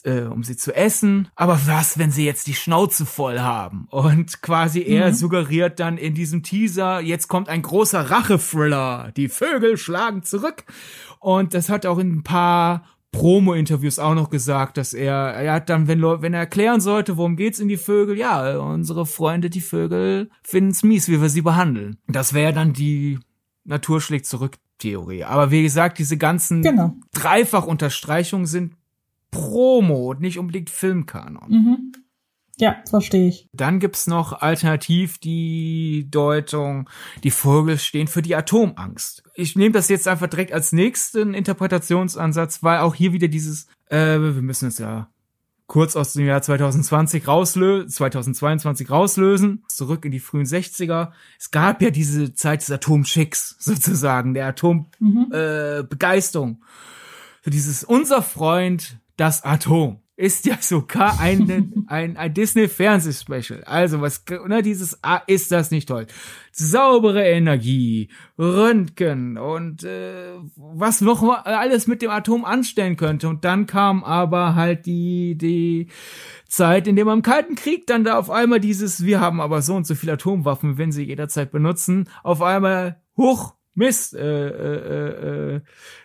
äh, 0.05 0.23
um 0.23 0.45
sie 0.45 0.57
zu 0.57 0.75
essen. 0.75 1.29
Aber 1.35 1.61
was, 1.67 1.99
wenn 1.99 2.11
sie 2.11 2.25
jetzt 2.25 2.47
die 2.47 2.55
Schnauze 2.55 3.05
voll 3.07 3.41
haben? 3.41 3.87
Und 3.91 4.43
quasi 4.43 4.83
er 4.83 5.09
mhm. 5.09 5.15
suggeriert 5.15 5.81
dann 5.81 5.99
in 5.99 6.15
diesem 6.15 6.43
Teaser, 6.43 7.01
jetzt 7.01 7.29
kommt 7.29 7.49
ein 7.49 7.63
großer 7.63 8.11
Rache-Thriller. 8.11 9.13
Die 9.17 9.29
Vögel 9.29 9.77
schlagen 9.77 10.23
zurück. 10.23 10.65
Und 11.19 11.55
das 11.55 11.69
hat 11.69 11.87
auch 11.87 11.99
in 11.99 12.19
ein 12.19 12.23
paar 12.23 12.85
Promo-Interviews 13.13 13.99
auch 13.99 14.15
noch 14.15 14.31
gesagt, 14.31 14.77
dass 14.77 14.93
er, 14.93 15.15
er 15.15 15.53
hat 15.55 15.69
dann, 15.69 15.89
wenn, 15.89 16.03
wenn 16.03 16.33
er 16.33 16.41
erklären 16.41 16.81
sollte, 16.81 17.17
worum 17.17 17.37
geht's 17.37 17.59
in 17.59 17.69
die 17.69 17.77
Vögel, 17.77 18.17
ja, 18.17 18.59
unsere 18.59 19.05
Freunde, 19.05 19.51
die 19.51 19.61
Vögel, 19.61 20.31
finden's 20.43 20.83
mies, 20.83 21.09
wie 21.09 21.21
wir 21.21 21.29
sie 21.29 21.43
behandeln. 21.43 21.99
Das 22.07 22.35
wäre 22.35 22.53
dann 22.53 22.73
die 22.73 23.19
Natur 23.65 24.01
schlägt 24.01 24.27
zurück 24.27 24.57
Theorie. 24.79 25.25
Aber 25.25 25.51
wie 25.51 25.63
gesagt, 25.63 25.99
diese 25.99 26.17
ganzen 26.17 26.63
genau. 26.63 26.97
Dreifach-Unterstreichungen 27.13 28.47
sind 28.47 28.75
Promo 29.31 30.11
und 30.11 30.21
nicht 30.21 30.39
unbedingt 30.39 30.71
Filmkanon. 30.71 31.51
Mhm. 31.51 31.93
Ja, 32.61 32.77
verstehe 32.89 33.29
ich. 33.29 33.49
Dann 33.53 33.79
gibt's 33.79 34.07
noch 34.07 34.43
alternativ 34.43 35.19
die 35.19 36.07
Deutung, 36.11 36.91
die 37.25 37.31
Vögel 37.31 37.79
stehen 37.79 38.07
für 38.07 38.21
die 38.21 38.37
Atomangst. 38.37 39.23
Ich 39.35 39.57
nehme 39.57 39.73
das 39.73 39.89
jetzt 39.89 40.07
einfach 40.07 40.27
direkt 40.27 40.53
als 40.53 40.73
nächsten 40.73 41.33
Interpretationsansatz, 41.33 42.63
weil 42.63 42.81
auch 42.81 42.95
hier 42.95 43.13
wieder 43.13 43.29
dieses, 43.29 43.67
äh, 43.87 44.19
wir 44.19 44.43
müssen 44.43 44.69
es 44.69 44.79
ja 44.79 45.09
kurz 45.71 45.97
aus 45.97 46.13
dem 46.13 46.27
Jahr 46.27 46.43
2020 46.43 47.27
rauslösen, 47.29 47.89
2022 47.89 48.91
rauslösen, 48.91 49.65
zurück 49.69 50.05
in 50.05 50.11
die 50.11 50.21
frühen 50.21 50.45
60er. 50.45 51.13
Es 51.39 51.53
gab 51.53 51.81
ja 51.81 51.91
diese 51.91 52.35
Zeit 52.35 52.61
des 52.61 52.71
Atomschicks 52.71 53.57
sozusagen, 53.59 54.35
der 54.35 54.49
Atombegeisterung. 54.49 56.51
Mhm. 56.51 56.63
Äh, 56.63 57.43
so 57.43 57.51
dieses 57.51 57.85
unser 57.85 58.21
Freund 58.21 58.99
das 59.17 59.45
Atom 59.45 60.03
ist 60.21 60.45
ja 60.45 60.59
sogar 60.61 61.19
ein, 61.19 61.85
ein, 61.89 62.17
ein 62.17 62.35
Disney-Fernsehspecial. 62.35 63.65
Also, 63.65 64.01
was, 64.01 64.25
ne, 64.47 64.63
dieses, 64.63 65.03
ah, 65.03 65.23
ist 65.27 65.51
das 65.51 65.71
nicht 65.71 65.89
toll? 65.89 66.07
Saubere 66.53 67.25
Energie, 67.25 68.11
Röntgen 68.39 69.39
und 69.39 69.83
äh, 69.85 70.35
was 70.57 71.01
noch 71.01 71.23
alles 71.23 71.87
mit 71.87 72.03
dem 72.03 72.11
Atom 72.11 72.45
anstellen 72.45 72.97
könnte. 72.97 73.29
Und 73.29 73.45
dann 73.45 73.67
kam 73.67 74.05
aber 74.05 74.55
halt 74.55 74.85
die, 74.85 75.39
die 75.39 75.89
Zeit, 76.49 76.87
in 76.87 76.97
der 76.97 77.07
man 77.07 77.19
im 77.19 77.23
Kalten 77.23 77.55
Krieg 77.55 77.87
dann 77.87 78.05
da 78.05 78.19
auf 78.19 78.31
einmal 78.31 78.61
dieses, 78.61 79.05
wir 79.05 79.21
haben 79.21 79.41
aber 79.41 79.63
so 79.63 79.75
und 79.75 79.87
so 79.87 79.95
viele 79.95 80.13
Atomwaffen, 80.13 80.77
wenn 80.77 80.93
sie 80.93 81.05
jederzeit 81.05 81.51
benutzen, 81.51 82.11
auf 82.23 82.43
einmal 82.43 83.01
hoch 83.17 83.55
Mist, 83.75 84.15
äh, 84.15 84.49
äh, 84.49 85.55
äh, 85.55 85.61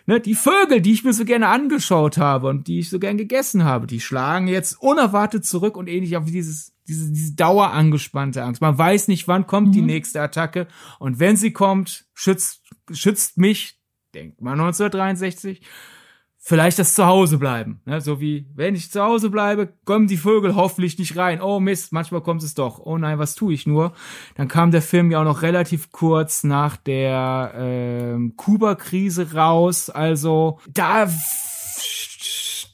ne, 0.06 0.20
die 0.20 0.34
Vögel, 0.34 0.80
die 0.80 0.92
ich 0.92 1.04
mir 1.04 1.12
so 1.12 1.24
gerne 1.24 1.48
angeschaut 1.48 2.16
habe 2.16 2.48
und 2.48 2.68
die 2.68 2.80
ich 2.80 2.90
so 2.90 2.98
gern 2.98 3.16
gegessen 3.16 3.64
habe, 3.64 3.86
die 3.86 4.00
schlagen 4.00 4.46
jetzt 4.46 4.80
unerwartet 4.80 5.44
zurück 5.44 5.76
und 5.76 5.88
ähnlich 5.88 6.16
auf 6.16 6.26
dieses, 6.26 6.72
diese, 6.86 7.12
diese 7.12 7.34
dauerangespannte 7.34 8.44
Angst. 8.44 8.60
Man 8.60 8.78
weiß 8.78 9.08
nicht, 9.08 9.26
wann 9.26 9.46
kommt 9.46 9.68
mhm. 9.68 9.72
die 9.72 9.82
nächste 9.82 10.20
Attacke 10.20 10.68
und 10.98 11.18
wenn 11.18 11.36
sie 11.36 11.52
kommt, 11.52 12.06
schützt, 12.14 12.62
schützt 12.92 13.36
mich, 13.36 13.80
denkt 14.14 14.40
man 14.40 14.60
1963, 14.60 15.60
vielleicht 16.48 16.78
das 16.78 16.94
Zuhause 16.94 17.38
bleiben. 17.38 17.80
Ne? 17.86 18.00
So 18.00 18.20
wie, 18.20 18.46
wenn 18.54 18.76
ich 18.76 18.92
zu 18.92 19.02
Hause 19.02 19.30
bleibe, 19.30 19.72
kommen 19.84 20.06
die 20.06 20.16
Vögel 20.16 20.54
hoffentlich 20.54 20.96
nicht 20.96 21.16
rein. 21.16 21.42
Oh 21.42 21.58
Mist, 21.58 21.92
manchmal 21.92 22.20
kommt 22.20 22.44
es 22.44 22.54
doch. 22.54 22.78
Oh 22.78 22.98
nein, 22.98 23.18
was 23.18 23.34
tue 23.34 23.52
ich 23.52 23.66
nur? 23.66 23.94
Dann 24.36 24.46
kam 24.46 24.70
der 24.70 24.80
Film 24.80 25.10
ja 25.10 25.20
auch 25.20 25.24
noch 25.24 25.42
relativ 25.42 25.90
kurz 25.90 26.44
nach 26.44 26.76
der 26.76 27.52
ähm, 27.56 28.34
Kuba-Krise 28.36 29.34
raus. 29.34 29.90
Also 29.90 30.60
da 30.72 31.08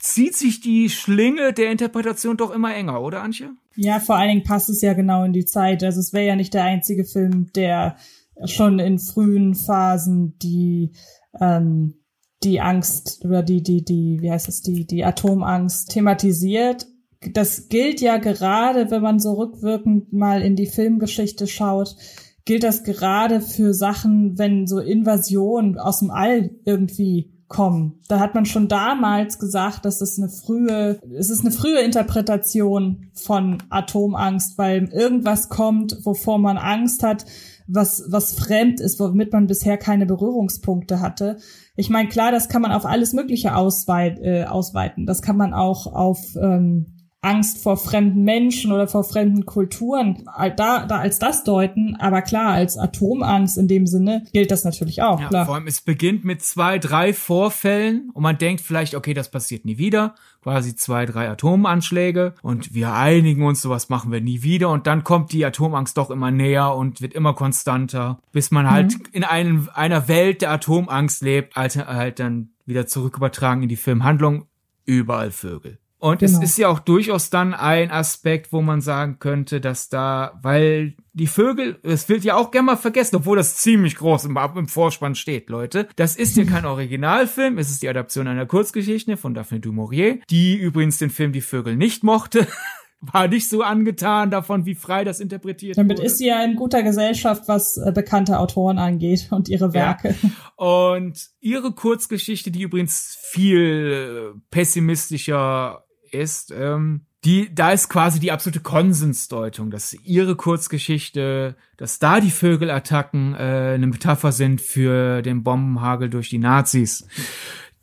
zieht 0.01 0.37
sich 0.37 0.61
die 0.61 0.91
Schlinge 0.91 1.55
der 1.55 1.71
Interpretation 1.71 2.37
doch 2.37 2.51
immer 2.51 2.75
enger, 2.75 3.01
oder 3.01 3.23
Antje? 3.23 3.53
Ja, 3.75 4.01
vor 4.01 4.17
allen 4.17 4.29
Dingen 4.29 4.45
passt 4.45 4.69
es 4.69 4.83
ja 4.83 4.93
genau 4.93 5.25
in 5.25 5.33
die 5.33 5.47
Zeit. 5.47 5.83
Also 5.83 5.99
es 5.99 6.13
wäre 6.13 6.27
ja 6.27 6.37
nicht 6.37 6.53
der 6.53 6.65
einzige 6.65 7.07
Film, 7.07 7.51
der 7.55 7.97
schon 8.45 8.79
in 8.81 8.99
frühen 8.99 9.55
Phasen 9.55 10.39
die 10.41 10.93
ähm, 11.41 11.95
die 12.45 12.61
Angst 12.61 13.25
oder 13.25 13.43
die, 13.43 13.63
die, 13.63 13.85
die, 13.85 14.21
wie 14.21 14.31
heißt 14.31 14.49
es, 14.49 14.63
die, 14.63 14.87
die 14.87 15.05
Atomangst 15.05 15.91
thematisiert. 15.91 16.87
Das 17.33 17.69
gilt 17.69 18.01
ja 18.01 18.17
gerade, 18.17 18.91
wenn 18.91 19.03
man 19.03 19.21
so 19.21 19.35
rückwirkend 19.35 20.13
mal 20.13 20.43
in 20.43 20.57
die 20.57 20.67
Filmgeschichte 20.67 21.47
schaut, 21.47 21.97
gilt 22.45 22.65
das 22.65 22.83
gerade 22.83 23.41
für 23.41 23.75
Sachen, 23.75 24.39
wenn 24.39 24.67
so 24.67 24.81
Invasionen 24.81 25.79
aus 25.79 26.01
dem 26.01 26.11
All 26.11 26.51
irgendwie 26.65 27.33
kommen. 27.53 28.01
Da 28.09 28.19
hat 28.19 28.35
man 28.35 28.47
schon 28.47 28.67
damals 28.67 29.39
gesagt, 29.39 29.85
dass 29.85 30.01
es 30.01 30.19
eine 30.19 30.31
frühe, 30.31 30.99
es 31.17 31.31
ist 31.31 31.43
eine 31.43 31.53
frühe 31.53 31.81
Interpretation 31.81 33.11
von 33.13 33.59
Atomangst, 33.69 34.57
weil 34.59 34.89
irgendwas 34.89 35.49
kommt, 35.51 35.99
wovor 36.05 36.39
man 36.39 36.57
Angst 36.57 37.03
hat, 37.03 37.27
was, 37.69 38.05
was 38.09 38.35
fremd 38.35 38.81
ist, 38.81 38.99
womit 38.99 39.33
man 39.33 39.47
bisher 39.47 39.77
keine 39.77 40.07
Berührungspunkte 40.07 41.01
hatte. 41.01 41.37
Ich 41.77 41.91
meine, 41.91 42.09
klar, 42.09 42.33
das 42.33 42.49
kann 42.49 42.63
man 42.63 42.73
auf 42.73 42.85
alles 42.85 43.13
Mögliche 43.13 43.57
ausweit, 43.57 44.19
äh, 44.21 44.45
ausweiten. 44.45 45.07
Das 45.07 45.23
kann 45.23 45.37
man 45.37 45.55
auch 45.55 45.87
auf 45.87 46.19
ähm, 46.37 47.03
Angst 47.23 47.63
vor 47.63 47.77
fremden 47.77 48.25
Menschen 48.25 48.73
oder 48.73 48.89
vor 48.89 49.05
fremden 49.05 49.47
Kulturen 49.47 50.25
da, 50.57 50.87
da 50.87 50.99
als 50.99 51.21
das 51.21 51.45
deuten. 51.45 51.95
Aber 51.97 52.21
klar, 52.21 52.53
als 52.53 52.77
Atomangst 52.77 53.57
in 53.57 53.69
dem 53.69 53.87
Sinne 53.87 54.25
gilt 54.33 54.51
das 54.51 54.65
natürlich 54.65 55.03
auch. 55.03 55.21
Ja, 55.21 55.29
klar. 55.29 55.47
Vor 55.47 55.55
allem, 55.55 55.69
es 55.69 55.81
beginnt 55.81 56.25
mit 56.25 56.43
zwei, 56.43 56.81
drei 56.81 57.15
Vorfällen 57.15 58.11
und 58.13 58.25
man 58.25 58.39
denkt 58.39 58.61
vielleicht, 58.61 58.97
okay, 58.97 59.15
das 59.15 59.31
passiert 59.31 59.65
nie 59.65 59.79
wieder. 59.79 60.17
Quasi 60.43 60.75
zwei, 60.75 61.07
drei 61.07 61.31
Atomanschläge 61.31 62.35
und 62.43 62.75
wir 62.75 62.95
einigen 62.95 63.45
uns, 63.45 63.63
sowas 63.63 63.89
machen 63.89 64.11
wir 64.11 64.21
nie 64.21 64.43
wieder. 64.43 64.71
Und 64.71 64.87
dann 64.87 65.05
kommt 65.05 65.33
die 65.33 65.45
Atomangst 65.45 65.97
doch 65.97 66.11
immer 66.11 66.31
näher 66.31 66.75
und 66.75 67.01
wird 67.01 67.15
immer 67.15 67.35
konstanter, 67.35 68.19
bis 68.33 68.51
man 68.51 68.69
halt 68.69 68.99
mhm. 68.99 69.05
in 69.13 69.25
einem, 69.25 69.69
einer 69.73 70.09
Welt 70.09 70.43
der 70.43 70.51
Atomangst 70.51 71.23
lebt, 71.23 71.55
halt, 71.55 71.77
halt 71.77 72.19
dann 72.19 72.51
wieder 72.67 72.87
zurück 72.87 73.17
übertragen 73.17 73.63
in 73.63 73.69
die 73.69 73.77
Filmhandlung, 73.77 74.47
überall 74.85 75.31
Vögel. 75.31 75.79
Und 76.03 76.19
Genau. 76.19 76.39
es 76.39 76.43
ist 76.51 76.59
ja 76.59 76.67
auch 76.67 76.81
durchaus 76.81 77.31
dann 77.31 77.55
ein 77.55 77.93
Aspekt, 77.93 78.53
wo 78.53 78.61
man 78.61 78.81
sagen 78.81 79.21
könnte, 79.21 79.61
dass 79.61 79.89
da, 79.89 80.37
weil 80.43 80.97
die 81.13 81.29
Vögel, 81.29 81.79
es 81.85 82.09
wird 82.09 82.25
ja 82.25 82.35
auch 82.35 82.51
gerne 82.51 82.67
mal 82.67 82.77
vergessen, 82.77 83.15
obwohl 83.15 83.37
das 83.37 83.59
ziemlich 83.59 83.95
groß 83.95 84.25
im, 84.25 84.37
im 84.57 84.67
Vorspann 84.67 85.15
steht, 85.15 85.49
Leute. 85.49 85.87
Das 85.95 86.17
ist 86.17 86.37
ja 86.37 86.43
kein 86.43 86.65
Originalfilm, 86.67 87.57
es 87.57 87.71
ist 87.71 87.83
die 87.83 87.89
Adaption 87.89 88.27
einer 88.27 88.47
Kurzgeschichte 88.47 89.17
von 89.17 89.33
Daphne 89.33 89.61
du 89.61 89.71
Maurier, 89.71 90.19
die 90.29 90.57
übrigens 90.57 90.99
den 90.99 91.11
Film 91.11 91.31
Die 91.31 91.41
Vögel 91.41 91.77
nicht 91.77 92.03
mochte. 92.03 92.49
War 93.01 93.29
nicht 93.29 93.49
so 93.49 93.63
angetan 93.63 94.31
davon, 94.31 94.65
wie 94.67 94.75
frei 94.75 95.05
das 95.05 95.21
interpretiert 95.21 95.77
Damit 95.79 95.99
wurde. 95.99 96.07
ist 96.07 96.19
sie 96.19 96.27
ja 96.27 96.43
in 96.43 96.57
guter 96.57 96.83
Gesellschaft, 96.83 97.45
was 97.47 97.77
äh, 97.77 97.93
bekannte 97.93 98.41
Autoren 98.41 98.79
angeht 98.79 99.29
und 99.31 99.49
ihre 99.49 99.73
Werke. 99.73 100.17
Und 100.57 101.31
ihre 101.41 101.73
Kurzgeschichte, 101.73 102.53
die 102.53 102.63
übrigens 102.63 103.19
viel 103.21 104.35
äh, 104.35 104.41
pessimistischer 104.51 105.85
ist, 106.13 106.53
ähm, 106.57 107.03
die, 107.25 107.55
da 107.55 107.71
ist 107.71 107.89
quasi 107.89 108.19
die 108.19 108.33
absolute 108.33 108.61
Konsensdeutung, 108.61 109.71
dass 109.71 109.95
ihre 110.05 110.35
Kurzgeschichte, 110.35 111.57
dass 111.77 111.99
da 111.99 112.21
die 112.21 112.31
Vögelattacken 112.31 113.35
äh, 113.35 113.73
eine 113.75 113.87
Metapher 113.87 114.33
sind 114.33 114.61
für 114.61 115.23
den 115.23 115.45
Bombenhagel 115.45 116.11
durch 116.11 116.31
die 116.31 116.39
Nazis, 116.39 117.07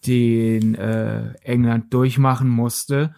den 0.06 0.76
äh, 0.76 1.34
England 1.42 1.94
durchmachen 1.94 2.50
musste. 2.50 3.16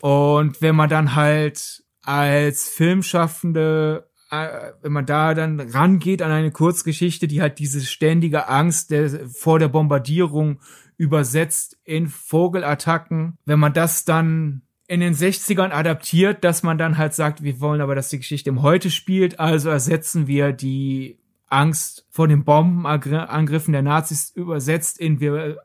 Und 0.00 0.60
wenn 0.60 0.74
man 0.74 0.88
dann 0.88 1.14
halt 1.14 1.84
als 2.02 2.68
Filmschaffende 2.68 4.10
äh, 4.30 4.72
wenn 4.82 4.92
man 4.92 5.06
da 5.06 5.34
dann 5.34 5.60
rangeht 5.60 6.22
an 6.22 6.30
eine 6.30 6.50
Kurzgeschichte, 6.50 7.26
die 7.26 7.42
halt 7.42 7.58
diese 7.58 7.80
ständige 7.80 8.48
Angst 8.48 8.90
der, 8.90 9.28
vor 9.28 9.58
der 9.58 9.68
Bombardierung 9.68 10.60
übersetzt 11.00 11.78
in 11.84 12.08
Vogelattacken, 12.08 13.38
wenn 13.46 13.58
man 13.58 13.72
das 13.72 14.04
dann 14.04 14.60
in 14.86 15.00
den 15.00 15.14
60ern 15.14 15.70
adaptiert, 15.70 16.44
dass 16.44 16.62
man 16.62 16.76
dann 16.76 16.98
halt 16.98 17.14
sagt, 17.14 17.42
wir 17.42 17.58
wollen 17.58 17.80
aber, 17.80 17.94
dass 17.94 18.10
die 18.10 18.18
Geschichte 18.18 18.50
im 18.50 18.60
Heute 18.60 18.90
spielt, 18.90 19.40
also 19.40 19.70
ersetzen 19.70 20.26
wir 20.26 20.52
die 20.52 21.18
Angst 21.48 22.04
vor 22.10 22.28
den 22.28 22.44
Bombenangriffen 22.44 23.72
der 23.72 23.80
Nazis 23.82 24.30
übersetzt 24.34 24.98
in 24.98 25.20
wir 25.20 25.56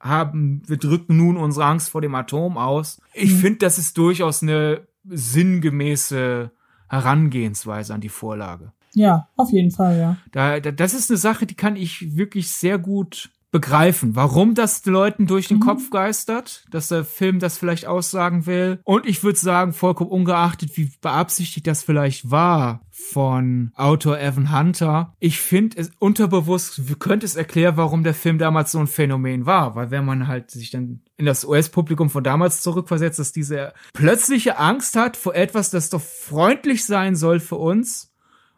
haben, 0.00 0.62
wir 0.66 0.76
drücken 0.76 1.16
nun 1.16 1.36
unsere 1.36 1.66
Angst 1.66 1.90
vor 1.90 2.00
dem 2.00 2.16
Atom 2.16 2.58
aus. 2.58 3.00
Ich 3.14 3.30
Mhm. 3.30 3.36
finde, 3.36 3.58
das 3.60 3.78
ist 3.78 3.96
durchaus 3.96 4.42
eine 4.42 4.88
sinngemäße 5.04 6.50
Herangehensweise 6.88 7.94
an 7.94 8.00
die 8.00 8.08
Vorlage. 8.08 8.72
Ja, 8.94 9.28
auf 9.36 9.52
jeden 9.52 9.70
Fall, 9.70 9.98
ja. 9.98 10.16
Da, 10.32 10.58
da, 10.58 10.72
das 10.72 10.94
ist 10.94 11.10
eine 11.10 11.16
Sache, 11.18 11.46
die 11.46 11.54
kann 11.54 11.76
ich 11.76 12.16
wirklich 12.16 12.50
sehr 12.50 12.76
gut 12.78 13.30
begreifen, 13.50 14.14
warum 14.14 14.54
das 14.54 14.82
den 14.82 14.92
Leuten 14.92 15.26
durch 15.26 15.48
den 15.48 15.56
Mhm. 15.58 15.62
Kopf 15.62 15.90
geistert, 15.90 16.64
dass 16.70 16.88
der 16.88 17.04
Film 17.04 17.40
das 17.40 17.58
vielleicht 17.58 17.86
aussagen 17.86 18.46
will. 18.46 18.80
Und 18.84 19.06
ich 19.06 19.24
würde 19.24 19.38
sagen, 19.38 19.72
vollkommen 19.72 20.10
ungeachtet, 20.10 20.76
wie 20.76 20.92
beabsichtigt 21.00 21.66
das 21.66 21.82
vielleicht 21.82 22.30
war 22.30 22.82
von 22.90 23.72
Autor 23.74 24.20
Evan 24.20 24.56
Hunter. 24.56 25.14
Ich 25.18 25.40
finde 25.40 25.78
es 25.78 25.90
unterbewusst, 25.98 26.80
könnte 27.00 27.26
es 27.26 27.34
erklären, 27.34 27.76
warum 27.76 28.04
der 28.04 28.14
Film 28.14 28.38
damals 28.38 28.72
so 28.72 28.78
ein 28.78 28.86
Phänomen 28.86 29.46
war. 29.46 29.74
Weil 29.74 29.90
wenn 29.90 30.04
man 30.04 30.28
halt 30.28 30.50
sich 30.50 30.70
dann 30.70 31.00
in 31.16 31.26
das 31.26 31.44
US-Publikum 31.44 32.08
von 32.08 32.22
damals 32.22 32.62
zurückversetzt, 32.62 33.18
dass 33.18 33.32
diese 33.32 33.72
plötzliche 33.94 34.58
Angst 34.58 34.96
hat 34.96 35.16
vor 35.16 35.34
etwas, 35.34 35.70
das 35.70 35.90
doch 35.90 36.02
freundlich 36.02 36.84
sein 36.84 37.16
soll 37.16 37.40
für 37.40 37.56
uns, 37.56 38.12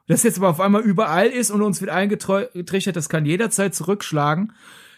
das 0.07 0.25
jetzt 0.25 0.39
aber 0.39 0.49
auf 0.51 0.61
einmal 0.61 0.83
überall 0.83 1.29
ist 1.29 1.51
und 1.51 1.63
uns 1.63 1.81
wird 1.81 1.91
eingetrichtert, 1.91 2.97
das 2.97 3.09
kann 3.09 3.25
jederzeit 3.25 3.75
zurückschlagen, 3.75 4.53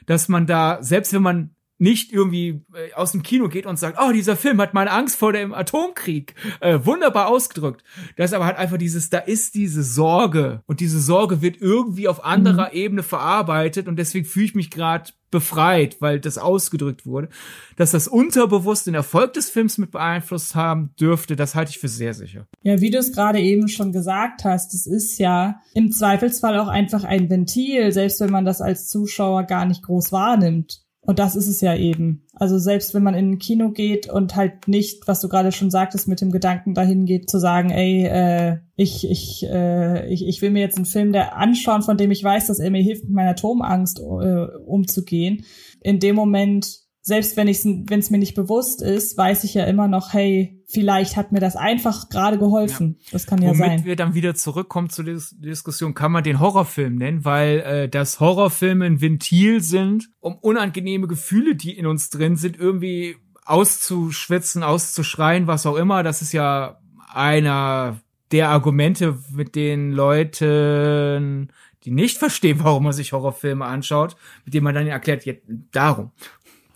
dass 0.06 0.28
man 0.28 0.46
da, 0.46 0.82
selbst 0.82 1.12
wenn 1.12 1.22
man 1.22 1.54
nicht 1.78 2.12
irgendwie 2.12 2.64
äh, 2.74 2.92
aus 2.94 3.12
dem 3.12 3.22
Kino 3.22 3.48
geht 3.48 3.66
und 3.66 3.78
sagt, 3.78 3.98
oh, 4.00 4.12
dieser 4.12 4.36
Film 4.36 4.60
hat 4.60 4.74
meine 4.74 4.92
Angst 4.92 5.16
vor 5.16 5.32
dem 5.32 5.52
Atomkrieg 5.52 6.34
äh, 6.60 6.78
wunderbar 6.84 7.28
ausgedrückt. 7.28 7.82
Das 8.16 8.30
ist 8.30 8.34
aber 8.34 8.46
halt 8.46 8.58
einfach 8.58 8.78
dieses, 8.78 9.10
da 9.10 9.18
ist 9.18 9.54
diese 9.54 9.82
Sorge 9.82 10.62
und 10.66 10.80
diese 10.80 11.00
Sorge 11.00 11.42
wird 11.42 11.60
irgendwie 11.60 12.08
auf 12.08 12.24
anderer 12.24 12.72
Ebene 12.72 13.02
verarbeitet 13.02 13.88
und 13.88 13.96
deswegen 13.96 14.24
fühle 14.24 14.46
ich 14.46 14.54
mich 14.54 14.70
gerade 14.70 15.10
befreit, 15.34 15.96
weil 16.00 16.20
das 16.20 16.38
ausgedrückt 16.38 17.06
wurde. 17.06 17.28
Dass 17.76 17.90
das 17.90 18.06
unterbewusst 18.06 18.86
den 18.86 18.94
Erfolg 18.94 19.32
des 19.32 19.50
Films 19.50 19.78
mit 19.78 19.90
beeinflusst 19.90 20.54
haben 20.54 20.94
dürfte, 21.00 21.34
das 21.34 21.56
halte 21.56 21.70
ich 21.72 21.80
für 21.80 21.88
sehr 21.88 22.14
sicher. 22.14 22.46
Ja, 22.62 22.80
wie 22.80 22.90
du 22.90 22.98
es 22.98 23.12
gerade 23.12 23.40
eben 23.40 23.66
schon 23.66 23.90
gesagt 23.90 24.44
hast, 24.44 24.74
es 24.74 24.86
ist 24.86 25.18
ja 25.18 25.60
im 25.74 25.90
Zweifelsfall 25.90 26.56
auch 26.60 26.68
einfach 26.68 27.02
ein 27.02 27.28
Ventil, 27.28 27.90
selbst 27.90 28.20
wenn 28.20 28.30
man 28.30 28.44
das 28.44 28.60
als 28.60 28.86
Zuschauer 28.86 29.42
gar 29.42 29.66
nicht 29.66 29.82
groß 29.82 30.12
wahrnimmt. 30.12 30.83
Und 31.06 31.18
das 31.18 31.36
ist 31.36 31.48
es 31.48 31.60
ja 31.60 31.76
eben. 31.76 32.22
Also 32.32 32.58
selbst 32.58 32.94
wenn 32.94 33.02
man 33.02 33.14
in 33.14 33.32
ein 33.32 33.38
Kino 33.38 33.70
geht 33.70 34.08
und 34.08 34.36
halt 34.36 34.68
nicht, 34.68 35.06
was 35.06 35.20
du 35.20 35.28
gerade 35.28 35.52
schon 35.52 35.70
sagtest, 35.70 36.08
mit 36.08 36.20
dem 36.20 36.30
Gedanken 36.30 36.72
dahin 36.72 37.04
geht, 37.04 37.28
zu 37.28 37.38
sagen, 37.38 37.70
ey, 37.70 38.06
äh, 38.06 38.58
ich, 38.76 39.08
ich, 39.08 39.44
äh, 39.46 40.08
ich, 40.08 40.26
ich 40.26 40.40
will 40.40 40.50
mir 40.50 40.60
jetzt 40.60 40.76
einen 40.76 40.86
Film 40.86 41.12
der 41.12 41.36
anschauen, 41.36 41.82
von 41.82 41.98
dem 41.98 42.10
ich 42.10 42.24
weiß, 42.24 42.46
dass 42.46 42.58
er 42.58 42.70
mir 42.70 42.82
hilft, 42.82 43.04
mit 43.04 43.12
meiner 43.12 43.30
Atomangst 43.30 44.00
äh, 44.00 44.46
umzugehen. 44.66 45.44
In 45.82 46.00
dem 46.00 46.16
Moment 46.16 46.83
selbst 47.06 47.36
wenn 47.36 47.48
ich 47.48 47.62
wenn 47.64 48.00
es 48.00 48.08
mir 48.08 48.16
nicht 48.16 48.34
bewusst 48.34 48.80
ist, 48.80 49.18
weiß 49.18 49.44
ich 49.44 49.52
ja 49.52 49.64
immer 49.64 49.88
noch, 49.88 50.14
hey, 50.14 50.58
vielleicht 50.66 51.18
hat 51.18 51.32
mir 51.32 51.38
das 51.38 51.54
einfach 51.54 52.08
gerade 52.08 52.38
geholfen. 52.38 52.96
Ja. 52.98 53.08
Das 53.12 53.26
kann 53.26 53.42
ja 53.42 53.50
Womit 53.50 53.58
sein. 53.58 53.84
wir 53.84 53.94
dann 53.94 54.14
wieder 54.14 54.34
zurückkommen 54.34 54.88
zur 54.88 55.04
Dis 55.04 55.36
Diskussion, 55.38 55.92
kann 55.92 56.12
man 56.12 56.24
den 56.24 56.40
Horrorfilm 56.40 56.96
nennen, 56.96 57.26
weil 57.26 57.60
äh, 57.60 57.88
das 57.90 58.20
Horrorfilme 58.20 58.86
ein 58.86 59.02
Ventil 59.02 59.60
sind, 59.60 60.08
um 60.18 60.38
unangenehme 60.38 61.06
Gefühle, 61.06 61.56
die 61.56 61.76
in 61.76 61.86
uns 61.86 62.08
drin 62.08 62.36
sind, 62.36 62.58
irgendwie 62.58 63.16
auszuschwitzen, 63.44 64.62
auszuschreien, 64.62 65.46
was 65.46 65.66
auch 65.66 65.76
immer. 65.76 66.02
Das 66.04 66.22
ist 66.22 66.32
ja 66.32 66.80
einer 67.12 68.00
der 68.32 68.48
Argumente, 68.48 69.18
mit 69.30 69.56
denen 69.56 69.92
Leuten 69.92 71.50
die 71.84 71.90
nicht 71.90 72.16
verstehen, 72.16 72.60
warum 72.62 72.84
man 72.84 72.94
sich 72.94 73.12
Horrorfilme 73.12 73.66
anschaut, 73.66 74.16
mit 74.46 74.54
denen 74.54 74.64
man 74.64 74.74
dann 74.74 74.86
erklärt, 74.86 75.26
ja, 75.26 75.34
darum. 75.70 76.12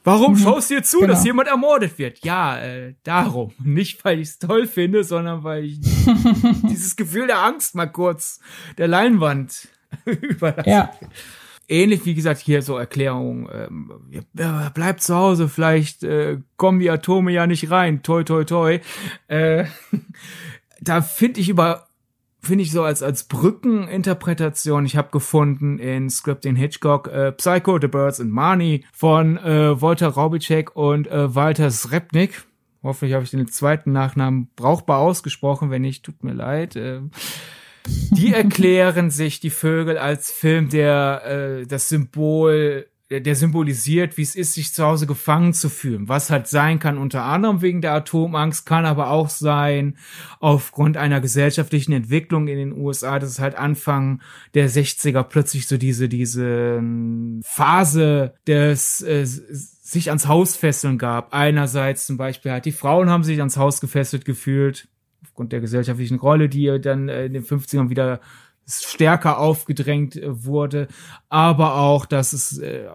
Warum 0.09 0.33
mhm, 0.33 0.39
schaust 0.39 0.71
du 0.71 0.77
dir 0.77 0.83
zu, 0.83 1.01
genau. 1.01 1.13
dass 1.13 1.25
jemand 1.25 1.49
ermordet 1.49 1.99
wird? 1.99 2.25
Ja, 2.25 2.59
äh, 2.59 2.95
darum. 3.03 3.53
Nicht, 3.63 4.05
weil 4.05 4.21
ich 4.21 4.29
es 4.29 4.39
toll 4.39 4.67
finde, 4.67 5.05
sondern 5.05 5.45
weil 5.45 5.65
ich 5.65 5.81
dieses 6.69 6.97
Gefühl 6.97 7.27
der 7.27 7.43
Angst 7.43 7.75
mal 7.75 7.87
kurz 7.87 8.41
der 8.79 8.89
Leinwand 8.89 9.69
überlasse. 10.05 10.71
Ja. 10.71 10.91
Ähnlich 11.71 12.07
wie 12.07 12.15
gesagt 12.15 12.41
hier 12.41 12.63
so 12.63 12.79
Erklärung, 12.79 13.51
ähm, 13.53 14.23
ja, 14.33 14.71
bleib 14.73 15.03
zu 15.03 15.15
Hause, 15.15 15.51
vielleicht 15.51 16.03
äh, 16.03 16.39
kommen 16.57 16.81
die 16.81 16.89
Atome 16.89 17.31
ja 17.31 17.47
nicht 17.47 17.71
rein, 17.71 18.03
toi 18.03 18.25
toi 18.25 18.45
toi. 18.45 18.81
Äh, 19.27 19.67
da 20.81 21.03
finde 21.03 21.41
ich 21.41 21.51
über 21.51 21.88
finde 22.41 22.65
ich 22.65 22.73
so 22.73 22.83
als 22.83 23.03
als 23.03 23.25
Brückeninterpretation. 23.25 24.87
Ich 24.87 24.97
habe 24.97 25.11
gefunden 25.11 25.79
in 25.79 26.11
Scripting 26.11 26.57
Hitchcock 26.57 27.09
äh, 27.09 27.33
Psycho, 27.33 27.79
The 27.81 27.89
Birds 27.89 28.21
and 28.21 28.33
Marnie 28.33 28.85
von 28.93 29.37
äh, 29.39 29.81
Walter 29.81 30.09
Raubicek 30.09 30.75
und 30.77 31.07
äh, 31.09 31.35
Walter 31.35 31.71
Srepnik. 31.71 32.45
Hoffentlich 32.83 33.15
habe 33.15 33.25
ich 33.25 33.31
den 33.31 33.49
zweiten 33.49 33.93
Nachnamen 33.93 34.51
brauchbar 34.55 34.99
ausgesprochen. 34.99 35.71
Wenn 35.71 35.83
nicht, 35.83 36.05
tut 36.05 36.23
mir 36.23 36.33
leid. 36.33 36.77
Äh, 36.77 37.01
die 37.87 38.33
erklären 38.33 39.11
sich 39.11 39.41
die 39.41 39.51
Vögel 39.51 39.99
als 39.99 40.31
Film, 40.31 40.69
der 40.69 41.23
äh, 41.25 41.67
das 41.67 41.89
Symbol 41.89 42.87
der 43.11 43.35
symbolisiert, 43.35 44.19
wie 44.19 44.23
es 44.23 44.35
ist, 44.35 44.53
sich 44.53 44.75
zu 44.75 44.85
Hause 44.85 45.07
gefangen 45.07 45.55
zu 45.55 45.71
fühlen. 45.71 46.09
Was 46.09 46.29
halt 46.29 46.47
sein 46.47 46.79
kann, 46.79 46.99
unter 46.99 47.25
anderem 47.25 47.63
wegen 47.63 47.81
der 47.81 47.95
Atomangst, 47.95 48.67
kann 48.67 48.85
aber 48.85 49.11
auch 49.11 49.31
sein, 49.31 49.97
aufgrund 50.41 50.99
einer 50.99 51.21
gesellschaftlichen 51.23 51.93
Entwicklung 51.93 52.49
in 52.49 52.59
den 52.59 52.73
USA, 52.73 53.19
dass 53.19 53.31
es 53.31 53.39
halt 53.39 53.55
Anfang 53.55 54.21
der 54.53 54.69
60er 54.69 55.23
plötzlich 55.23 55.67
so 55.67 55.79
diese, 55.79 56.09
diese 56.11 56.83
Phase 57.43 58.35
des 58.47 59.01
äh, 59.01 59.25
sich 59.25 60.11
ans 60.11 60.29
Haus 60.29 60.55
fesseln 60.55 60.99
gab. 60.99 61.33
Einerseits 61.33 62.07
zum 62.07 62.19
Beispiel 62.19 62.53
halt 62.53 62.67
die 62.67 62.73
Frauen 62.73 63.09
haben 63.09 63.25
sich 63.25 63.39
ans 63.39 63.57
Haus 63.57 63.81
gefesselt 63.81 64.27
gefühlt, 64.27 64.87
aufgrund 65.23 65.53
der 65.53 65.61
gesellschaftlichen 65.61 66.19
Rolle, 66.19 66.51
die 66.51 66.79
dann 66.79 67.09
in 67.09 67.33
den 67.33 67.45
50ern 67.45 67.89
wieder 67.89 68.21
stärker 68.69 69.39
aufgedrängt 69.39 70.21
wurde, 70.25 70.89
aber 71.29 71.77
auch, 71.77 72.07
dass 72.07 72.33
es 72.33 72.59
äh, 72.59 72.87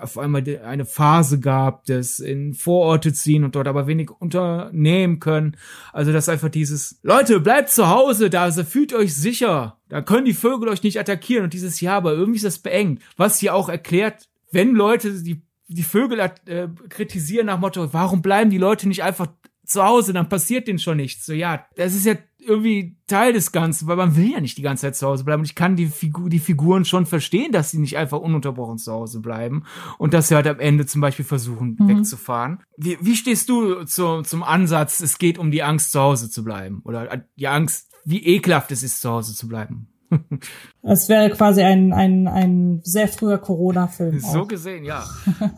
auf 0.00 0.18
einmal 0.18 0.44
eine 0.64 0.84
Phase 0.84 1.40
gab, 1.40 1.84
des 1.84 2.20
in 2.20 2.54
Vororte 2.54 3.12
ziehen 3.12 3.44
und 3.44 3.54
dort 3.54 3.68
aber 3.68 3.86
wenig 3.86 4.10
unternehmen 4.10 5.20
können. 5.20 5.56
Also 5.92 6.12
dass 6.12 6.28
einfach 6.28 6.48
dieses 6.48 6.98
Leute 7.02 7.40
bleibt 7.40 7.70
zu 7.70 7.88
Hause, 7.88 8.30
da 8.30 8.50
fühlt 8.52 8.92
euch 8.92 9.14
sicher, 9.14 9.78
da 9.88 10.02
können 10.02 10.26
die 10.26 10.34
Vögel 10.34 10.68
euch 10.68 10.82
nicht 10.82 11.00
attackieren 11.00 11.44
und 11.44 11.52
dieses 11.52 11.80
Jahr, 11.80 11.96
aber 11.96 12.12
irgendwie 12.12 12.36
ist 12.36 12.44
das 12.44 12.58
beengt, 12.58 13.02
was 13.16 13.38
hier 13.38 13.54
auch 13.54 13.68
erklärt, 13.68 14.28
wenn 14.50 14.74
Leute 14.74 15.22
die 15.22 15.42
die 15.68 15.82
Vögel 15.82 16.20
äh, 16.20 16.68
kritisieren 16.88 17.46
nach 17.46 17.58
Motto, 17.58 17.92
warum 17.92 18.22
bleiben 18.22 18.50
die 18.50 18.58
Leute 18.58 18.86
nicht 18.86 19.02
einfach 19.02 19.26
zu 19.64 19.84
Hause, 19.84 20.12
dann 20.12 20.28
passiert 20.28 20.68
denen 20.68 20.78
schon 20.78 20.96
nichts. 20.96 21.26
So, 21.26 21.32
ja, 21.32 21.66
das 21.76 21.94
ist 21.94 22.06
ja 22.06 22.14
irgendwie 22.46 22.96
Teil 23.06 23.32
des 23.32 23.52
Ganzen, 23.52 23.86
weil 23.86 23.96
man 23.96 24.16
will 24.16 24.32
ja 24.32 24.40
nicht 24.40 24.58
die 24.58 24.62
ganze 24.62 24.82
Zeit 24.82 24.96
zu 24.96 25.06
Hause 25.06 25.24
bleiben. 25.24 25.40
Und 25.40 25.46
ich 25.46 25.54
kann 25.54 25.76
die, 25.76 25.86
Figur, 25.86 26.28
die 26.28 26.38
Figuren 26.38 26.84
schon 26.84 27.06
verstehen, 27.06 27.52
dass 27.52 27.70
sie 27.70 27.78
nicht 27.78 27.96
einfach 27.96 28.18
ununterbrochen 28.18 28.78
zu 28.78 28.92
Hause 28.92 29.20
bleiben 29.20 29.64
und 29.98 30.14
dass 30.14 30.28
sie 30.28 30.34
halt 30.34 30.46
am 30.46 30.60
Ende 30.60 30.86
zum 30.86 31.00
Beispiel 31.00 31.24
versuchen, 31.24 31.76
mhm. 31.78 31.88
wegzufahren. 31.88 32.60
Wie, 32.76 32.98
wie 33.00 33.16
stehst 33.16 33.48
du 33.48 33.84
zu, 33.84 34.22
zum 34.22 34.42
Ansatz, 34.42 35.00
es 35.00 35.18
geht 35.18 35.38
um 35.38 35.50
die 35.50 35.62
Angst, 35.62 35.92
zu 35.92 36.00
Hause 36.00 36.30
zu 36.30 36.44
bleiben? 36.44 36.82
Oder 36.84 37.24
die 37.36 37.48
Angst, 37.48 37.92
wie 38.04 38.24
ekelhaft 38.24 38.70
es 38.72 38.82
ist, 38.82 39.00
zu 39.00 39.10
Hause 39.10 39.34
zu 39.34 39.48
bleiben? 39.48 39.88
Es 40.82 41.08
wäre 41.08 41.30
quasi 41.30 41.62
ein, 41.62 41.92
ein, 41.92 42.28
ein 42.28 42.80
sehr 42.84 43.08
früher 43.08 43.38
Corona-Film. 43.38 44.20
So 44.20 44.42
auch. 44.42 44.48
gesehen, 44.48 44.84
ja. 44.84 45.04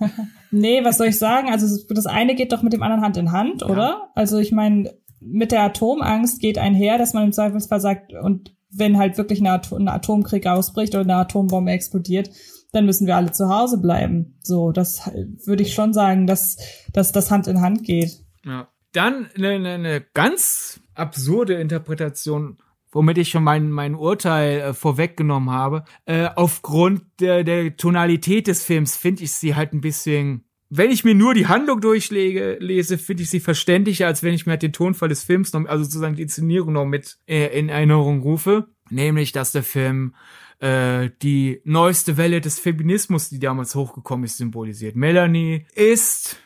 nee, 0.50 0.82
was 0.82 0.96
soll 0.96 1.08
ich 1.08 1.18
sagen? 1.18 1.50
Also 1.50 1.84
das 1.90 2.06
eine 2.06 2.34
geht 2.34 2.52
doch 2.52 2.62
mit 2.62 2.72
dem 2.72 2.82
anderen 2.82 3.02
Hand 3.02 3.18
in 3.18 3.32
Hand, 3.32 3.60
ja. 3.60 3.68
oder? 3.68 4.10
Also 4.14 4.38
ich 4.38 4.52
meine, 4.52 4.94
mit 5.20 5.52
der 5.52 5.62
Atomangst 5.62 6.40
geht 6.40 6.58
einher, 6.58 6.98
dass 6.98 7.14
man 7.14 7.24
im 7.24 7.32
Zweifelsfall 7.32 7.80
sagt, 7.80 8.12
und 8.12 8.54
wenn 8.70 8.98
halt 8.98 9.18
wirklich 9.18 9.40
eine 9.40 9.52
Atom 9.52 9.78
ein 9.78 9.88
Atomkrieg 9.88 10.46
ausbricht 10.46 10.94
oder 10.94 11.04
eine 11.04 11.16
Atombombe 11.16 11.70
explodiert, 11.70 12.30
dann 12.72 12.84
müssen 12.84 13.06
wir 13.06 13.16
alle 13.16 13.32
zu 13.32 13.48
Hause 13.48 13.78
bleiben. 13.78 14.38
So, 14.42 14.72
das 14.72 15.10
würde 15.46 15.62
ich 15.62 15.74
schon 15.74 15.92
sagen, 15.92 16.26
dass, 16.26 16.58
dass 16.92 17.12
das 17.12 17.30
Hand 17.30 17.46
in 17.46 17.60
Hand 17.60 17.82
geht. 17.82 18.18
Ja. 18.44 18.68
Dann 18.92 19.28
eine, 19.36 19.68
eine 19.68 20.04
ganz 20.14 20.80
absurde 20.94 21.54
Interpretation 21.54 22.58
womit 22.90 23.18
ich 23.18 23.28
schon 23.28 23.44
mein, 23.44 23.70
mein 23.70 23.94
Urteil 23.94 24.60
äh, 24.60 24.74
vorweggenommen 24.74 25.50
habe. 25.50 25.84
Äh, 26.04 26.28
aufgrund 26.34 27.02
der, 27.20 27.44
der 27.44 27.76
Tonalität 27.76 28.46
des 28.46 28.64
Films 28.64 28.96
finde 28.96 29.24
ich 29.24 29.32
sie 29.32 29.54
halt 29.54 29.72
ein 29.72 29.80
bisschen. 29.80 30.44
Wenn 30.70 30.90
ich 30.90 31.04
mir 31.04 31.14
nur 31.14 31.34
die 31.34 31.46
Handlung 31.46 31.80
durchlege, 31.80 32.58
lese, 32.60 32.98
finde 32.98 33.22
ich 33.22 33.30
sie 33.30 33.40
verständlicher, 33.40 34.06
als 34.06 34.22
wenn 34.22 34.34
ich 34.34 34.44
mir 34.44 34.52
halt 34.52 34.62
den 34.62 34.72
Tonfall 34.72 35.08
des 35.08 35.24
Films 35.24 35.52
noch, 35.52 35.64
also 35.66 35.84
sozusagen 35.84 36.16
die 36.16 36.22
Inszenierung 36.22 36.74
noch 36.74 36.84
mit 36.84 37.18
äh, 37.26 37.58
in 37.58 37.68
Erinnerung 37.68 38.20
rufe. 38.20 38.68
Nämlich, 38.90 39.32
dass 39.32 39.52
der 39.52 39.62
Film 39.62 40.14
äh, 40.60 41.10
die 41.22 41.60
neueste 41.64 42.16
Welle 42.16 42.40
des 42.40 42.58
Feminismus, 42.58 43.30
die 43.30 43.38
damals 43.38 43.74
hochgekommen 43.74 44.24
ist, 44.24 44.36
symbolisiert. 44.36 44.96
Melanie 44.96 45.66
ist 45.74 46.36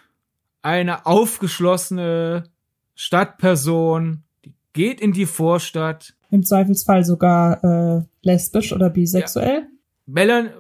eine 0.62 1.07
aufgeschlossene 1.07 2.45
Stadtperson, 2.95 4.23
die 4.45 4.55
geht 4.73 5.01
in 5.01 5.12
die 5.12 5.27
Vorstadt, 5.27 6.14
im 6.33 6.45
Zweifelsfall 6.45 7.05
sogar 7.05 7.62
äh, 7.62 8.03
lesbisch 8.23 8.73
oder 8.73 8.89
bisexuell. 8.89 9.61
Ja. 9.61 9.72
Melanie, 10.12 10.50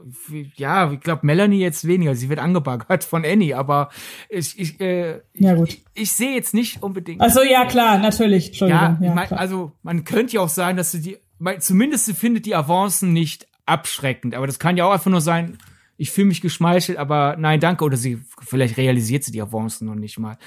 ja, 0.56 0.90
ich 0.90 1.00
glaube 1.00 1.26
Melanie 1.26 1.60
jetzt 1.60 1.86
weniger. 1.86 2.14
Sie 2.14 2.28
wird 2.28 2.38
angebaggert 2.38 3.04
von 3.04 3.24
Annie, 3.24 3.54
aber 3.54 3.90
ich, 4.28 4.58
ich, 4.58 4.80
äh, 4.80 5.20
ja, 5.34 5.54
gut. 5.54 5.68
ich, 5.68 5.84
ich 5.94 6.12
sehe 6.12 6.34
jetzt 6.34 6.54
nicht 6.54 6.82
unbedingt. 6.82 7.20
Also 7.20 7.42
ja, 7.42 7.66
klar, 7.66 7.98
natürlich. 7.98 8.48
Entschuldigung. 8.48 8.98
Ja, 9.00 9.06
ja 9.08 9.14
mein, 9.14 9.30
also 9.32 9.72
man 9.82 10.04
könnte 10.04 10.34
ja 10.34 10.40
auch 10.40 10.48
sagen, 10.48 10.76
dass 10.76 10.92
sie 10.92 11.00
die, 11.02 11.18
zumindest 11.60 12.06
sie 12.06 12.14
findet 12.14 12.46
die 12.46 12.54
Avancen 12.54 13.12
nicht 13.12 13.46
abschreckend, 13.66 14.34
aber 14.34 14.46
das 14.46 14.58
kann 14.58 14.76
ja 14.76 14.86
auch 14.86 14.92
einfach 14.92 15.10
nur 15.10 15.20
sein, 15.20 15.58
ich 15.96 16.10
fühle 16.10 16.28
mich 16.28 16.40
geschmeichelt, 16.40 16.98
aber 16.98 17.36
nein, 17.38 17.60
danke, 17.60 17.84
oder 17.84 17.96
sie, 17.96 18.22
vielleicht 18.40 18.76
realisiert 18.76 19.22
sie 19.22 19.32
die 19.32 19.42
Avancen 19.42 19.86
noch 19.86 19.94
nicht 19.94 20.18
mal 20.18 20.38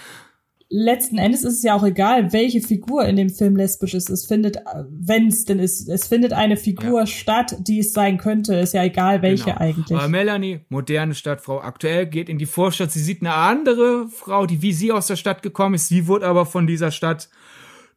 letzten 0.75 1.17
Endes 1.17 1.43
ist 1.43 1.57
es 1.57 1.63
ja 1.63 1.73
auch 1.75 1.83
egal, 1.83 2.33
welche 2.33 2.59
Figur 2.59 3.05
in 3.05 3.15
dem 3.15 3.29
Film 3.29 3.55
lesbisch 3.55 3.93
ist. 3.93 4.09
Es 4.09 4.25
findet, 4.25 4.57
wenn 4.89 5.27
es 5.27 5.45
denn 5.45 5.59
ist, 5.59 5.87
es 5.87 6.07
findet 6.07 6.33
eine 6.33 6.57
Figur 6.57 7.01
ja. 7.01 7.07
statt, 7.07 7.55
die 7.59 7.79
es 7.79 7.93
sein 7.93 8.17
könnte. 8.17 8.55
Ist 8.55 8.73
ja 8.73 8.83
egal, 8.83 9.21
welche 9.21 9.45
genau. 9.45 9.57
eigentlich. 9.57 9.97
Aber 9.97 10.09
Melanie, 10.09 10.59
moderne 10.67 11.15
Stadtfrau, 11.15 11.61
aktuell 11.61 12.05
geht 12.07 12.27
in 12.27 12.37
die 12.37 12.45
Vorstadt. 12.45 12.91
Sie 12.91 12.99
sieht 12.99 13.21
eine 13.21 13.33
andere 13.33 14.07
Frau, 14.09 14.45
die 14.45 14.61
wie 14.61 14.73
sie 14.73 14.91
aus 14.91 15.07
der 15.07 15.15
Stadt 15.15 15.41
gekommen 15.41 15.75
ist. 15.75 15.87
Sie 15.87 16.07
wurde 16.07 16.27
aber 16.27 16.45
von 16.45 16.67
dieser 16.67 16.91
Stadt 16.91 17.29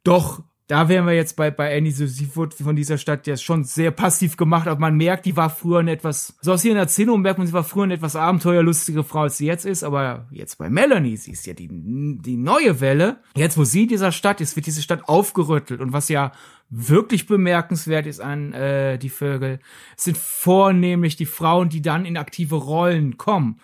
doch 0.05 0.43
da 0.69 0.91
wären 0.91 1.07
wir 1.07 1.15
jetzt 1.15 1.35
bei, 1.35 1.51
bei 1.51 1.75
Annie, 1.75 1.93
so, 1.93 2.07
sie 2.07 2.37
wurde 2.37 2.55
von 2.55 2.77
dieser 2.77 2.99
Stadt 2.99 3.27
ja 3.27 3.39
schon 3.39 3.65
sehr 3.65 3.91
passiv 3.91 4.37
gemacht, 4.37 4.69
aber 4.69 4.79
man 4.79 4.97
merkt, 4.97 5.25
die 5.25 5.35
war 5.35 5.49
früher 5.49 5.79
eine 5.79 5.93
etwas, 5.93 6.37
so 6.43 6.53
aus 6.53 6.65
ihren 6.65 6.77
Erzählungen 6.77 7.23
merkt 7.23 7.39
man, 7.39 7.47
sie 7.47 7.55
war 7.55 7.65
früher 7.65 7.85
eine 7.85 7.95
etwas 7.95 8.17
abenteuerlustige 8.17 9.03
Frau, 9.03 9.23
als 9.23 9.39
sie 9.39 9.47
jetzt 9.47 9.65
ist, 9.65 9.83
aber 9.83 10.27
jetzt 10.31 10.59
bei 10.59 10.69
Melanie, 10.69 11.17
sie 11.17 11.33
ist 11.33 11.47
ja 11.47 11.55
die, 11.55 11.69
die 11.71 12.37
neue 12.37 12.81
Welle. 12.81 13.17
Jetzt, 13.35 13.57
wo 13.57 13.65
sie 13.65 13.85
in 13.85 13.89
dieser 13.89 14.13
Stadt 14.13 14.43
ist, 14.43 14.57
wird 14.57 14.67
diese 14.67 14.83
Stadt 14.83 15.09
aufgerüttelt 15.09 15.81
und 15.81 15.95
was 15.95 16.11
ja 16.11 16.33
wirklich 16.69 17.27
bemerkenswert 17.27 18.07
ist 18.07 18.21
an 18.21 18.53
äh, 18.53 18.99
die 18.99 19.09
Vögel, 19.09 19.61
sind 19.97 20.19
vornehmlich 20.19 21.17
die 21.17 21.25
Frauen, 21.25 21.71
die 21.71 21.81
dann 21.81 22.05
in 22.05 22.19
aktive 22.19 22.57
Rollen 22.57 23.17
kommen 23.17 23.59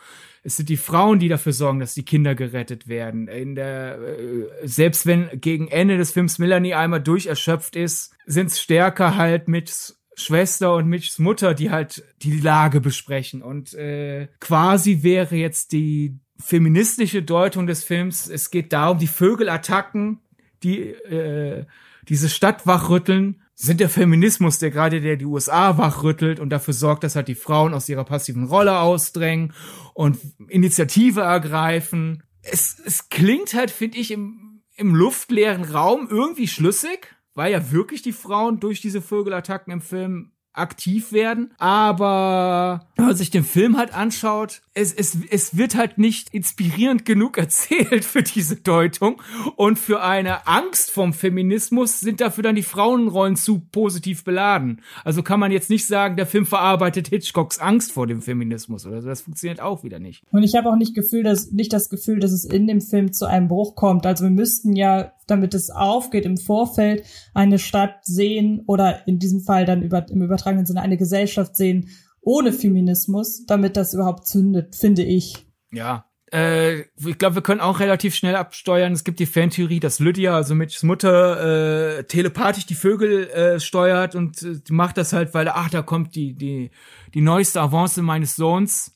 es 0.44 0.56
sind 0.56 0.68
die 0.68 0.76
Frauen, 0.76 1.18
die 1.18 1.28
dafür 1.28 1.54
sorgen, 1.54 1.80
dass 1.80 1.94
die 1.94 2.04
Kinder 2.04 2.34
gerettet 2.34 2.86
werden. 2.86 3.28
In 3.28 3.54
der, 3.54 3.98
äh, 3.98 4.46
selbst 4.68 5.06
wenn 5.06 5.28
gegen 5.40 5.68
Ende 5.68 5.96
des 5.96 6.12
Films 6.12 6.38
Melanie 6.38 6.74
einmal 6.74 7.02
durcherschöpft 7.02 7.76
ist, 7.76 8.14
sind 8.26 8.48
es 8.48 8.60
stärker 8.60 9.16
halt 9.16 9.48
mit 9.48 9.96
Schwester 10.16 10.74
und 10.74 10.86
Mitchs 10.86 11.18
Mutter, 11.18 11.54
die 11.54 11.70
halt 11.70 12.04
die 12.22 12.38
Lage 12.38 12.82
besprechen. 12.82 13.42
Und 13.42 13.72
äh, 13.72 14.28
quasi 14.38 15.02
wäre 15.02 15.34
jetzt 15.34 15.72
die 15.72 16.18
feministische 16.38 17.22
Deutung 17.22 17.66
des 17.66 17.82
Films, 17.82 18.28
es 18.28 18.50
geht 18.50 18.72
darum, 18.74 18.98
die 18.98 19.06
Vögelattacken, 19.06 20.20
die 20.62 20.80
äh, 20.90 21.64
diese 22.08 22.28
Stadt 22.28 22.66
wachrütteln, 22.66 23.40
sind 23.54 23.80
der 23.80 23.88
Feminismus, 23.88 24.58
der 24.58 24.70
gerade 24.70 25.00
der 25.00 25.16
die 25.16 25.24
USA 25.24 25.78
wachrüttelt 25.78 26.40
und 26.40 26.50
dafür 26.50 26.74
sorgt, 26.74 27.04
dass 27.04 27.16
halt 27.16 27.28
die 27.28 27.34
Frauen 27.34 27.72
aus 27.72 27.88
ihrer 27.88 28.04
passiven 28.04 28.46
Rolle 28.46 28.78
ausdrängen 28.78 29.52
und 29.94 30.18
Initiative 30.48 31.20
ergreifen. 31.20 32.22
Es, 32.42 32.80
es 32.84 33.08
klingt 33.08 33.54
halt, 33.54 33.70
finde 33.70 33.98
ich, 33.98 34.10
im, 34.10 34.62
im 34.76 34.94
luftleeren 34.94 35.64
Raum 35.64 36.08
irgendwie 36.10 36.48
schlüssig, 36.48 37.14
weil 37.34 37.52
ja 37.52 37.70
wirklich 37.70 38.02
die 38.02 38.12
Frauen 38.12 38.60
durch 38.60 38.80
diese 38.80 39.00
Vögelattacken 39.00 39.72
im 39.72 39.80
Film 39.80 40.32
aktiv 40.54 41.12
werden. 41.12 41.52
Aber 41.58 42.86
wenn 42.96 43.06
man 43.06 43.16
sich 43.16 43.30
den 43.30 43.44
Film 43.44 43.76
halt 43.76 43.92
anschaut, 43.92 44.62
es, 44.72 44.92
es, 44.92 45.18
es 45.30 45.56
wird 45.56 45.74
halt 45.74 45.98
nicht 45.98 46.32
inspirierend 46.32 47.04
genug 47.04 47.38
erzählt 47.44 48.04
für 48.04 48.22
diese 48.22 48.56
Deutung. 48.56 49.20
Und 49.56 49.78
für 49.78 50.02
eine 50.02 50.46
Angst 50.46 50.90
vom 50.90 51.12
Feminismus 51.12 52.00
sind 52.00 52.20
dafür 52.20 52.42
dann 52.42 52.54
die 52.54 52.62
Frauenrollen 52.62 53.36
zu 53.36 53.60
positiv 53.60 54.24
beladen. 54.24 54.80
Also 55.04 55.22
kann 55.22 55.40
man 55.40 55.52
jetzt 55.52 55.70
nicht 55.70 55.86
sagen, 55.86 56.16
der 56.16 56.26
Film 56.26 56.46
verarbeitet 56.46 57.08
Hitchcocks 57.08 57.58
Angst 57.58 57.92
vor 57.92 58.06
dem 58.06 58.22
Feminismus 58.22 58.86
oder 58.86 59.02
so. 59.02 59.08
Das 59.08 59.22
funktioniert 59.22 59.60
auch 59.60 59.84
wieder 59.84 59.98
nicht. 59.98 60.22
Und 60.30 60.42
ich 60.42 60.54
habe 60.54 60.68
auch 60.70 60.76
nicht 60.76 60.94
Gefühl, 60.94 61.22
dass, 61.22 61.50
nicht 61.52 61.72
das 61.72 61.88
Gefühl, 61.90 62.20
dass 62.20 62.32
es 62.32 62.44
in 62.44 62.66
dem 62.66 62.80
Film 62.80 63.12
zu 63.12 63.26
einem 63.26 63.48
Bruch 63.48 63.74
kommt. 63.74 64.06
Also 64.06 64.24
wir 64.24 64.30
müssten 64.30 64.74
ja 64.76 65.12
damit 65.26 65.54
es 65.54 65.70
aufgeht, 65.70 66.24
im 66.24 66.36
Vorfeld 66.36 67.04
eine 67.34 67.58
Stadt 67.58 68.04
sehen 68.04 68.62
oder 68.66 69.06
in 69.06 69.18
diesem 69.18 69.40
Fall 69.40 69.64
dann 69.64 69.82
über, 69.82 70.08
im 70.08 70.22
übertragenen 70.22 70.66
Sinne 70.66 70.82
eine 70.82 70.96
Gesellschaft 70.96 71.56
sehen 71.56 71.88
ohne 72.20 72.52
Feminismus, 72.52 73.44
damit 73.46 73.76
das 73.76 73.94
überhaupt 73.94 74.26
zündet, 74.26 74.76
finde 74.76 75.02
ich. 75.02 75.46
Ja, 75.70 76.06
äh, 76.34 76.80
ich 76.96 77.18
glaube, 77.18 77.36
wir 77.36 77.42
können 77.42 77.60
auch 77.60 77.78
relativ 77.78 78.14
schnell 78.14 78.34
absteuern. 78.34 78.92
Es 78.92 79.04
gibt 79.04 79.20
die 79.20 79.26
Fantheorie, 79.26 79.78
dass 79.78 80.00
Lydia, 80.00 80.34
also 80.34 80.54
Mitchs 80.54 80.82
Mutter, 80.82 81.98
äh, 81.98 82.04
telepathisch 82.04 82.66
die 82.66 82.74
Vögel 82.74 83.28
äh, 83.30 83.60
steuert 83.60 84.16
und 84.16 84.42
äh, 84.42 84.60
macht 84.70 84.96
das 84.96 85.12
halt, 85.12 85.32
weil, 85.34 85.48
ach, 85.48 85.70
da 85.70 85.82
kommt 85.82 86.16
die, 86.16 86.34
die, 86.34 86.70
die 87.14 87.20
neueste 87.20 87.60
Avance 87.60 88.02
meines 88.02 88.34
Sohns. 88.34 88.93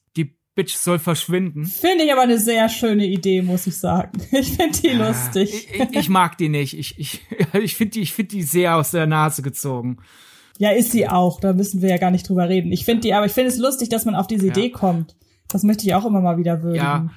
Bitch 0.58 0.74
soll 0.74 0.98
verschwinden. 0.98 1.66
Finde 1.66 2.02
ich 2.02 2.10
aber 2.10 2.22
eine 2.22 2.36
sehr 2.36 2.68
schöne 2.68 3.06
Idee, 3.06 3.42
muss 3.42 3.68
ich 3.68 3.78
sagen. 3.78 4.20
Ich 4.32 4.56
finde 4.56 4.76
die 4.76 4.88
ja, 4.88 5.06
lustig. 5.06 5.68
Ich, 5.72 5.96
ich, 5.96 6.08
mag 6.08 6.36
die 6.36 6.48
nicht. 6.48 6.76
Ich, 6.76 6.98
ich, 6.98 7.20
ich 7.52 7.76
finde 7.76 7.92
die, 7.92 8.00
ich 8.00 8.12
finde 8.12 8.30
die 8.30 8.42
sehr 8.42 8.74
aus 8.74 8.90
der 8.90 9.06
Nase 9.06 9.42
gezogen. 9.42 9.98
Ja, 10.58 10.70
ist 10.70 10.90
sie 10.90 11.06
auch. 11.06 11.38
Da 11.38 11.52
müssen 11.52 11.80
wir 11.80 11.90
ja 11.90 11.96
gar 11.96 12.10
nicht 12.10 12.28
drüber 12.28 12.48
reden. 12.48 12.72
Ich 12.72 12.84
finde 12.84 13.02
die, 13.02 13.14
aber 13.14 13.26
ich 13.26 13.30
finde 13.30 13.50
es 13.50 13.58
lustig, 13.58 13.88
dass 13.88 14.04
man 14.04 14.16
auf 14.16 14.26
diese 14.26 14.46
ja. 14.46 14.50
Idee 14.52 14.70
kommt. 14.70 15.14
Das 15.46 15.62
möchte 15.62 15.86
ich 15.86 15.94
auch 15.94 16.04
immer 16.04 16.20
mal 16.20 16.38
wieder 16.38 16.60
würdigen. 16.60 16.84
Ja. 16.84 17.08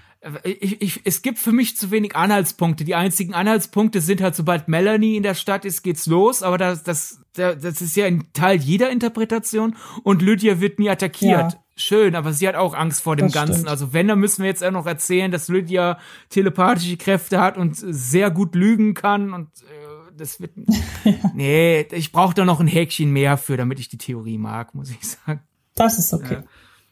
Ich, 0.44 0.82
ich, 0.82 1.02
es 1.04 1.24
gibt 1.24 1.40
für 1.40 1.52
mich 1.52 1.78
zu 1.78 1.90
wenig 1.90 2.16
Anhaltspunkte. 2.16 2.84
Die 2.84 2.94
einzigen 2.94 3.34
Anhaltspunkte 3.34 4.02
sind 4.02 4.22
halt, 4.22 4.36
sobald 4.36 4.68
Melanie 4.68 5.18
in 5.18 5.24
der 5.24 5.34
Stadt 5.34 5.66
ist, 5.66 5.82
geht's 5.82 6.06
los. 6.06 6.44
Aber 6.44 6.60
das, 6.60 6.84
das, 6.84 7.20
das 7.34 7.82
ist 7.82 7.96
ja 7.96 8.06
ein 8.06 8.32
Teil 8.34 8.58
jeder 8.60 8.92
Interpretation. 8.92 9.76
Und 10.04 10.22
Lydia 10.22 10.60
wird 10.60 10.78
nie 10.78 10.90
attackiert. 10.90 11.54
Ja 11.54 11.62
schön, 11.82 12.16
aber 12.16 12.34
sie 12.34 12.48
hat 12.48 12.56
auch 12.56 12.74
Angst 12.74 13.02
vor 13.02 13.16
dem 13.16 13.28
das 13.28 13.34
Ganzen. 13.34 13.54
Stimmt. 13.54 13.70
Also 13.70 13.94
wenn, 13.94 14.08
dann 14.08 14.20
müssen 14.20 14.44
wir 14.44 14.50
jetzt 14.50 14.64
auch 14.64 14.72
noch 14.72 14.86
erzählen, 14.86 15.32
dass 15.32 15.48
Lydia 15.48 15.98
telepathische 16.30 16.98
Kräfte 16.98 17.42
hat 17.42 17.58
und 17.58 17.76
sehr 17.76 18.32
gut 18.32 18.56
lügen 18.56 18.94
kann 18.94 19.34
und 19.34 19.48
äh, 19.64 20.16
das 20.16 20.40
wird. 20.40 20.52
Nee, 21.34 21.88
ich 21.92 22.12
brauche 22.12 22.36
da 22.36 22.46
noch 22.46 22.60
ein 22.60 22.68
Häkchen 22.68 23.12
mehr 23.12 23.38
für, 23.38 23.58
damit 23.58 23.80
ich 23.80 23.90
die 23.90 23.98
Theorie 23.98 24.38
mag, 24.38 24.76
muss 24.76 24.92
ich 24.92 25.00
sagen. 25.02 25.42
Das 25.76 25.98
ist 25.98 26.14
okay. 26.14 26.36
Ja. 26.36 26.44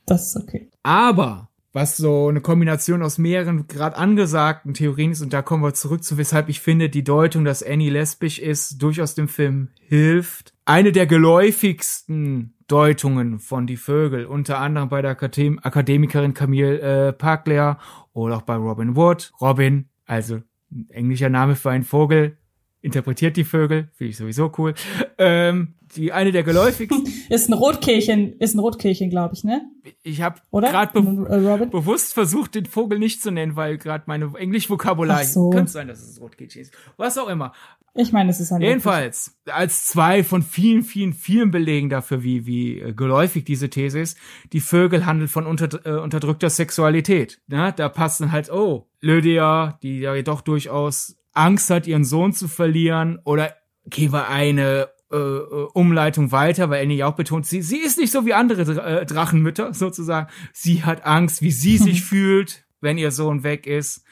Das 0.06 0.28
ist 0.28 0.38
okay. 0.38 0.70
Aber 0.82 1.49
was 1.72 1.98
so 1.98 2.28
eine 2.28 2.42
Kombination 2.42 3.04
aus 3.04 3.18
mehreren 3.18 3.68
gerade 3.68 3.96
angesagten 3.98 4.74
Theorien 4.74 5.12
ist, 5.12 5.22
und 5.22 5.34
da 5.34 5.42
kommen 5.42 5.64
wir 5.64 5.74
zurück 5.74 6.04
zu, 6.04 6.18
weshalb 6.18 6.50
ich 6.50 6.60
finde, 6.60 6.90
die 6.90 7.04
Deutung, 7.04 7.46
dass 7.46 7.64
Annie 7.64 7.92
lesbisch 7.92 8.40
ist, 8.40 8.82
durchaus 8.82 9.16
dem 9.16 9.28
Film 9.28 9.70
hilft. 9.80 10.54
Eine 10.66 10.92
der 10.92 11.06
geläufigsten 11.06 12.56
Deutungen 12.68 13.40
von 13.40 13.68
Die 13.68 13.78
Vögel, 13.78 14.26
unter 14.26 14.60
anderem 14.60 14.90
bei 14.90 15.02
der 15.02 15.12
Akadem 15.12 15.60
Akademikerin 15.62 16.34
Camille 16.34 16.80
äh, 16.80 17.14
Parkler 17.14 17.80
oder 18.14 18.38
auch 18.38 18.44
bei 18.44 18.56
Robin 18.56 18.96
Wood. 18.96 19.32
Robin, 19.42 19.90
also 20.06 20.42
englischer 20.90 21.30
Name 21.30 21.56
für 21.56 21.72
einen 21.72 21.84
Vogel, 21.84 22.38
interpretiert 22.82 23.38
die 23.38 23.44
Vögel, 23.44 23.90
finde 23.94 24.12
ich 24.12 24.18
sowieso 24.18 24.52
cool. 24.58 24.74
Ähm, 25.18 25.76
die 25.96 26.12
eine 26.12 26.32
der 26.32 26.44
geläufigsten. 26.44 27.08
ist 27.30 27.50
ein 27.50 27.54
Rotkehlchen, 27.54 28.34
ist 28.40 28.56
ein 28.56 28.60
Rotkehlchen, 28.60 29.10
glaube 29.10 29.34
ich, 29.36 29.44
ne? 29.44 29.62
Ich 30.04 30.22
habe 30.22 30.40
gerade 30.52 30.94
be 30.94 31.68
bewusst 31.72 32.14
versucht, 32.14 32.56
den 32.56 32.66
Vogel 32.66 33.00
nicht 33.00 33.22
zu 33.22 33.32
nennen, 33.32 33.56
weil 33.56 33.78
gerade 33.78 34.04
meine 34.08 34.32
Englisch-Vokabular 34.38 35.24
so. 35.24 35.50
könnte 35.50 35.72
sein, 35.72 35.88
dass 35.88 36.02
es 36.02 36.22
Rotkehlchen 36.22 36.62
ist. 36.62 36.74
Was 36.98 37.18
auch 37.18 37.28
immer. 37.28 37.54
Ich 37.96 38.12
meine, 38.12 38.30
es 38.30 38.40
ist 38.40 38.52
ein 38.52 38.62
Jedenfalls, 38.62 39.36
als 39.46 39.86
zwei 39.86 40.24
von 40.24 40.44
vielen, 40.44 40.84
vielen, 40.84 41.14
vielen 41.14 41.50
Belegen 41.50 41.90
dafür, 41.90 42.24
wie, 42.24 42.46
wie 42.46 42.80
äh, 42.80 42.94
geläufig 42.94 43.46
diese 43.46 43.70
These 43.70 44.00
ist, 44.00 44.18
die 44.54 44.60
Vögel 44.60 45.06
handeln 45.06 45.28
von 45.28 45.48
unter, 45.48 45.86
äh, 45.86 46.00
unterdrückter 46.00 46.50
Sexualität. 46.52 47.42
Ja, 47.48 47.72
da 47.72 47.90
passt 47.90 48.22
dann 48.22 48.32
halt, 48.32 48.52
oh, 48.52 48.88
Lydia, 49.02 49.80
die 49.82 50.00
ja 50.00 50.22
doch 50.22 50.42
durchaus 50.42 51.19
Angst 51.40 51.70
hat, 51.70 51.88
ihren 51.88 52.04
Sohn 52.04 52.34
zu 52.34 52.48
verlieren, 52.48 53.20
oder 53.24 53.56
gehen 53.86 54.12
wir 54.12 54.28
eine 54.30 54.90
äh, 55.12 55.18
äh, 55.18 55.68
Umleitung 55.74 56.32
weiter, 56.32 56.70
weil 56.70 56.84
Annie 56.84 56.98
ja 56.98 57.08
auch 57.08 57.16
betont, 57.16 57.48
sie, 57.48 57.64
sie 57.64 57.80
ist 57.80 57.98
nicht 57.98 58.12
so 58.12 58.28
wie 58.28 58.34
andere 58.36 58.62
äh, 58.62 59.06
Drachenmütter 59.08 59.74
sozusagen. 59.74 60.30
Sie 60.54 60.84
hat 60.84 61.04
Angst, 61.04 61.42
wie 61.42 61.50
sie 61.52 61.78
sich 61.80 62.04
fühlt, 62.04 62.66
wenn 62.80 63.00
ihr 63.00 63.10
Sohn 63.12 63.44
weg 63.44 63.66
ist. 63.66 64.04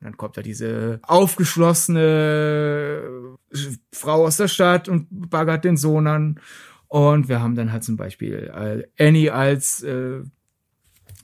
Und 0.00 0.06
dann 0.06 0.16
kommt 0.16 0.36
da 0.36 0.42
diese 0.42 0.98
aufgeschlossene 1.02 2.00
äh, 3.52 3.56
Frau 3.92 4.24
aus 4.24 4.38
der 4.38 4.48
Stadt 4.48 4.88
und 4.88 5.06
baggert 5.10 5.64
den 5.64 5.76
Sohn 5.76 6.08
an. 6.08 6.40
Und 6.88 7.28
wir 7.28 7.40
haben 7.40 7.54
dann 7.54 7.70
halt 7.70 7.84
zum 7.84 7.96
Beispiel 7.96 8.50
äh, 8.52 8.88
Annie 9.00 9.32
als 9.32 9.84
äh, 9.84 10.22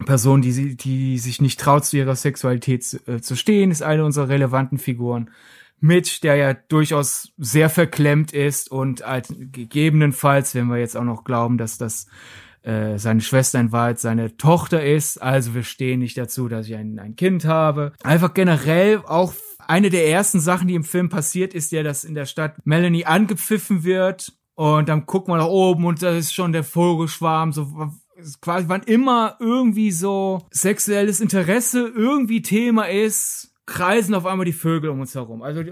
Person, 0.04 0.42
die, 0.42 0.76
die 0.76 1.18
sich 1.18 1.40
nicht 1.40 1.58
traut, 1.58 1.84
zu 1.84 1.96
ihrer 1.96 2.16
Sexualität 2.16 2.84
zu, 2.84 2.98
äh, 3.06 3.20
zu 3.20 3.36
stehen, 3.36 3.70
ist 3.70 3.82
eine 3.82 4.04
unserer 4.04 4.28
relevanten 4.28 4.78
Figuren. 4.78 5.30
Mitch, 5.80 6.20
der 6.22 6.36
ja 6.36 6.54
durchaus 6.54 7.32
sehr 7.36 7.68
verklemmt 7.70 8.32
ist 8.32 8.70
und 8.70 9.06
halt 9.06 9.28
gegebenenfalls, 9.52 10.54
wenn 10.54 10.68
wir 10.68 10.78
jetzt 10.78 10.96
auch 10.96 11.04
noch 11.04 11.24
glauben, 11.24 11.58
dass 11.58 11.78
das 11.78 12.06
äh, 12.62 12.98
seine 12.98 13.20
Schwester 13.20 13.60
in 13.60 13.72
Wahrheit 13.72 13.98
seine 14.00 14.36
Tochter 14.36 14.84
ist, 14.84 15.22
also 15.22 15.54
wir 15.54 15.62
stehen 15.62 16.00
nicht 16.00 16.18
dazu, 16.18 16.48
dass 16.48 16.66
ich 16.66 16.74
ein, 16.74 16.98
ein 16.98 17.14
Kind 17.14 17.44
habe. 17.44 17.92
Einfach 18.02 18.34
generell 18.34 19.02
auch 19.06 19.34
eine 19.58 19.90
der 19.90 20.08
ersten 20.08 20.40
Sachen, 20.40 20.68
die 20.68 20.74
im 20.74 20.84
Film 20.84 21.08
passiert, 21.08 21.54
ist 21.54 21.72
ja, 21.72 21.82
dass 21.82 22.04
in 22.04 22.14
der 22.14 22.26
Stadt 22.26 22.54
Melanie 22.64 23.04
angepfiffen 23.04 23.84
wird 23.84 24.32
und 24.54 24.88
dann 24.88 25.06
guckt 25.06 25.28
man 25.28 25.38
nach 25.38 25.46
oben 25.46 25.84
und 25.84 26.02
da 26.02 26.10
ist 26.10 26.34
schon 26.34 26.52
der 26.52 26.64
Vogelschwarm, 26.64 27.52
so 27.52 27.92
quasi 28.40 28.68
wann 28.68 28.82
immer 28.82 29.36
irgendwie 29.40 29.90
so 29.90 30.46
sexuelles 30.50 31.20
Interesse 31.20 31.92
irgendwie 31.94 32.42
Thema 32.42 32.84
ist, 32.84 33.54
kreisen 33.66 34.14
auf 34.14 34.26
einmal 34.26 34.46
die 34.46 34.52
Vögel 34.52 34.90
um 34.90 35.00
uns 35.00 35.14
herum. 35.14 35.42
Also, 35.42 35.62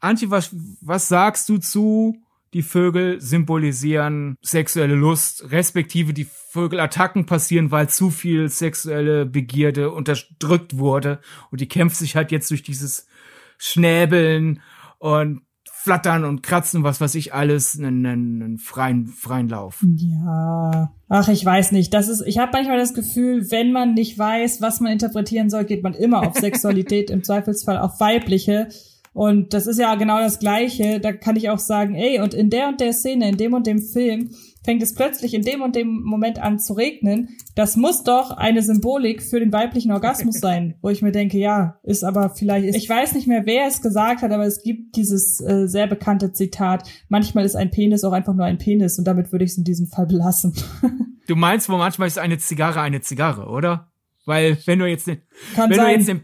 Antje, 0.00 0.30
was, 0.30 0.54
was 0.80 1.08
sagst 1.08 1.48
du 1.48 1.58
zu, 1.58 2.22
die 2.54 2.62
Vögel 2.62 3.20
symbolisieren 3.20 4.36
sexuelle 4.40 4.94
Lust, 4.94 5.50
respektive 5.50 6.14
die 6.14 6.28
Vögelattacken 6.50 7.26
passieren, 7.26 7.70
weil 7.70 7.88
zu 7.88 8.10
viel 8.10 8.48
sexuelle 8.48 9.26
Begierde 9.26 9.90
unterdrückt 9.90 10.78
wurde 10.78 11.20
und 11.50 11.60
die 11.60 11.68
kämpft 11.68 11.96
sich 11.96 12.16
halt 12.16 12.32
jetzt 12.32 12.50
durch 12.50 12.62
dieses 12.62 13.06
Schnäbeln 13.58 14.62
und 14.98 15.42
Flattern 15.80 16.24
und 16.24 16.42
Kratzen, 16.42 16.82
was 16.82 17.00
weiß 17.00 17.14
ich 17.14 17.34
alles, 17.34 17.78
einen, 17.78 18.04
einen 18.04 18.58
freien, 18.58 19.06
freien 19.06 19.48
Lauf. 19.48 19.84
Ja. 19.96 20.92
Ach, 21.08 21.28
ich 21.28 21.44
weiß 21.44 21.70
nicht. 21.70 21.94
Das 21.94 22.08
ist, 22.08 22.22
ich 22.26 22.38
habe 22.38 22.50
manchmal 22.52 22.78
das 22.78 22.94
Gefühl, 22.94 23.48
wenn 23.52 23.70
man 23.70 23.94
nicht 23.94 24.18
weiß, 24.18 24.60
was 24.60 24.80
man 24.80 24.90
interpretieren 24.90 25.50
soll, 25.50 25.64
geht 25.64 25.84
man 25.84 25.94
immer 25.94 26.26
auf 26.26 26.34
Sexualität, 26.34 27.10
im 27.12 27.22
Zweifelsfall 27.22 27.78
auf 27.78 28.00
weibliche. 28.00 28.68
Und 29.12 29.54
das 29.54 29.68
ist 29.68 29.78
ja 29.78 29.94
genau 29.94 30.18
das 30.18 30.40
Gleiche. 30.40 30.98
Da 30.98 31.12
kann 31.12 31.36
ich 31.36 31.48
auch 31.48 31.60
sagen, 31.60 31.94
ey, 31.94 32.20
und 32.20 32.34
in 32.34 32.50
der 32.50 32.68
und 32.68 32.80
der 32.80 32.92
Szene, 32.92 33.28
in 33.28 33.36
dem 33.36 33.54
und 33.54 33.66
dem 33.66 33.80
Film, 33.80 34.30
fängt 34.68 34.82
es 34.82 34.92
plötzlich 34.92 35.32
in 35.32 35.40
dem 35.40 35.62
und 35.62 35.74
dem 35.76 36.02
Moment 36.02 36.38
an 36.40 36.58
zu 36.58 36.74
regnen. 36.74 37.38
Das 37.54 37.78
muss 37.78 38.02
doch 38.02 38.32
eine 38.32 38.60
Symbolik 38.60 39.22
für 39.22 39.40
den 39.40 39.50
weiblichen 39.50 39.92
Orgasmus 39.92 40.34
sein, 40.40 40.74
wo 40.82 40.90
ich 40.90 41.00
mir 41.00 41.10
denke, 41.10 41.38
ja, 41.38 41.78
ist 41.84 42.04
aber 42.04 42.28
vielleicht, 42.28 42.66
ist, 42.66 42.76
ich 42.76 42.86
weiß 42.86 43.14
nicht 43.14 43.26
mehr, 43.26 43.46
wer 43.46 43.66
es 43.66 43.80
gesagt 43.80 44.20
hat, 44.20 44.30
aber 44.30 44.44
es 44.44 44.62
gibt 44.62 44.94
dieses 44.94 45.40
äh, 45.40 45.66
sehr 45.68 45.86
bekannte 45.86 46.34
Zitat, 46.34 46.86
manchmal 47.08 47.46
ist 47.46 47.56
ein 47.56 47.70
Penis 47.70 48.04
auch 48.04 48.12
einfach 48.12 48.34
nur 48.34 48.44
ein 48.44 48.58
Penis 48.58 48.98
und 48.98 49.06
damit 49.06 49.32
würde 49.32 49.46
ich 49.46 49.52
es 49.52 49.56
in 49.56 49.64
diesem 49.64 49.86
Fall 49.86 50.06
belassen. 50.06 50.52
du 51.26 51.34
meinst, 51.34 51.70
wo 51.70 51.78
manchmal 51.78 52.08
ist 52.08 52.18
eine 52.18 52.36
Zigarre 52.36 52.82
eine 52.82 53.00
Zigarre, 53.00 53.46
oder? 53.46 53.90
Weil 54.26 54.58
wenn 54.66 54.80
du 54.80 54.84
jetzt 54.84 55.06
den, 55.06 55.22
Kann 55.54 55.70
wenn 55.70 55.78
sein. 55.78 55.86
du 55.86 55.92
jetzt 55.92 56.08
den 56.08 56.20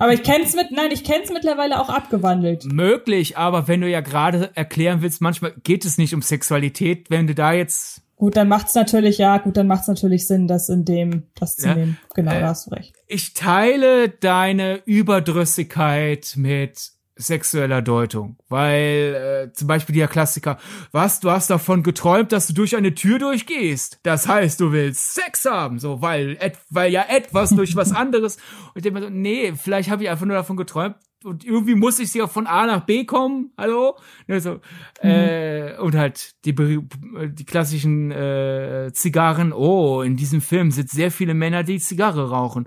aber 0.00 0.14
ich 0.14 0.22
kenn's 0.22 0.56
mit, 0.56 0.70
nein, 0.70 0.90
ich 0.90 1.04
kenn's 1.04 1.30
mittlerweile 1.30 1.78
auch 1.78 1.90
abgewandelt. 1.90 2.64
Möglich, 2.64 3.36
aber 3.36 3.68
wenn 3.68 3.82
du 3.82 3.88
ja 3.88 4.00
gerade 4.00 4.50
erklären 4.54 5.02
willst, 5.02 5.20
manchmal 5.20 5.52
geht 5.62 5.84
es 5.84 5.98
nicht 5.98 6.14
um 6.14 6.22
Sexualität, 6.22 7.10
wenn 7.10 7.26
du 7.26 7.34
da 7.34 7.52
jetzt 7.52 8.02
Gut, 8.16 8.36
dann 8.36 8.48
macht's 8.48 8.74
natürlich, 8.74 9.16
ja, 9.16 9.38
gut, 9.38 9.56
dann 9.56 9.66
macht's 9.66 9.88
natürlich 9.88 10.26
Sinn, 10.26 10.46
das 10.46 10.68
in 10.68 10.84
dem, 10.84 11.22
das 11.34 11.56
zu 11.56 11.68
ja, 11.68 11.74
nehmen. 11.74 11.98
Genau, 12.14 12.32
äh, 12.32 12.40
da 12.40 12.48
hast 12.48 12.66
du 12.66 12.74
recht. 12.74 12.94
Ich 13.06 13.32
teile 13.32 14.10
deine 14.10 14.82
Überdrüssigkeit 14.84 16.34
mit 16.36 16.90
sexueller 17.20 17.82
Deutung, 17.82 18.36
weil 18.48 19.48
äh, 19.48 19.52
zum 19.52 19.68
Beispiel 19.68 19.94
der 19.94 20.08
Klassiker, 20.08 20.58
was, 20.92 21.20
du 21.20 21.30
hast 21.30 21.50
davon 21.50 21.82
geträumt, 21.82 22.32
dass 22.32 22.46
du 22.46 22.54
durch 22.54 22.76
eine 22.76 22.94
Tür 22.94 23.18
durchgehst. 23.18 24.00
Das 24.02 24.26
heißt, 24.26 24.60
du 24.60 24.72
willst 24.72 25.14
Sex 25.14 25.44
haben, 25.44 25.78
so, 25.78 26.02
weil, 26.02 26.36
et, 26.40 26.58
weil 26.70 26.90
ja 26.92 27.04
etwas 27.08 27.50
durch 27.50 27.76
was 27.76 27.92
anderes. 27.94 28.36
Und 28.36 28.76
ich 28.76 28.82
denke 28.82 29.00
mir 29.00 29.06
so, 29.06 29.10
nee, 29.10 29.52
vielleicht 29.54 29.90
habe 29.90 30.02
ich 30.02 30.10
einfach 30.10 30.26
nur 30.26 30.36
davon 30.36 30.56
geträumt, 30.56 30.96
und 31.24 31.44
irgendwie 31.44 31.74
muss 31.74 31.98
ich 31.98 32.10
sie 32.10 32.22
auch 32.22 32.30
von 32.30 32.46
A 32.46 32.66
nach 32.66 32.86
B 32.86 33.04
kommen, 33.04 33.52
hallo? 33.58 33.96
Also, 34.26 34.60
mhm. 35.02 35.10
äh, 35.10 35.76
und 35.78 35.94
halt 35.94 36.34
die, 36.44 36.54
die 36.54 37.44
klassischen 37.44 38.10
äh, 38.10 38.90
Zigarren, 38.92 39.52
oh, 39.52 40.02
in 40.02 40.16
diesem 40.16 40.40
Film 40.40 40.70
sind 40.70 40.90
sehr 40.90 41.10
viele 41.10 41.34
Männer, 41.34 41.62
die 41.62 41.78
Zigarre 41.78 42.30
rauchen. 42.30 42.66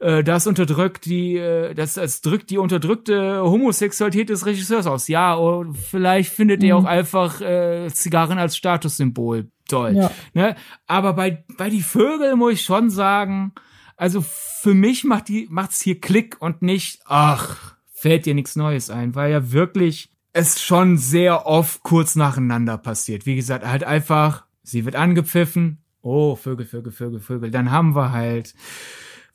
Äh, 0.00 0.22
das 0.22 0.46
unterdrückt 0.46 1.06
die, 1.06 1.36
äh, 1.36 1.74
das, 1.74 1.94
das 1.94 2.20
drückt 2.20 2.50
die 2.50 2.58
unterdrückte 2.58 3.40
Homosexualität 3.42 4.28
des 4.28 4.44
Regisseurs 4.44 4.86
aus. 4.86 5.08
Ja, 5.08 5.38
oh, 5.38 5.64
vielleicht 5.72 6.30
findet 6.30 6.60
mhm. 6.60 6.68
ihr 6.68 6.76
auch 6.76 6.84
einfach 6.84 7.40
äh, 7.40 7.88
Zigarren 7.88 8.38
als 8.38 8.56
Statussymbol 8.56 9.48
toll. 9.68 9.96
Ja. 9.96 10.10
Ne? 10.34 10.56
Aber 10.86 11.14
bei, 11.14 11.44
bei 11.56 11.70
die 11.70 11.82
Vögel 11.82 12.36
muss 12.36 12.54
ich 12.54 12.62
schon 12.62 12.90
sagen, 12.90 13.52
also 13.96 14.22
für 14.22 14.74
mich 14.74 15.04
macht 15.04 15.28
die, 15.28 15.46
macht's 15.50 15.80
hier 15.80 16.00
Klick 16.00 16.36
und 16.40 16.62
nicht, 16.62 17.00
ach, 17.06 17.73
fällt 18.04 18.26
dir 18.26 18.34
nichts 18.34 18.54
Neues 18.54 18.90
ein, 18.90 19.14
weil 19.14 19.32
ja 19.32 19.50
wirklich 19.50 20.10
es 20.34 20.60
schon 20.60 20.98
sehr 20.98 21.46
oft 21.46 21.82
kurz 21.82 22.16
nacheinander 22.16 22.76
passiert. 22.76 23.24
Wie 23.24 23.34
gesagt, 23.34 23.66
halt 23.66 23.82
einfach, 23.82 24.44
sie 24.62 24.84
wird 24.84 24.94
angepfiffen, 24.94 25.78
oh, 26.02 26.36
Vögel, 26.36 26.66
Vögel, 26.66 26.92
Vögel, 26.92 27.20
Vögel. 27.20 27.50
Dann 27.50 27.70
haben 27.70 27.96
wir 27.96 28.12
halt, 28.12 28.54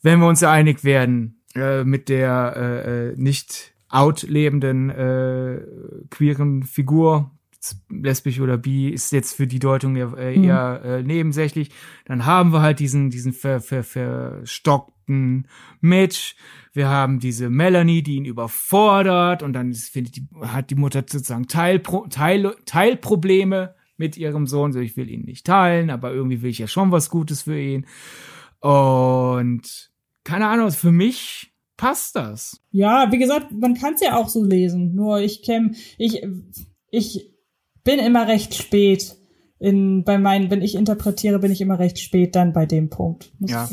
wenn 0.02 0.20
wir 0.20 0.28
uns 0.28 0.44
einig 0.44 0.84
werden, 0.84 1.42
äh, 1.56 1.82
mit 1.82 2.08
der 2.08 2.54
äh, 2.56 3.08
äh 3.08 3.14
nicht 3.16 3.72
out 3.88 4.22
lebenden 4.22 4.88
äh, 4.88 5.62
queeren 6.10 6.62
Figur, 6.62 7.32
lesbisch 7.88 8.40
oder 8.40 8.58
bi, 8.58 8.88
ist 8.88 9.12
jetzt 9.12 9.34
für 9.34 9.46
die 9.46 9.58
Deutung 9.58 9.96
eher, 9.96 10.16
äh, 10.16 10.36
mhm. 10.36 10.44
eher 10.44 10.82
äh, 10.84 11.02
nebensächlich. 11.02 11.70
Dann 12.06 12.26
haben 12.26 12.52
wir 12.52 12.62
halt 12.62 12.80
diesen, 12.80 13.10
diesen 13.10 13.32
ver, 13.32 13.60
ver, 13.60 13.84
verstockten 13.84 15.46
Mitch, 15.80 16.34
wir 16.72 16.88
haben 16.88 17.18
diese 17.18 17.50
Melanie, 17.50 18.02
die 18.02 18.16
ihn 18.16 18.24
überfordert 18.24 19.42
und 19.42 19.52
dann 19.52 19.74
findet 19.74 20.16
die, 20.16 20.28
hat 20.42 20.70
die 20.70 20.76
Mutter 20.76 21.00
sozusagen 21.00 21.48
Teilpro 21.48 22.06
Teil, 22.08 22.54
Teilprobleme 22.64 23.74
mit 23.96 24.16
ihrem 24.16 24.46
Sohn. 24.46 24.72
So, 24.72 24.78
ich 24.78 24.96
will 24.96 25.10
ihn 25.10 25.22
nicht 25.22 25.46
teilen, 25.46 25.90
aber 25.90 26.12
irgendwie 26.12 26.42
will 26.42 26.50
ich 26.50 26.58
ja 26.58 26.68
schon 26.68 26.92
was 26.92 27.10
Gutes 27.10 27.42
für 27.42 27.60
ihn. 27.60 27.86
Und 28.60 29.90
keine 30.24 30.48
Ahnung, 30.48 30.70
für 30.70 30.92
mich 30.92 31.52
passt 31.76 32.14
das. 32.14 32.62
Ja, 32.70 33.10
wie 33.10 33.18
gesagt, 33.18 33.52
man 33.52 33.74
kann 33.74 33.94
es 33.94 34.00
ja 34.00 34.16
auch 34.16 34.28
so 34.28 34.44
lesen. 34.44 34.94
Nur 34.94 35.20
ich 35.20 35.42
käme, 35.42 35.72
ich, 35.98 36.22
ich 36.90 37.30
bin 37.84 37.98
immer 37.98 38.28
recht 38.28 38.54
spät 38.54 39.16
in, 39.58 40.04
bei 40.04 40.18
meinen, 40.18 40.50
wenn 40.50 40.62
ich 40.62 40.74
interpretiere, 40.74 41.38
bin 41.38 41.52
ich 41.52 41.60
immer 41.60 41.78
recht 41.78 41.98
spät 41.98 42.34
dann 42.34 42.52
bei 42.52 42.66
dem 42.66 42.88
Punkt. 42.88 43.32
Muss 43.38 43.50
ja. 43.50 43.68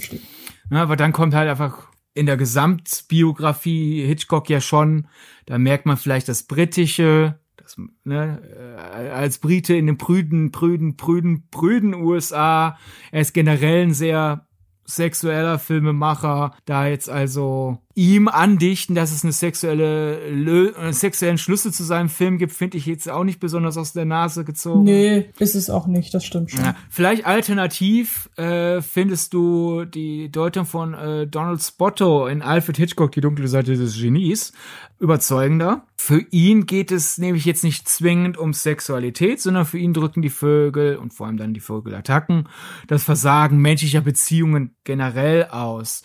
Na, 0.69 0.81
aber 0.81 0.95
dann 0.95 1.13
kommt 1.13 1.33
halt 1.33 1.49
einfach 1.49 1.87
in 2.13 2.25
der 2.25 2.35
Gesamtbiografie 2.35 4.05
Hitchcock 4.05 4.49
ja 4.49 4.59
schon, 4.59 5.07
da 5.45 5.57
merkt 5.57 5.85
man 5.85 5.97
vielleicht 5.97 6.27
das 6.27 6.43
Britische, 6.43 7.39
das, 7.55 7.77
ne, 8.03 8.41
äh, 8.77 9.09
als 9.09 9.37
Brite 9.37 9.75
in 9.75 9.85
den 9.85 9.97
prüden, 9.97 10.51
prüden, 10.51 10.97
prüden, 10.97 11.47
prüden 11.51 11.93
USA. 11.93 12.77
Er 13.11 13.21
ist 13.21 13.33
generell 13.33 13.83
ein 13.83 13.93
sehr 13.93 14.47
sexueller 14.83 15.59
Filmemacher, 15.59 16.55
da 16.65 16.87
jetzt 16.87 17.09
also 17.09 17.77
ihm 17.97 18.27
andichten, 18.27 18.93
dass 18.93 19.11
es 19.11 19.23
eine 19.23 19.33
sexuelle, 19.33 20.29
Lö 20.29 20.71
einen 20.75 20.93
sexuellen 20.93 21.39
Schlüssel 21.39 21.73
zu 21.73 21.83
seinem 21.83 22.09
Film 22.09 22.37
gibt, 22.37 22.53
finde 22.53 22.77
ich 22.77 22.85
jetzt 22.85 23.09
auch 23.09 23.23
nicht 23.23 23.39
besonders 23.39 23.75
aus 23.75 23.91
der 23.91 24.05
Nase 24.05 24.45
gezogen. 24.45 24.83
Nee, 24.83 25.31
ist 25.39 25.55
es 25.55 25.71
auch 25.71 25.87
nicht, 25.87 26.13
das 26.13 26.23
stimmt 26.23 26.51
schon. 26.51 26.63
Ja, 26.63 26.75
vielleicht 26.91 27.25
alternativ 27.25 28.29
äh, 28.35 28.81
findest 28.81 29.33
du 29.33 29.85
die 29.85 30.31
Deutung 30.31 30.67
von 30.67 30.93
äh, 30.93 31.25
Donald 31.25 31.59
Spotto 31.63 32.27
in 32.27 32.43
Alfred 32.43 32.77
Hitchcock, 32.77 33.13
die 33.13 33.21
dunkle 33.21 33.47
Seite 33.47 33.75
des 33.75 33.99
Genies, 33.99 34.53
überzeugender. 34.99 35.87
Für 35.95 36.19
ihn 36.29 36.67
geht 36.67 36.91
es 36.91 37.17
nämlich 37.17 37.45
jetzt 37.45 37.63
nicht 37.63 37.89
zwingend 37.89 38.37
um 38.37 38.53
Sexualität, 38.53 39.41
sondern 39.41 39.65
für 39.65 39.79
ihn 39.79 39.95
drücken 39.95 40.21
die 40.21 40.29
Vögel 40.29 40.97
und 40.97 41.15
vor 41.15 41.25
allem 41.25 41.37
dann 41.37 41.55
die 41.55 41.61
Vögelattacken 41.61 42.47
das 42.85 43.03
Versagen 43.03 43.57
menschlicher 43.57 44.01
Beziehungen 44.01 44.75
generell 44.83 45.45
aus. 45.45 46.03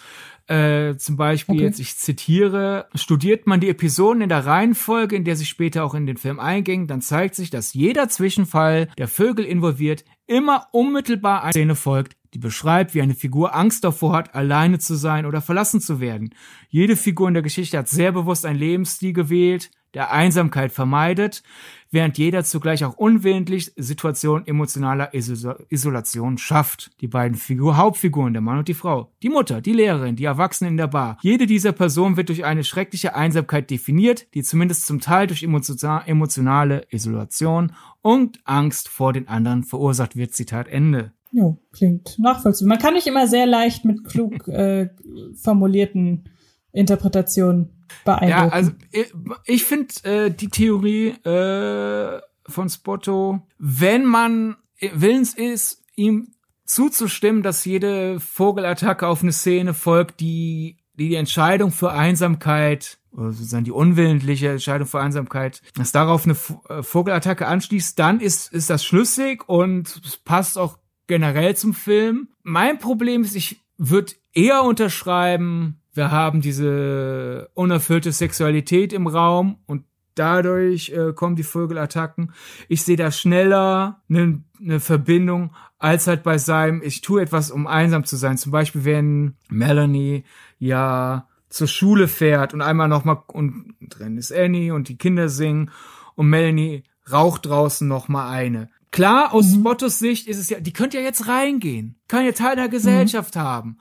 Äh, 0.52 0.96
zum 0.98 1.16
Beispiel 1.16 1.54
Okay. 1.56 1.64
jetzt, 1.64 1.80
ich 1.80 1.96
zitiere, 1.96 2.86
studiert 2.94 3.46
man 3.46 3.60
die 3.60 3.68
Episoden 3.70 4.22
in 4.22 4.28
der 4.28 4.44
Reihenfolge, 4.44 5.16
in 5.16 5.24
der 5.24 5.36
sie 5.36 5.46
später 5.46 5.84
auch 5.84 5.94
in 5.94 6.06
den 6.06 6.16
Film 6.18 6.38
eingingen, 6.38 6.86
dann 6.86 7.00
zeigt 7.00 7.34
sich, 7.34 7.50
dass 7.50 7.72
jeder 7.72 8.08
Zwischenfall, 8.08 8.88
der 8.98 9.08
Vögel 9.08 9.44
involviert, 9.44 10.04
immer 10.26 10.66
unmittelbar 10.72 11.42
eine 11.42 11.52
Szene 11.52 11.74
folgt, 11.74 12.16
die 12.34 12.38
beschreibt, 12.38 12.94
wie 12.94 13.02
eine 13.02 13.14
Figur 13.14 13.54
Angst 13.54 13.84
davor 13.84 14.14
hat, 14.14 14.34
alleine 14.34 14.78
zu 14.78 14.94
sein 14.94 15.26
oder 15.26 15.40
verlassen 15.40 15.80
zu 15.80 16.00
werden. 16.00 16.34
Jede 16.68 16.96
Figur 16.96 17.28
in 17.28 17.34
der 17.34 17.42
Geschichte 17.42 17.78
hat 17.78 17.88
sehr 17.88 18.12
bewusst 18.12 18.46
einen 18.46 18.58
Lebensstil 18.58 19.12
gewählt, 19.12 19.70
der 19.94 20.10
Einsamkeit 20.10 20.72
vermeidet, 20.72 21.42
während 21.90 22.16
jeder 22.16 22.44
zugleich 22.44 22.84
auch 22.84 22.94
unwillentlich 22.94 23.72
Situationen 23.76 24.46
emotionaler 24.46 25.12
Iso 25.12 25.54
Isolation 25.68 26.38
schafft. 26.38 26.90
Die 27.02 27.08
beiden 27.08 27.36
Figur 27.36 27.76
Hauptfiguren, 27.76 28.32
der 28.32 28.40
Mann 28.40 28.58
und 28.58 28.68
die 28.68 28.74
Frau, 28.74 29.12
die 29.22 29.28
Mutter, 29.28 29.60
die 29.60 29.74
Lehrerin, 29.74 30.16
die 30.16 30.24
Erwachsenen 30.24 30.72
in 30.72 30.76
der 30.78 30.86
Bar. 30.86 31.18
Jede 31.20 31.46
dieser 31.46 31.72
Personen 31.72 32.16
wird 32.16 32.30
durch 32.30 32.46
eine 32.46 32.64
schreckliche 32.64 33.14
Einsamkeit 33.14 33.70
definiert, 33.70 34.32
die 34.34 34.42
zumindest 34.42 34.86
zum 34.86 35.00
Teil 35.00 35.26
durch 35.26 35.42
emotio- 35.42 36.06
emotionale 36.06 36.86
Isolation 36.90 37.72
und 38.00 38.40
Angst 38.44 38.88
vor 38.88 39.12
den 39.12 39.28
anderen 39.28 39.62
verursacht 39.62 40.16
wird. 40.16 40.32
Zitat 40.32 40.68
Ende. 40.68 41.12
Jo, 41.32 41.58
klingt 41.72 42.18
nachvollziehbar. 42.18 42.76
Man 42.76 42.78
kann 42.78 42.94
nicht 42.94 43.06
immer 43.06 43.26
sehr 43.26 43.46
leicht 43.46 43.84
mit 43.84 44.04
klug 44.04 44.46
äh, 44.48 44.90
formulierten 45.34 46.28
Interpretationen 46.72 47.84
beeindrucken. 48.04 48.30
Ja, 48.30 48.48
also 48.48 48.72
ich, 48.90 49.12
ich 49.46 49.64
finde 49.64 49.94
äh, 50.04 50.30
die 50.30 50.48
Theorie 50.48 51.08
äh, 51.24 52.20
von 52.46 52.68
Spotto, 52.68 53.40
wenn 53.58 54.04
man 54.04 54.56
willens 54.80 55.34
ist, 55.34 55.82
ihm 55.96 56.28
zuzustimmen, 56.64 57.42
dass 57.42 57.64
jede 57.64 58.18
Vogelattacke 58.20 59.06
auf 59.06 59.22
eine 59.22 59.32
Szene 59.32 59.74
folgt, 59.74 60.20
die 60.20 60.82
die, 60.98 61.08
die 61.08 61.14
Entscheidung 61.14 61.70
für 61.70 61.92
Einsamkeit 61.92 62.98
oder 63.12 63.32
sozusagen 63.32 63.64
die 63.64 63.72
unwillentliche 63.72 64.50
Entscheidung 64.50 64.86
für 64.86 65.00
Einsamkeit, 65.00 65.60
dass 65.74 65.92
darauf 65.92 66.24
eine 66.24 66.36
äh, 66.68 66.82
Vogelattacke 66.82 67.46
anschließt, 67.46 67.98
dann 67.98 68.20
ist, 68.20 68.52
ist 68.52 68.70
das 68.70 68.84
schlüssig 68.84 69.48
und 69.48 70.00
es 70.04 70.16
passt 70.16 70.56
auch 70.56 70.78
generell 71.06 71.56
zum 71.56 71.74
Film. 71.74 72.28
Mein 72.42 72.78
Problem 72.78 73.22
ist, 73.22 73.36
ich 73.36 73.60
würde 73.78 74.12
eher 74.32 74.62
unterschreiben, 74.64 75.80
wir 75.94 76.10
haben 76.10 76.40
diese 76.40 77.50
unerfüllte 77.54 78.12
Sexualität 78.12 78.92
im 78.92 79.06
Raum 79.06 79.58
und 79.66 79.84
dadurch 80.14 80.90
äh, 80.90 81.12
kommen 81.12 81.36
die 81.36 81.42
Vögelattacken. 81.42 82.32
Ich 82.68 82.82
sehe 82.82 82.96
da 82.96 83.10
schneller 83.10 84.00
eine 84.08 84.42
ne 84.58 84.80
Verbindung 84.80 85.52
als 85.78 86.06
halt 86.06 86.22
bei 86.22 86.38
seinem, 86.38 86.80
ich 86.82 87.00
tue 87.00 87.20
etwas, 87.20 87.50
um 87.50 87.66
einsam 87.66 88.04
zu 88.04 88.16
sein. 88.16 88.38
Zum 88.38 88.52
Beispiel, 88.52 88.84
wenn 88.84 89.34
Melanie 89.48 90.24
ja 90.58 91.26
zur 91.48 91.66
Schule 91.66 92.08
fährt 92.08 92.54
und 92.54 92.62
einmal 92.62 92.88
nochmal, 92.88 93.22
und 93.26 93.74
drin 93.80 94.16
ist 94.16 94.32
Annie 94.32 94.72
und 94.72 94.88
die 94.88 94.96
Kinder 94.96 95.28
singen 95.28 95.70
und 96.14 96.28
Melanie 96.28 96.84
raucht 97.10 97.46
draußen 97.46 97.86
nochmal 97.86 98.30
eine. 98.30 98.70
Klar, 98.92 99.32
aus 99.32 99.52
Spottos 99.52 99.98
Sicht 99.98 100.28
ist 100.28 100.38
es 100.38 100.50
ja, 100.50 100.60
die 100.60 100.72
könnte 100.72 100.98
ja 100.98 101.02
jetzt 101.02 101.26
reingehen, 101.26 101.98
kann 102.08 102.26
ja 102.26 102.32
Teil 102.32 102.56
der 102.56 102.68
Gesellschaft 102.68 103.36
haben. 103.36 103.78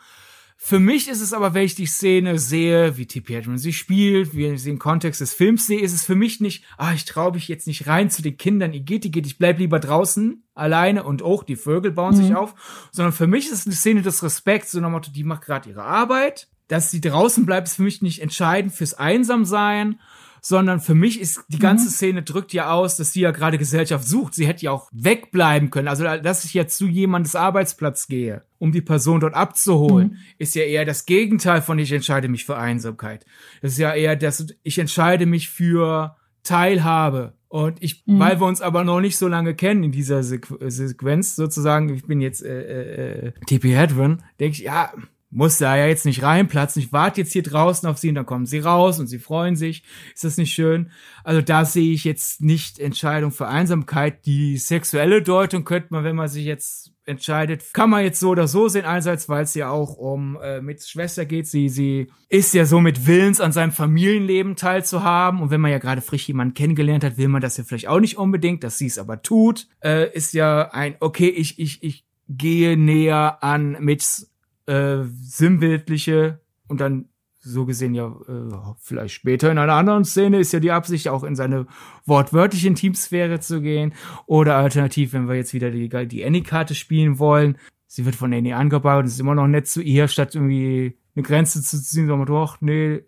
Für 0.63 0.79
mich 0.79 1.09
ist 1.09 1.21
es 1.21 1.33
aber, 1.33 1.53
wenn 1.53 1.65
ich 1.65 1.73
die 1.73 1.87
Szene 1.87 2.37
sehe, 2.37 2.95
wie 2.95 3.07
T.P. 3.07 3.33
Hedren 3.33 3.57
sie 3.57 3.73
spielt, 3.73 4.35
wie 4.35 4.45
ich 4.45 4.61
sie 4.61 4.69
im 4.69 4.79
Kontext 4.79 5.19
des 5.19 5.33
Films 5.33 5.65
sehe, 5.65 5.81
ist 5.81 5.91
es 5.91 6.05
für 6.05 6.13
mich 6.15 6.39
nicht, 6.39 6.63
ah, 6.77 6.93
ich 6.93 7.03
traue 7.03 7.33
mich 7.33 7.47
jetzt 7.47 7.65
nicht 7.67 7.87
rein 7.87 8.11
zu 8.11 8.21
den 8.21 8.37
Kindern, 8.37 8.71
ihr 8.71 8.81
geht, 8.81 9.03
ihr 9.03 9.11
geht, 9.11 9.25
ich 9.25 9.39
bleib 9.39 9.57
lieber 9.57 9.79
draußen 9.79 10.43
alleine 10.53 11.03
und 11.03 11.23
auch 11.23 11.43
die 11.43 11.55
Vögel 11.55 11.91
bauen 11.91 12.15
sich 12.15 12.35
auf, 12.35 12.53
sondern 12.91 13.11
für 13.11 13.25
mich 13.25 13.47
ist 13.47 13.53
es 13.53 13.65
eine 13.65 13.75
Szene 13.75 14.01
des 14.03 14.21
Respekts, 14.21 14.71
so 14.71 14.79
nach 14.79 14.91
Motto, 14.91 15.11
die 15.11 15.23
macht 15.23 15.41
gerade 15.41 15.67
ihre 15.67 15.83
Arbeit, 15.83 16.47
dass 16.67 16.91
sie 16.91 17.01
draußen 17.01 17.45
bleibt, 17.45 17.67
ist 17.67 17.77
für 17.77 17.81
mich 17.81 18.03
nicht 18.03 18.21
entscheidend 18.21 18.71
fürs 18.71 18.93
Einsamsein, 18.93 19.99
sondern 20.41 20.79
für 20.79 20.95
mich 20.95 21.21
ist 21.21 21.43
die 21.49 21.59
ganze 21.59 21.89
Szene 21.89 22.23
drückt 22.23 22.51
ja 22.51 22.71
aus, 22.71 22.97
dass 22.97 23.13
sie 23.13 23.21
ja 23.21 23.31
gerade 23.31 23.59
Gesellschaft 23.59 24.07
sucht. 24.07 24.33
Sie 24.33 24.47
hätte 24.47 24.65
ja 24.65 24.71
auch 24.71 24.89
wegbleiben 24.91 25.69
können. 25.69 25.87
Also, 25.87 26.03
dass 26.03 26.43
ich 26.43 26.55
jetzt 26.55 26.77
zu 26.77 26.87
jemandes 26.87 27.35
Arbeitsplatz 27.35 28.07
gehe, 28.07 28.43
um 28.57 28.71
die 28.71 28.81
Person 28.81 29.19
dort 29.19 29.35
abzuholen, 29.35 30.17
ist 30.39 30.55
ja 30.55 30.63
eher 30.63 30.83
das 30.83 31.05
Gegenteil 31.05 31.61
von 31.61 31.77
ich 31.77 31.91
entscheide 31.91 32.27
mich 32.27 32.45
für 32.45 32.57
Einsamkeit. 32.57 33.25
Das 33.61 33.73
ist 33.73 33.77
ja 33.77 33.93
eher 33.93 34.15
das, 34.15 34.47
ich 34.63 34.79
entscheide 34.79 35.27
mich 35.27 35.49
für 35.49 36.17
Teilhabe. 36.43 37.33
Und 37.47 37.83
ich, 37.83 38.03
weil 38.07 38.39
wir 38.39 38.47
uns 38.47 38.61
aber 38.61 38.85
noch 38.85 39.01
nicht 39.01 39.17
so 39.17 39.27
lange 39.27 39.53
kennen 39.53 39.83
in 39.83 39.91
dieser 39.91 40.23
Sequ 40.23 40.57
Sequenz, 40.69 41.35
sozusagen, 41.35 41.93
ich 41.93 42.05
bin 42.05 42.21
jetzt 42.21 42.43
äh, 42.43 43.27
äh, 43.27 43.31
TP 43.45 43.75
Hedron, 43.75 44.23
denke 44.39 44.57
ich, 44.57 44.63
ja, 44.63 44.93
muss 45.31 45.57
da 45.57 45.77
ja 45.77 45.87
jetzt 45.87 46.05
nicht 46.05 46.21
reinplatzen. 46.21 46.81
Ich 46.81 46.91
warte 46.91 47.21
jetzt 47.21 47.31
hier 47.31 47.41
draußen 47.43 47.87
auf 47.87 47.97
sie 47.97 48.09
und 48.09 48.15
dann 48.15 48.25
kommen 48.25 48.45
sie 48.45 48.59
raus 48.59 48.99
und 48.99 49.07
sie 49.07 49.17
freuen 49.17 49.55
sich. 49.55 49.83
Ist 50.13 50.25
das 50.25 50.37
nicht 50.37 50.53
schön? 50.53 50.91
Also 51.23 51.41
da 51.41 51.63
sehe 51.63 51.93
ich 51.93 52.03
jetzt 52.03 52.41
nicht 52.41 52.79
Entscheidung 52.79 53.31
für 53.31 53.47
Einsamkeit. 53.47 54.25
Die 54.25 54.57
sexuelle 54.57 55.21
Deutung 55.21 55.63
könnte 55.63 55.87
man, 55.91 56.03
wenn 56.03 56.17
man 56.17 56.27
sich 56.27 56.45
jetzt 56.45 56.91
entscheidet, 57.05 57.73
kann 57.73 57.89
man 57.89 58.03
jetzt 58.03 58.19
so 58.19 58.29
oder 58.29 58.47
so 58.47 58.67
sehen. 58.67 58.85
Einerseits, 58.85 59.29
weil 59.29 59.43
es 59.43 59.55
ja 59.55 59.69
auch 59.69 59.95
um 59.95 60.37
äh, 60.41 60.61
mit 60.61 60.83
Schwester 60.83 61.25
geht. 61.25 61.47
Sie, 61.47 61.69
sie 61.69 62.11
ist 62.27 62.53
ja 62.53 62.65
so 62.65 62.81
mit 62.81 63.07
Willens 63.07 63.39
an 63.39 63.53
seinem 63.53 63.71
Familienleben 63.71 64.57
teilzuhaben. 64.57 65.41
Und 65.41 65.49
wenn 65.49 65.61
man 65.61 65.71
ja 65.71 65.79
gerade 65.79 66.01
frisch 66.01 66.27
jemanden 66.27 66.53
kennengelernt 66.53 67.03
hat, 67.05 67.17
will 67.17 67.29
man 67.29 67.41
das 67.41 67.57
ja 67.57 67.63
vielleicht 67.63 67.87
auch 67.87 68.01
nicht 68.01 68.17
unbedingt, 68.17 68.63
dass 68.63 68.77
sie 68.77 68.87
es 68.87 68.97
aber 68.97 69.21
tut. 69.21 69.67
Äh, 69.81 70.11
ist 70.13 70.33
ja 70.33 70.71
ein, 70.71 70.95
okay, 70.99 71.29
ich, 71.29 71.57
ich, 71.57 71.81
ich 71.83 72.05
gehe 72.27 72.77
näher 72.77 73.39
an 73.41 73.77
Mitchs 73.79 74.30
äh, 74.65 75.03
sinnbildliche 75.21 76.41
und 76.67 76.81
dann 76.81 77.09
so 77.43 77.65
gesehen 77.65 77.95
ja 77.95 78.07
äh, 78.27 78.75
vielleicht 78.79 79.15
später 79.15 79.51
in 79.51 79.57
einer 79.57 79.73
anderen 79.73 80.05
Szene 80.05 80.39
ist 80.39 80.53
ja 80.53 80.59
die 80.59 80.71
Absicht 80.71 81.07
auch 81.07 81.23
in 81.23 81.35
seine 81.35 81.65
wortwörtliche 82.05 82.67
Intimsphäre 82.67 83.39
zu 83.39 83.61
gehen 83.61 83.93
oder 84.27 84.57
alternativ, 84.57 85.13
wenn 85.13 85.27
wir 85.27 85.35
jetzt 85.35 85.53
wieder 85.53 85.71
die, 85.71 85.89
die 86.07 86.23
Annie-Karte 86.23 86.75
spielen 86.75 87.17
wollen, 87.17 87.57
sie 87.87 88.05
wird 88.05 88.15
von 88.15 88.33
Annie 88.33 88.55
angebaut 88.55 89.01
und 89.01 89.07
ist 89.07 89.19
immer 89.19 89.35
noch 89.35 89.47
nett 89.47 89.67
zu 89.67 89.81
ihr, 89.81 90.07
statt 90.07 90.35
irgendwie 90.35 90.97
eine 91.15 91.23
Grenze 91.23 91.61
zu 91.63 91.81
ziehen, 91.81 92.07
sagen 92.07 92.21
wir 92.21 92.25
doch, 92.25 92.61
nee, 92.61 93.03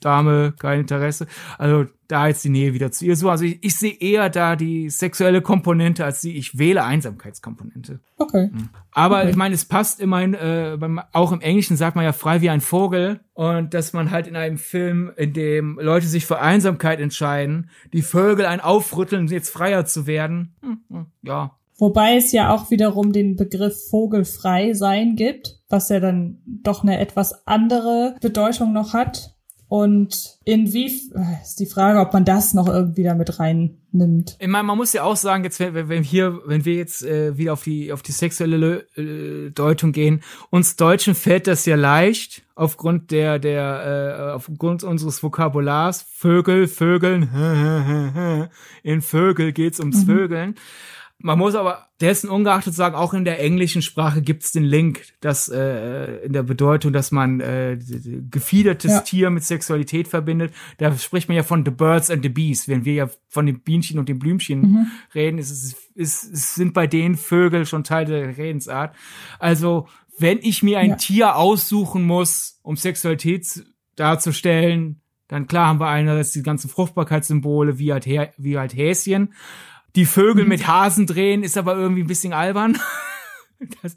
Dame, 0.00 0.52
kein 0.58 0.80
Interesse. 0.80 1.26
Also 1.58 1.86
da 2.08 2.28
jetzt 2.28 2.44
die 2.44 2.48
Nähe 2.48 2.72
wieder 2.74 2.90
zu 2.92 3.04
ihr 3.04 3.16
so. 3.16 3.30
Also 3.30 3.44
ich, 3.44 3.62
ich 3.62 3.76
sehe 3.76 3.92
eher 3.92 4.30
da 4.30 4.56
die 4.56 4.90
sexuelle 4.90 5.42
Komponente 5.42 6.04
als 6.04 6.20
die 6.20 6.36
ich 6.36 6.58
wähle 6.58 6.84
Einsamkeitskomponente. 6.84 8.00
Okay. 8.18 8.50
Aber 8.92 9.20
Okay. 9.20 9.30
ich 9.30 9.36
meine, 9.36 9.54
es 9.54 9.64
passt 9.64 10.00
immerhin, 10.00 10.34
äh, 10.34 10.76
beim, 10.78 11.00
auch 11.12 11.32
im 11.32 11.40
Englischen 11.40 11.76
sagt 11.76 11.96
man 11.96 12.04
ja 12.04 12.12
frei 12.12 12.40
wie 12.40 12.50
ein 12.50 12.60
Vogel. 12.60 13.20
Und 13.34 13.74
dass 13.74 13.92
man 13.92 14.10
halt 14.10 14.26
in 14.26 14.36
einem 14.36 14.56
Film, 14.56 15.12
in 15.16 15.32
dem 15.34 15.78
Leute 15.80 16.06
sich 16.06 16.24
für 16.24 16.40
Einsamkeit 16.40 17.00
entscheiden, 17.00 17.68
die 17.92 18.02
Vögel 18.02 18.46
ein 18.46 18.60
aufrütteln, 18.60 19.26
jetzt 19.26 19.50
freier 19.50 19.84
zu 19.84 20.06
werden. 20.06 20.54
Hm, 20.62 21.06
ja. 21.22 21.52
Wobei 21.78 22.16
es 22.16 22.32
ja 22.32 22.54
auch 22.54 22.70
wiederum 22.70 23.12
den 23.12 23.36
Begriff 23.36 23.90
vogelfrei 23.90 24.72
sein 24.72 25.14
gibt, 25.16 25.60
was 25.68 25.90
ja 25.90 26.00
dann 26.00 26.38
doch 26.46 26.82
eine 26.82 26.98
etwas 26.98 27.46
andere 27.46 28.16
Bedeutung 28.22 28.72
noch 28.72 28.94
hat. 28.94 29.35
Und 29.68 30.38
inwie 30.44 30.86
äh, 31.14 31.42
ist 31.42 31.58
die 31.58 31.66
Frage, 31.66 31.98
ob 31.98 32.12
man 32.12 32.24
das 32.24 32.54
noch 32.54 32.68
irgendwie 32.68 33.02
damit 33.02 33.40
reinnimmt. 33.40 34.36
Ich 34.38 34.46
meine, 34.46 34.62
man 34.62 34.76
muss 34.78 34.92
ja 34.92 35.02
auch 35.02 35.16
sagen, 35.16 35.42
jetzt 35.42 35.58
wenn, 35.58 35.88
wenn- 35.88 36.04
hier, 36.04 36.40
wenn 36.46 36.64
wir 36.64 36.74
jetzt 36.74 37.02
äh, 37.04 37.36
wieder 37.36 37.52
auf 37.54 37.64
die 37.64 37.92
auf 37.92 38.02
die 38.02 38.12
sexuelle 38.12 38.86
äh, 38.96 39.50
Deutung 39.50 39.90
gehen, 39.90 40.22
uns 40.50 40.76
Deutschen 40.76 41.16
fällt 41.16 41.48
das 41.48 41.66
ja 41.66 41.74
leicht 41.74 42.42
aufgrund 42.54 43.10
der 43.10 43.40
der 43.40 44.28
äh, 44.30 44.32
aufgrund 44.34 44.84
unseres 44.84 45.20
Vokabulars 45.22 46.02
Vögel, 46.14 46.68
Vögeln, 46.68 47.28
in 48.84 49.02
Vögel 49.02 49.52
geht's 49.52 49.80
ums 49.80 50.04
Vögeln. 50.04 50.54
Man 51.18 51.38
muss 51.38 51.54
aber 51.54 51.88
dessen 52.00 52.28
ungeachtet 52.28 52.74
sagen, 52.74 52.94
auch 52.94 53.14
in 53.14 53.24
der 53.24 53.40
englischen 53.40 53.80
Sprache 53.80 54.20
gibt's 54.20 54.52
den 54.52 54.64
Link, 54.64 55.02
dass 55.20 55.48
äh, 55.48 56.24
in 56.24 56.32
der 56.34 56.42
Bedeutung, 56.42 56.92
dass 56.92 57.10
man 57.10 57.40
äh, 57.40 57.78
gefiedertes 58.30 58.90
Ja. 58.92 59.00
Tier 59.00 59.30
mit 59.30 59.42
Sexualität 59.42 60.08
verbindet. 60.08 60.52
Da 60.78 60.96
spricht 60.96 61.28
man 61.28 61.36
ja 61.36 61.42
von 61.42 61.64
the 61.64 61.70
birds 61.70 62.10
and 62.10 62.22
the 62.22 62.28
bees. 62.28 62.68
Wenn 62.68 62.84
wir 62.84 62.94
ja 62.94 63.10
von 63.28 63.46
den 63.46 63.60
Bienchen 63.60 63.98
und 63.98 64.08
den 64.08 64.18
Blümchen 64.18 64.90
reden, 65.14 65.38
ist 65.38 65.50
es, 65.50 65.74
ist, 65.94 66.32
es 66.32 66.54
sind 66.54 66.74
bei 66.74 66.86
denen 66.86 67.16
Vögel 67.16 67.64
schon 67.64 67.82
Teil 67.82 68.04
der 68.04 68.36
Redensart. 68.36 68.94
Also 69.38 69.88
wenn 70.18 70.38
ich 70.42 70.62
mir 70.62 70.78
ein 70.78 70.90
Ja. 70.90 70.96
Tier 70.96 71.36
aussuchen 71.36 72.04
muss, 72.04 72.60
um 72.62 72.76
Sexualität 72.76 73.46
zu, 73.46 73.64
darzustellen. 73.96 75.00
Dann 75.28 75.48
klar 75.48 75.66
haben 75.66 75.80
wir 75.80 75.88
einerseits 75.88 76.32
die 76.32 76.42
ganzen 76.42 76.70
Fruchtbarkeitssymbole 76.70 77.78
wie 77.78 77.92
halt, 77.92 78.06
wie 78.36 78.58
halt 78.58 78.76
Häschen. 78.76 79.34
Die 79.96 80.06
Vögel 80.06 80.44
mhm. 80.44 80.50
mit 80.50 80.66
Hasen 80.66 81.06
drehen 81.06 81.42
ist 81.42 81.58
aber 81.58 81.76
irgendwie 81.76 82.02
ein 82.02 82.08
bisschen 82.08 82.32
albern. 82.32 82.78
Das, 83.82 83.96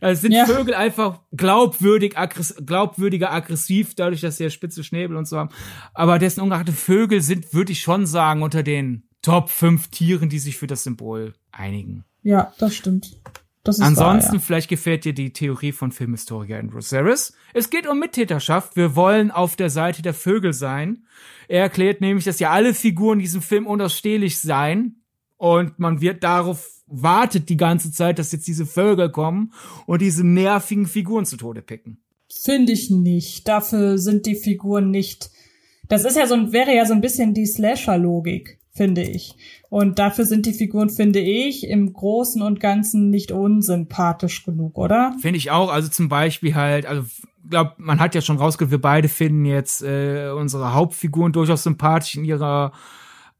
das 0.00 0.20
sind 0.20 0.30
ja. 0.30 0.46
Vögel 0.46 0.74
einfach 0.74 1.22
glaubwürdig, 1.32 2.16
aggress 2.16 2.54
glaubwürdiger 2.64 3.32
aggressiv, 3.32 3.96
dadurch, 3.96 4.20
dass 4.20 4.36
sie 4.36 4.44
ja 4.44 4.50
spitze 4.50 4.84
Schnäbel 4.84 5.16
und 5.16 5.26
so 5.26 5.38
haben. 5.38 5.50
Aber 5.92 6.20
dessen 6.20 6.40
ungeachtete 6.40 6.72
Vögel 6.72 7.20
sind, 7.20 7.52
würde 7.52 7.72
ich 7.72 7.80
schon 7.80 8.06
sagen, 8.06 8.44
unter 8.44 8.62
den 8.62 9.02
Top 9.20 9.50
5 9.50 9.88
Tieren, 9.88 10.28
die 10.28 10.38
sich 10.38 10.56
für 10.56 10.68
das 10.68 10.84
Symbol 10.84 11.34
einigen. 11.50 12.04
Ja, 12.22 12.52
das 12.60 12.76
stimmt. 12.76 13.18
Das 13.64 13.80
Ansonsten, 13.80 14.32
wahr, 14.32 14.38
ja. 14.38 14.40
vielleicht 14.40 14.68
gefällt 14.68 15.04
dir 15.04 15.14
die 15.14 15.32
Theorie 15.32 15.72
von 15.72 15.90
Filmhistoriker 15.90 16.58
Andrew 16.58 16.80
Saris. 16.80 17.34
Es 17.54 17.70
geht 17.70 17.88
um 17.88 17.98
Mittäterschaft. 17.98 18.76
Wir 18.76 18.96
wollen 18.96 19.32
auf 19.32 19.54
der 19.54 19.70
Seite 19.70 20.02
der 20.02 20.14
Vögel 20.14 20.52
sein. 20.52 21.06
Er 21.48 21.62
erklärt 21.62 22.00
nämlich, 22.00 22.24
dass 22.24 22.38
ja 22.38 22.50
alle 22.50 22.72
Figuren 22.74 23.18
in 23.18 23.24
diesem 23.24 23.42
Film 23.42 23.66
unausstehlich 23.66 24.40
seien. 24.40 25.01
Und 25.42 25.80
man 25.80 26.00
wird 26.00 26.22
darauf 26.22 26.68
wartet 26.86 27.48
die 27.48 27.56
ganze 27.56 27.90
Zeit, 27.90 28.20
dass 28.20 28.30
jetzt 28.30 28.46
diese 28.46 28.64
Vögel 28.64 29.10
kommen 29.10 29.52
und 29.86 30.00
diese 30.00 30.24
nervigen 30.24 30.86
Figuren 30.86 31.26
zu 31.26 31.36
Tode 31.36 31.62
picken. 31.62 32.00
Finde 32.30 32.70
ich 32.70 32.90
nicht. 32.90 33.48
Dafür 33.48 33.98
sind 33.98 34.26
die 34.26 34.36
Figuren 34.36 34.92
nicht. 34.92 35.30
Das 35.88 36.04
ist 36.04 36.16
ja 36.16 36.28
so, 36.28 36.52
wäre 36.52 36.72
ja 36.72 36.86
so 36.86 36.94
ein 36.94 37.00
bisschen 37.00 37.34
die 37.34 37.46
Slasher-Logik, 37.46 38.60
finde 38.70 39.02
ich. 39.02 39.34
Und 39.68 39.98
dafür 39.98 40.26
sind 40.26 40.46
die 40.46 40.52
Figuren, 40.52 40.90
finde 40.90 41.18
ich, 41.18 41.66
im 41.66 41.92
Großen 41.92 42.40
und 42.40 42.60
Ganzen 42.60 43.10
nicht 43.10 43.32
unsympathisch 43.32 44.44
genug, 44.44 44.78
oder? 44.78 45.16
Finde 45.20 45.38
ich 45.38 45.50
auch. 45.50 45.72
Also 45.72 45.88
zum 45.88 46.08
Beispiel 46.08 46.54
halt, 46.54 46.86
also 46.86 47.02
glaube, 47.50 47.72
man 47.78 47.98
hat 47.98 48.14
ja 48.14 48.20
schon 48.20 48.36
rausgehört, 48.36 48.70
wir 48.70 48.80
beide 48.80 49.08
finden 49.08 49.44
jetzt 49.44 49.82
äh, 49.82 50.30
unsere 50.30 50.72
Hauptfiguren 50.72 51.32
durchaus 51.32 51.64
sympathisch 51.64 52.14
in 52.14 52.24
ihrer 52.24 52.70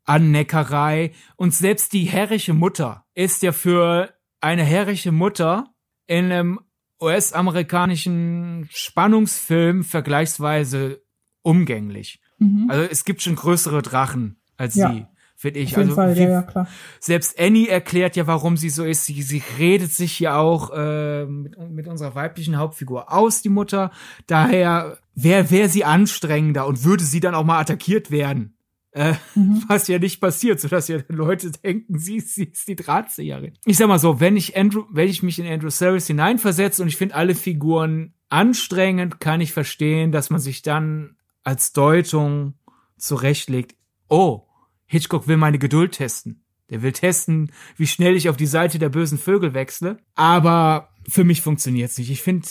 Anneckerei. 0.05 1.13
Und 1.37 1.55
selbst 1.55 1.93
die 1.93 2.05
herrische 2.05 2.55
Mutter 2.55 3.05
ist 3.15 3.43
ja 3.43 3.53
für 3.53 4.13
eine 4.41 4.65
herrische 4.65 5.13
Mutter 5.13 5.69
in 6.07 6.27
einem 6.27 6.61
US-amerikanischen 7.01 8.69
Spannungsfilm 8.71 9.85
vergleichsweise 9.85 11.03
umgänglich. 11.43 12.21
Mhm. 12.39 12.67
Also 12.69 12.89
es 12.91 13.05
gibt 13.05 13.23
schon 13.23 13.37
größere 13.37 13.83
Drachen 13.83 14.41
als 14.57 14.77
ja. 14.77 14.93
sie, 14.93 15.07
finde 15.37 15.61
ich. 15.61 15.73
Auf 15.73 15.79
jeden 15.79 15.91
also 15.91 15.95
Fall, 15.95 16.19
ja, 16.19 16.31
ja, 16.31 16.43
klar. 16.43 16.69
Selbst 17.01 17.39
Annie 17.39 17.69
erklärt 17.69 18.17
ja, 18.17 18.27
warum 18.27 18.57
sie 18.57 18.71
so 18.71 18.85
ist. 18.85 19.07
Sie, 19.07 19.21
sie 19.23 19.43
redet 19.59 19.93
sich 19.93 20.21
ja 20.21 20.37
auch 20.37 20.71
äh, 20.73 21.25
mit, 21.27 21.59
mit 21.71 21.89
unserer 21.89 22.15
weiblichen 22.15 22.57
Hauptfigur 22.57 23.13
aus, 23.13 23.43
die 23.43 23.49
Mutter. 23.49 23.91
Daher 24.27 24.99
wäre 25.15 25.51
wär 25.51 25.69
sie 25.69 25.85
anstrengender 25.85 26.67
und 26.67 26.85
würde 26.85 27.05
sie 27.05 27.21
dann 27.21 27.35
auch 27.35 27.45
mal 27.45 27.61
attackiert 27.61 28.11
werden. 28.11 28.57
Äh, 28.93 29.14
mhm. 29.34 29.64
Was 29.68 29.88
ja 29.88 29.99
nicht 29.99 30.20
passiert, 30.20 30.61
sodass 30.61 30.88
ja 30.88 30.99
Leute 31.09 31.51
denken, 31.51 31.99
sie, 31.99 32.20
sie 32.20 32.45
ist 32.45 32.68
die 32.68 32.76
Drahtzieherin. 32.76 33.55
Ich 33.64 33.78
sag 33.78 33.88
mal 33.88 33.99
so, 33.99 34.20
wenn 34.20 34.36
ich 34.36 34.57
Andrew, 34.57 34.84
wenn 34.90 35.09
ich 35.09 35.22
mich 35.22 35.38
in 35.38 35.47
Andrew 35.47 35.70
Service 35.70 36.07
hineinversetze 36.07 36.82
und 36.82 36.88
ich 36.88 36.97
finde 36.97 37.14
alle 37.14 37.34
Figuren 37.34 38.14
anstrengend, 38.28 39.20
kann 39.20 39.40
ich 39.40 39.53
verstehen, 39.53 40.12
dass 40.12 40.30
man 40.30 40.40
sich 40.40 40.62
dann 40.62 41.16
als 41.43 41.72
Deutung 41.72 42.55
zurechtlegt, 42.97 43.74
oh, 44.09 44.47
Hitchcock 44.86 45.26
will 45.26 45.38
meine 45.38 45.59
Geduld 45.59 45.93
testen. 45.93 46.45
Der 46.70 46.82
will 46.82 46.93
testen, 46.93 47.53
wie 47.76 47.86
schnell 47.86 48.16
ich 48.16 48.28
auf 48.28 48.36
die 48.36 48.47
Seite 48.47 48.78
der 48.78 48.88
bösen 48.88 49.18
Vögel 49.18 49.53
wechsle. 49.53 49.99
Aber 50.14 50.90
für 51.09 51.24
mich 51.24 51.43
funktioniert's 51.43 51.99
nicht. 51.99 52.11
Ich 52.11 52.22
finde 52.22 52.47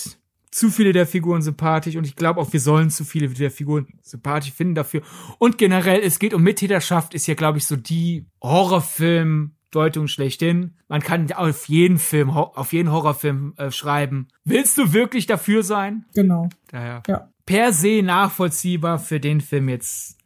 zu 0.52 0.70
viele 0.70 0.91
der 0.91 1.08
Figuren 1.08 1.41
sympathisch 1.41 1.95
und 1.95 2.06
ich 2.06 2.16
glaube 2.16 2.39
auch, 2.39 2.52
wir 2.52 2.60
sollen 2.60 2.89
zu 2.89 3.06
viele 3.06 3.30
der 3.30 3.52
Figuren 3.52 3.88
sympathisch 4.02 4.52
finden 4.52 4.76
dafür. 4.76 5.02
Und 5.39 5.58
generell, 5.58 6.02
es 6.02 6.20
geht 6.20 6.34
um 6.34 6.43
Mittäterschaft, 6.43 7.14
ist 7.14 7.26
ja, 7.28 7.36
glaube 7.36 7.58
ich, 7.58 7.66
so 7.66 7.78
die 7.78 8.26
Horrorfilm-Deutung 8.43 10.08
schlechthin. 10.08 10.76
Man 10.89 11.02
kann 11.02 11.32
auf 11.32 11.70
jeden 11.70 11.97
Film, 11.97 12.30
auf 12.30 12.74
jeden 12.74 12.91
Horrorfilm 12.91 13.54
äh, 13.56 13.72
schreiben. 13.72 14.28
Willst 14.43 14.78
du 14.78 14.91
wirklich 14.91 15.26
dafür 15.26 15.64
sein? 15.64 16.06
Genau. 16.14 16.49
Daher. 16.68 17.02
Ja. 17.08 17.30
Per 17.45 17.72
se 17.72 18.02
nachvollziehbar 18.04 18.99
für 18.99 19.22
den 19.22 19.39
Film 19.39 19.70
jetzt 19.70 20.18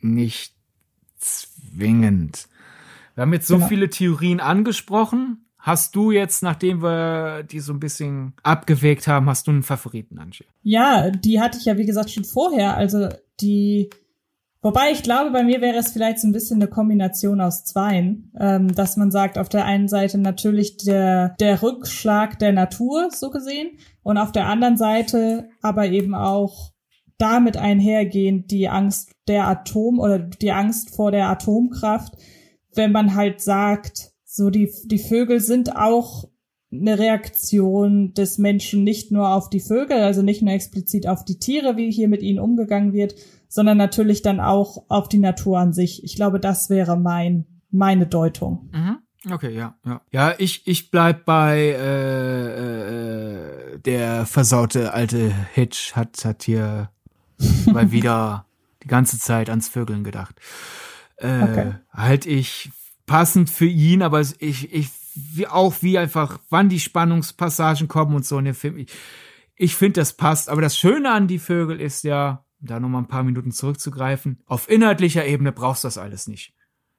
nicht 0.00 0.54
zwingend. 1.16 2.48
Wir 3.14 3.22
haben 3.22 3.32
jetzt 3.32 3.46
so 3.46 3.56
genau. 3.56 3.68
viele 3.68 3.90
Theorien 3.90 4.40
angesprochen. 4.40 5.46
Hast 5.60 5.94
du 5.94 6.10
jetzt, 6.10 6.42
nachdem 6.42 6.82
wir 6.82 7.42
die 7.42 7.60
so 7.60 7.74
ein 7.74 7.80
bisschen 7.80 8.32
abgewegt 8.42 9.06
haben, 9.06 9.28
hast 9.28 9.46
du 9.46 9.50
einen 9.50 9.62
Favoriten, 9.62 10.18
Angie? 10.18 10.46
Ja, 10.62 11.10
die 11.10 11.38
hatte 11.38 11.58
ich 11.58 11.66
ja, 11.66 11.76
wie 11.76 11.84
gesagt, 11.84 12.10
schon 12.10 12.24
vorher. 12.24 12.76
Also 12.78 13.10
die, 13.42 13.90
wobei 14.62 14.90
ich 14.90 15.02
glaube, 15.02 15.30
bei 15.30 15.42
mir 15.42 15.60
wäre 15.60 15.76
es 15.76 15.92
vielleicht 15.92 16.18
so 16.18 16.28
ein 16.28 16.32
bisschen 16.32 16.62
eine 16.62 16.70
Kombination 16.70 17.42
aus 17.42 17.64
zweien, 17.64 18.32
ähm, 18.40 18.74
dass 18.74 18.96
man 18.96 19.10
sagt, 19.10 19.36
auf 19.36 19.50
der 19.50 19.66
einen 19.66 19.88
Seite 19.88 20.16
natürlich 20.16 20.78
der, 20.78 21.36
der 21.40 21.62
Rückschlag 21.62 22.38
der 22.38 22.52
Natur, 22.52 23.10
so 23.10 23.28
gesehen, 23.28 23.78
und 24.02 24.16
auf 24.16 24.32
der 24.32 24.46
anderen 24.46 24.78
Seite 24.78 25.50
aber 25.60 25.88
eben 25.88 26.14
auch 26.14 26.72
damit 27.18 27.58
einhergehend 27.58 28.50
die 28.50 28.70
Angst 28.70 29.12
der 29.28 29.46
Atom 29.46 29.98
oder 29.98 30.18
die 30.18 30.52
Angst 30.52 30.96
vor 30.96 31.12
der 31.12 31.28
Atomkraft, 31.28 32.14
wenn 32.74 32.92
man 32.92 33.14
halt 33.14 33.42
sagt, 33.42 34.09
so 34.32 34.48
die, 34.48 34.72
die 34.84 35.00
Vögel 35.00 35.40
sind 35.40 35.74
auch 35.74 36.28
eine 36.72 37.00
Reaktion 37.00 38.14
des 38.14 38.38
Menschen 38.38 38.84
nicht 38.84 39.10
nur 39.10 39.30
auf 39.30 39.50
die 39.50 39.58
Vögel, 39.58 39.98
also 39.98 40.22
nicht 40.22 40.40
nur 40.40 40.54
explizit 40.54 41.08
auf 41.08 41.24
die 41.24 41.40
Tiere, 41.40 41.76
wie 41.76 41.90
hier 41.90 42.06
mit 42.06 42.22
ihnen 42.22 42.38
umgegangen 42.38 42.92
wird, 42.92 43.16
sondern 43.48 43.76
natürlich 43.76 44.22
dann 44.22 44.38
auch 44.38 44.84
auf 44.88 45.08
die 45.08 45.18
Natur 45.18 45.58
an 45.58 45.72
sich. 45.72 46.04
Ich 46.04 46.14
glaube, 46.14 46.38
das 46.38 46.70
wäre 46.70 46.96
mein, 46.96 47.44
meine 47.72 48.06
Deutung. 48.06 48.70
Mhm. 48.72 48.98
Okay, 49.32 49.52
ja, 49.52 49.74
ja. 49.84 50.00
Ja, 50.12 50.34
ich, 50.38 50.64
ich 50.66 50.92
bleib 50.92 51.24
bei 51.24 51.58
äh, 51.76 52.46
äh, 53.74 53.78
der 53.80 54.26
versaute 54.26 54.94
alte 54.94 55.34
Hitch 55.54 55.96
hat, 55.96 56.24
hat 56.24 56.44
hier 56.44 56.90
mal 57.66 57.90
wieder 57.90 58.46
die 58.84 58.88
ganze 58.88 59.18
Zeit 59.18 59.50
ans 59.50 59.68
Vögeln 59.68 60.04
gedacht. 60.04 60.36
Äh, 61.16 61.42
okay. 61.42 61.74
Halt 61.92 62.26
ich 62.26 62.70
passend 63.10 63.50
für 63.50 63.66
ihn, 63.66 64.02
aber 64.02 64.20
ich, 64.20 64.72
ich, 64.72 64.88
wie 65.14 65.48
auch 65.48 65.74
wie 65.80 65.98
einfach, 65.98 66.38
wann 66.48 66.68
die 66.68 66.78
Spannungspassagen 66.78 67.88
kommen 67.88 68.14
und 68.14 68.24
so 68.24 68.38
in 68.38 68.44
dem 68.44 68.54
Film. 68.54 68.76
Ich, 68.76 68.86
ich 69.56 69.74
finde, 69.74 70.00
das 70.00 70.12
passt. 70.12 70.48
Aber 70.48 70.60
das 70.60 70.78
Schöne 70.78 71.10
an 71.10 71.26
die 71.26 71.40
Vögel 71.40 71.80
ist 71.80 72.04
ja, 72.04 72.44
da 72.60 72.78
nochmal 72.78 73.02
ein 73.02 73.08
paar 73.08 73.24
Minuten 73.24 73.50
zurückzugreifen, 73.50 74.38
auf 74.46 74.70
inhaltlicher 74.70 75.26
Ebene 75.26 75.50
brauchst 75.50 75.82
du 75.82 75.88
das 75.88 75.98
alles 75.98 76.28
nicht. 76.28 76.54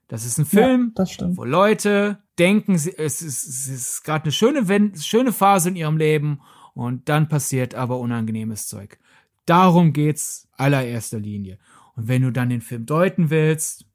Das 0.09 0.25
ist 0.25 0.37
ein 0.37 0.45
Film, 0.45 0.93
ja, 0.97 1.05
wo 1.37 1.45
Leute 1.45 2.21
denken, 2.37 2.75
es 2.75 2.87
ist, 2.87 3.21
es 3.21 3.67
ist 3.69 4.03
gerade 4.03 4.25
eine 4.25 4.33
schöne, 4.33 4.91
schöne 4.99 5.31
Phase 5.31 5.69
in 5.69 5.77
ihrem 5.77 5.95
Leben 5.95 6.41
und 6.73 7.07
dann 7.07 7.29
passiert 7.29 7.73
aber 7.73 7.99
unangenehmes 7.99 8.67
Zeug. 8.67 8.99
Darum 9.45 9.93
geht's 9.93 10.49
allererster 10.57 11.19
Linie. 11.19 11.57
Und 11.95 12.09
wenn 12.09 12.21
du 12.21 12.31
dann 12.31 12.49
den 12.49 12.59
Film 12.59 12.85
deuten 12.85 13.29
willst, 13.29 13.85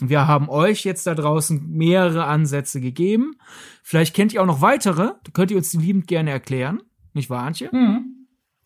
wir 0.00 0.26
haben 0.26 0.48
euch 0.48 0.84
jetzt 0.84 1.06
da 1.06 1.14
draußen 1.14 1.68
mehrere 1.70 2.24
Ansätze 2.24 2.80
gegeben. 2.80 3.36
Vielleicht 3.82 4.14
kennt 4.14 4.32
ihr 4.32 4.42
auch 4.42 4.46
noch 4.46 4.60
weitere. 4.60 5.12
Könnt 5.32 5.50
ihr 5.50 5.56
uns 5.56 5.70
die 5.70 5.78
liebend 5.78 6.06
gerne 6.06 6.30
erklären. 6.30 6.82
Nicht 7.14 7.30
wahr, 7.30 7.42
Antje? 7.42 7.68
Mhm. 7.72 8.17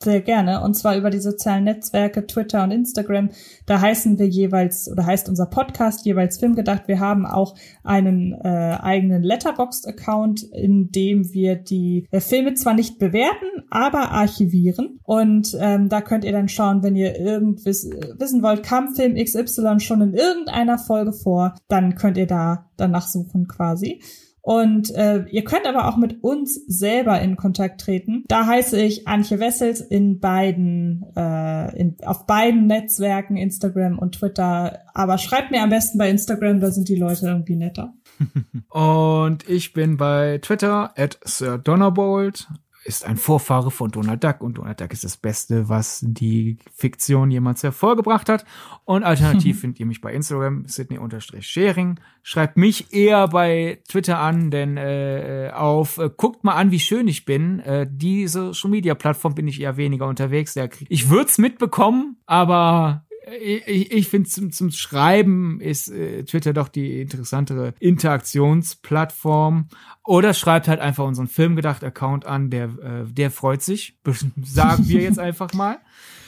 Sehr 0.03 0.21
gerne. 0.21 0.63
Und 0.63 0.75
zwar 0.75 0.97
über 0.97 1.11
die 1.11 1.21
sozialen 1.21 1.63
Netzwerke, 1.63 2.27
Twitter 2.27 2.65
und 2.65 2.73
Instagram. 2.73 3.31
Da 3.67 3.81
heißen 3.81 4.19
wir 4.19 4.27
jeweils, 4.27 4.91
oder 4.91 5.07
heißt 5.07 5.29
unser 5.29 5.47
Podcast 5.47 6.05
jeweils 6.05 6.39
Filmgedacht. 6.39 6.89
Wir 6.89 6.99
haben 6.99 7.25
auch 7.25 7.55
einen 7.85 8.33
äh, 8.33 8.79
eigenen 8.81 9.23
Letterboxd-Account, 9.23 10.43
in 10.43 10.91
dem 10.91 11.33
wir 11.33 11.55
die 11.55 12.09
äh, 12.11 12.19
Filme 12.19 12.55
zwar 12.55 12.75
nicht 12.75 12.99
bewerten, 12.99 13.47
aber 13.71 14.11
archivieren. 14.11 14.99
Und 15.05 15.57
ähm, 15.61 15.89
da 15.89 16.01
könnt 16.01 16.25
ihr 16.25 16.33
dann 16.33 16.49
schauen, 16.49 16.83
wenn 16.83 16.97
ihr 16.97 17.17
irgend 17.21 17.65
wiss, 17.65 17.89
wissen 18.19 18.43
wollt, 18.43 18.65
kam 18.65 18.97
Film 18.97 19.15
XY 19.15 19.79
schon 19.79 20.01
in 20.01 20.15
irgendeiner 20.15 20.79
Folge 20.79 21.13
vor, 21.13 21.55
dann 21.69 21.95
könnt 21.95 22.17
ihr 22.17 22.27
da 22.27 22.71
danach 22.77 23.07
suchen 23.07 23.47
quasi. 23.47 24.03
Und 24.45 24.93
äh, 24.97 25.24
ihr 25.30 25.45
könnt 25.45 25.66
aber 25.66 25.88
auch 25.88 25.97
mit 25.97 26.22
uns 26.24 26.55
selber 26.66 27.20
in 27.20 27.36
Kontakt 27.36 27.80
treten. 27.80 28.24
Da 28.26 28.45
heiße 28.45 28.80
ich 28.80 29.07
Antje 29.07 29.38
Wessels 29.38 29.80
in 29.80 30.18
beiden, 30.18 31.07
äh, 31.14 31.78
in, 31.78 31.97
auf 32.05 32.26
beiden 32.26 32.66
Netzwerken, 32.66 33.36
Instagram 33.36 34.01
und 34.01 34.16
Twitter. 34.16 34.80
Aber 34.95 35.18
schreibt 35.18 35.53
mir 35.53 35.62
am 35.62 35.70
besten 35.70 35.97
bei 35.97 36.11
Instagram, 36.11 36.59
da 36.59 36.72
sind 36.72 36.88
die 36.88 36.97
Leute 36.97 37.26
irgendwie 37.26 37.55
netter. 37.55 37.95
und 38.68 39.49
ich 39.49 39.72
bin 39.72 39.97
bei 39.97 40.38
Twitter 40.38 40.93
at 40.97 41.20
Sir 41.24 41.59
Donnerbold. 41.59 42.49
Ist 42.85 43.05
ein 43.05 43.16
Vorfahre 43.16 43.70
von 43.70 43.91
Donald 43.91 44.22
Duck 44.24 44.41
und 44.41 44.59
Donald 44.59 44.80
Duck 44.80 44.93
ist 44.93 45.05
das 45.05 45.16
Beste, 45.16 45.68
was 45.68 46.01
die 46.03 46.59
Fiktion 46.74 47.30
jemals 47.30 47.62
hervorgebracht 47.62 48.28
hat. 48.28 48.45
Und 48.85 49.05
alternativ 49.05 49.61
findet 49.62 49.80
ihr 49.80 49.87
mich 49.87 50.01
bei 50.01 50.12
Instagram, 50.12 50.66
Sydney-Sharing. 50.66 52.01
Schreibt 52.22 52.57
mich 52.57 52.93
eher 52.93 53.28
bei 53.28 53.80
Twitter 53.89 54.18
an, 54.18 54.51
denn 54.51 54.76
äh, 54.76 55.51
auf 55.55 55.99
äh, 55.99 56.11
guckt 56.16 56.45
mal 56.45 56.55
an, 56.55 56.70
wie 56.70 56.80
schön 56.80 57.09
ich 57.09 57.24
bin. 57.24 57.61
Äh, 57.61 57.87
diese 57.91 58.53
Social 58.53 58.70
Media 58.70 58.95
Plattform 58.95 59.35
bin 59.35 59.49
ich 59.49 59.61
eher 59.61 59.76
weniger 59.76 60.07
unterwegs. 60.07 60.57
Ich 60.89 61.09
würde 61.09 61.26
es 61.26 61.39
mitbekommen, 61.39 62.16
aber 62.26 63.07
ich, 63.41 63.93
ich 63.93 64.09
finde 64.09 64.29
zum, 64.29 64.53
zum 64.53 64.70
Schreiben 64.70 65.61
ist 65.61 65.89
äh, 65.89 66.25
Twitter 66.25 66.53
doch 66.53 66.68
die 66.68 67.01
interessantere 67.01 67.75
Interaktionsplattform. 67.79 69.68
Oder 70.05 70.35
schreibt 70.35 70.68
halt 70.68 70.81
einfach 70.81 71.05
unseren 71.05 71.29
Filmgedacht-Account 71.29 72.27
an, 72.27 72.51
der, 72.51 72.64
äh, 72.64 73.05
der 73.07 73.31
freut 73.31 73.62
sich, 73.62 73.99
sagen 74.43 74.89
wir 74.89 75.03
jetzt 75.03 75.18
einfach 75.18 75.53
mal. 75.53 75.79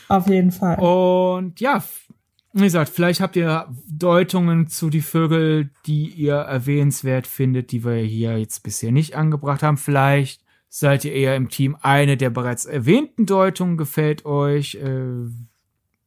Auf 0.09 0.29
jeden 0.29 0.53
Fall. 0.53 0.79
Und 0.79 1.61
ja, 1.61 1.83
wie 2.53 2.65
gesagt, 2.65 2.91
vielleicht 2.91 3.21
habt 3.21 3.35
ihr 3.35 3.67
Deutungen 3.89 4.69
zu 4.69 4.89
die 4.91 5.01
Vögel, 5.01 5.71
die 5.87 6.07
ihr 6.07 6.35
erwähnenswert 6.35 7.27
findet, 7.27 7.73
die 7.73 7.85
wir 7.85 7.97
hier 7.97 8.39
jetzt 8.39 8.63
bisher 8.63 8.93
nicht 8.93 9.17
angebracht 9.17 9.63
haben. 9.65 9.77
Vielleicht 9.77 10.45
seid 10.69 11.05
ihr 11.05 11.13
eher 11.13 11.35
im 11.35 11.49
Team 11.49 11.77
eine 11.81 12.17
der 12.17 12.31
bereits 12.31 12.65
erwähnten 12.65 13.27
Deutungen 13.27 13.77
gefällt 13.77 14.25
euch. 14.25 14.77
Äh, 14.77 15.27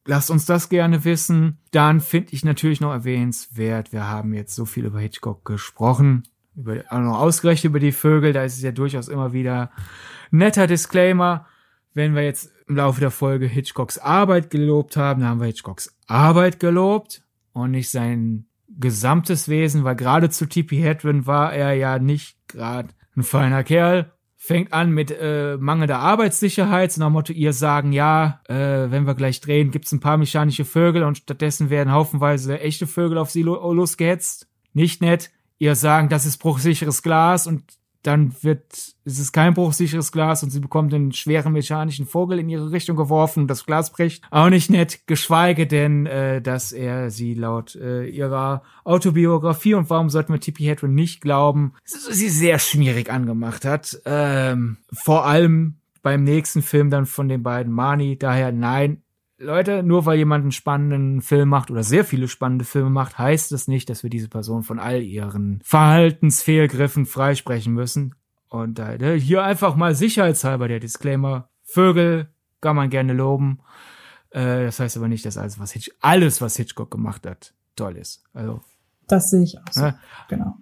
Lasst 0.07 0.31
uns 0.31 0.45
das 0.45 0.69
gerne 0.69 1.03
wissen. 1.03 1.59
Dann 1.71 1.99
finde 1.99 2.31
ich 2.31 2.45
natürlich 2.45 2.79
noch 2.79 2.93
erwähnenswert, 2.93 3.91
wir 3.91 4.07
haben 4.07 4.33
jetzt 4.33 4.55
so 4.55 4.63
viel 4.63 4.85
über 4.85 5.01
Hitchcock 5.01 5.43
gesprochen, 5.43 6.23
über, 6.55 6.81
auch 6.89 6.99
noch 6.99 7.19
ausgerechnet 7.19 7.71
über 7.71 7.79
die 7.79 7.91
Vögel, 7.91 8.31
da 8.31 8.43
ist 8.43 8.55
es 8.55 8.63
ja 8.63 8.71
durchaus 8.71 9.09
immer 9.09 9.33
wieder 9.33 9.69
netter 10.31 10.65
Disclaimer. 10.65 11.45
Wenn 11.93 12.15
wir 12.15 12.23
jetzt 12.23 12.51
im 12.67 12.77
Laufe 12.77 13.01
der 13.01 13.11
Folge 13.11 13.47
Hitchcocks 13.47 13.97
Arbeit 13.97 14.49
gelobt 14.49 14.95
haben, 14.95 15.19
dann 15.19 15.29
haben 15.29 15.39
wir 15.41 15.47
Hitchcocks 15.47 15.93
Arbeit 16.07 16.61
gelobt 16.61 17.23
und 17.51 17.71
nicht 17.71 17.89
sein 17.89 18.45
gesamtes 18.69 19.49
Wesen, 19.49 19.83
weil 19.83 19.95
gerade 19.97 20.29
zu 20.29 20.45
T.P. 20.45 20.81
Hedren 20.81 21.25
war 21.27 21.53
er 21.53 21.73
ja 21.73 21.99
nicht 21.99 22.37
gerade 22.47 22.89
ein 23.17 23.23
feiner 23.23 23.63
Kerl 23.65 24.13
fängt 24.47 24.71
an 24.71 24.91
mit 24.91 25.11
äh, 25.11 25.57
mangelnder 25.59 25.99
Arbeitssicherheit, 25.99 26.93
so 26.93 27.01
nach 27.01 27.09
Motto, 27.09 27.33
ihr 27.33 27.51
sagen, 27.51 27.91
ja, 27.91 28.39
äh, 28.47 28.89
wenn 28.89 29.05
wir 29.05 29.13
gleich 29.13 29.41
drehen, 29.41 29.71
gibt's 29.71 29.91
ein 29.91 29.99
paar 29.99 30.15
mechanische 30.15 30.63
Vögel 30.63 31.03
und 31.03 31.17
stattdessen 31.17 31.69
werden 31.69 31.91
haufenweise 31.91 32.57
echte 32.61 32.87
Vögel 32.87 33.17
auf 33.17 33.29
sie 33.29 33.41
lo 33.41 33.73
losgehetzt. 33.73 34.47
Nicht 34.71 35.01
nett. 35.01 35.31
Ihr 35.57 35.75
sagen, 35.75 36.07
das 36.07 36.25
ist 36.25 36.37
bruchsicheres 36.37 37.03
Glas 37.03 37.45
und 37.45 37.61
dann 38.03 38.33
wird, 38.41 38.95
es 39.05 39.19
ist 39.19 39.31
kein 39.31 39.53
bruchsicheres 39.53 40.11
Glas 40.11 40.43
und 40.43 40.49
sie 40.49 40.59
bekommt 40.59 40.93
einen 40.93 41.11
schweren 41.11 41.53
mechanischen 41.53 42.05
Vogel 42.05 42.39
in 42.39 42.49
ihre 42.49 42.71
Richtung 42.71 42.95
geworfen 42.95 43.41
und 43.41 43.47
das 43.47 43.65
Glas 43.65 43.91
bricht. 43.91 44.23
Auch 44.31 44.49
nicht 44.49 44.69
nett, 44.69 45.07
geschweige 45.07 45.67
denn, 45.67 46.05
äh, 46.05 46.41
dass 46.41 46.71
er 46.71 47.09
sie 47.09 47.33
laut 47.33 47.75
äh, 47.75 48.05
ihrer 48.05 48.63
Autobiografie 48.83 49.73
und 49.73 49.89
warum 49.89 50.09
sollten 50.09 50.33
wir 50.33 50.39
Tippi 50.39 50.63
Hedren 50.63 50.93
nicht 50.93 51.21
glauben, 51.21 51.73
sie 51.83 52.29
sehr 52.29 52.59
schwierig 52.59 53.09
angemacht 53.09 53.65
hat. 53.65 53.99
Ähm, 54.05 54.77
vor 54.93 55.25
allem 55.25 55.77
beim 56.01 56.23
nächsten 56.23 56.61
Film 56.61 56.89
dann 56.89 57.05
von 57.05 57.27
den 57.27 57.43
beiden 57.43 57.73
Mani. 57.73 58.17
Daher 58.17 58.51
nein, 58.51 59.01
Leute, 59.39 59.83
nur 59.83 60.05
weil 60.05 60.17
jemand 60.17 60.43
einen 60.43 60.51
spannenden 60.51 61.21
Film 61.21 61.49
macht 61.49 61.69
oder 61.69 61.83
sehr 61.83 62.03
viele 62.03 62.27
spannende 62.27 62.65
Filme 62.65 62.89
macht, 62.89 63.19
heißt 63.19 63.51
das 63.51 63.67
nicht, 63.67 63.89
dass 63.89 64.01
wir 64.01 64.09
diese 64.09 64.29
Person 64.29 64.63
von 64.63 64.79
all 64.79 65.01
ihren 65.01 65.61
Verhaltensfehlgriffen 65.63 67.05
freisprechen 67.05 67.73
müssen. 67.73 68.15
Und 68.49 68.79
äh, 68.79 69.19
hier 69.19 69.43
einfach 69.43 69.75
mal 69.75 69.93
sicherheitshalber 69.93 70.67
der 70.67 70.79
Disclaimer. 70.79 71.49
Vögel 71.63 72.29
kann 72.61 72.75
man 72.75 72.89
gerne 72.89 73.13
loben. 73.13 73.59
Äh, 74.31 74.65
das 74.65 74.79
heißt 74.79 74.97
aber 74.97 75.07
nicht, 75.07 75.25
dass 75.25 75.37
alles, 75.37 75.59
was 75.59 75.71
Hitch 75.71 75.91
alles, 76.01 76.41
was 76.41 76.55
Hitchcock 76.55 76.89
gemacht 76.89 77.25
hat, 77.27 77.53
toll 77.75 77.97
ist. 77.97 78.23
Also. 78.33 78.61
Das 79.07 79.29
sehe 79.29 79.43
ich 79.43 79.57
auch 79.59 79.71
so. 79.71 79.81
Ja, 79.81 79.99
genau 80.29 80.57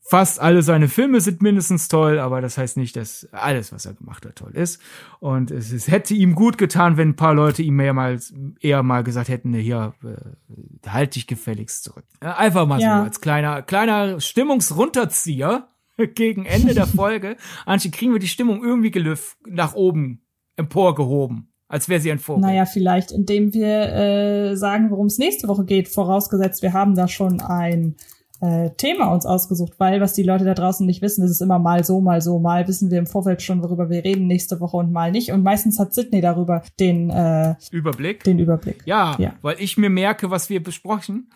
fast 0.00 0.40
alle 0.40 0.62
seine 0.62 0.88
Filme 0.88 1.20
sind 1.20 1.42
mindestens 1.42 1.88
toll, 1.88 2.18
aber 2.18 2.40
das 2.40 2.58
heißt 2.58 2.76
nicht, 2.76 2.96
dass 2.96 3.28
alles, 3.32 3.72
was 3.72 3.86
er 3.86 3.94
gemacht 3.94 4.26
hat, 4.26 4.36
toll 4.36 4.52
ist. 4.54 4.80
Und 5.20 5.50
es, 5.50 5.72
es 5.72 5.88
hätte 5.88 6.14
ihm 6.14 6.34
gut 6.34 6.58
getan, 6.58 6.96
wenn 6.96 7.10
ein 7.10 7.16
paar 7.16 7.34
Leute 7.34 7.62
ihm 7.62 7.76
mehrmals 7.76 8.34
eher 8.60 8.82
mal 8.82 9.04
gesagt 9.04 9.28
hätten, 9.28 9.54
hier, 9.54 9.94
äh, 10.02 10.88
halt 10.88 11.14
dich 11.14 11.26
gefälligst 11.26 11.84
zurück. 11.84 12.04
Einfach 12.20 12.66
mal 12.66 12.80
ja. 12.80 12.98
so 12.98 13.04
als 13.04 13.20
kleiner, 13.20 13.62
kleiner 13.62 14.20
Stimmungsrunterzieher 14.20 15.68
gegen 16.14 16.44
Ende 16.44 16.74
der 16.74 16.86
Folge. 16.86 17.36
Anche, 17.66 17.90
kriegen 17.90 18.12
wir 18.12 18.20
die 18.20 18.28
Stimmung 18.28 18.64
irgendwie 18.64 18.90
gelüft 18.90 19.36
nach 19.46 19.74
oben 19.74 20.22
emporgehoben. 20.56 21.52
Als 21.68 21.88
wäre 21.88 22.00
sie 22.00 22.10
ein 22.10 22.18
Vogel. 22.18 22.40
Naja, 22.40 22.66
vielleicht, 22.66 23.12
indem 23.12 23.54
wir 23.54 23.92
äh, 23.92 24.56
sagen, 24.56 24.90
worum 24.90 25.06
es 25.06 25.18
nächste 25.18 25.46
Woche 25.46 25.64
geht, 25.64 25.88
vorausgesetzt, 25.88 26.62
wir 26.62 26.72
haben 26.72 26.96
da 26.96 27.06
schon 27.06 27.40
ein 27.40 27.94
äh, 28.40 28.70
Thema 28.76 29.12
uns 29.12 29.26
ausgesucht, 29.26 29.74
weil 29.78 30.00
was 30.00 30.14
die 30.14 30.22
Leute 30.22 30.44
da 30.44 30.54
draußen 30.54 30.86
nicht 30.86 31.02
wissen, 31.02 31.24
ist 31.24 31.30
es 31.30 31.40
immer 31.40 31.58
mal 31.58 31.84
so, 31.84 32.00
mal 32.00 32.20
so, 32.20 32.38
mal 32.38 32.66
wissen 32.68 32.90
wir 32.90 32.98
im 32.98 33.06
Vorfeld 33.06 33.42
schon, 33.42 33.62
worüber 33.62 33.90
wir 33.90 34.04
reden 34.04 34.26
nächste 34.26 34.60
Woche 34.60 34.76
und 34.76 34.92
mal 34.92 35.12
nicht. 35.12 35.32
Und 35.32 35.42
meistens 35.42 35.78
hat 35.78 35.94
Sydney 35.94 36.20
darüber 36.20 36.62
den 36.78 37.10
äh, 37.10 37.54
Überblick. 37.70 38.24
Den 38.24 38.38
Überblick. 38.38 38.82
Ja, 38.86 39.16
ja, 39.18 39.34
weil 39.42 39.56
ich 39.58 39.76
mir 39.76 39.90
merke, 39.90 40.30
was 40.30 40.48
wir 40.48 40.62
besprochen. 40.62 41.30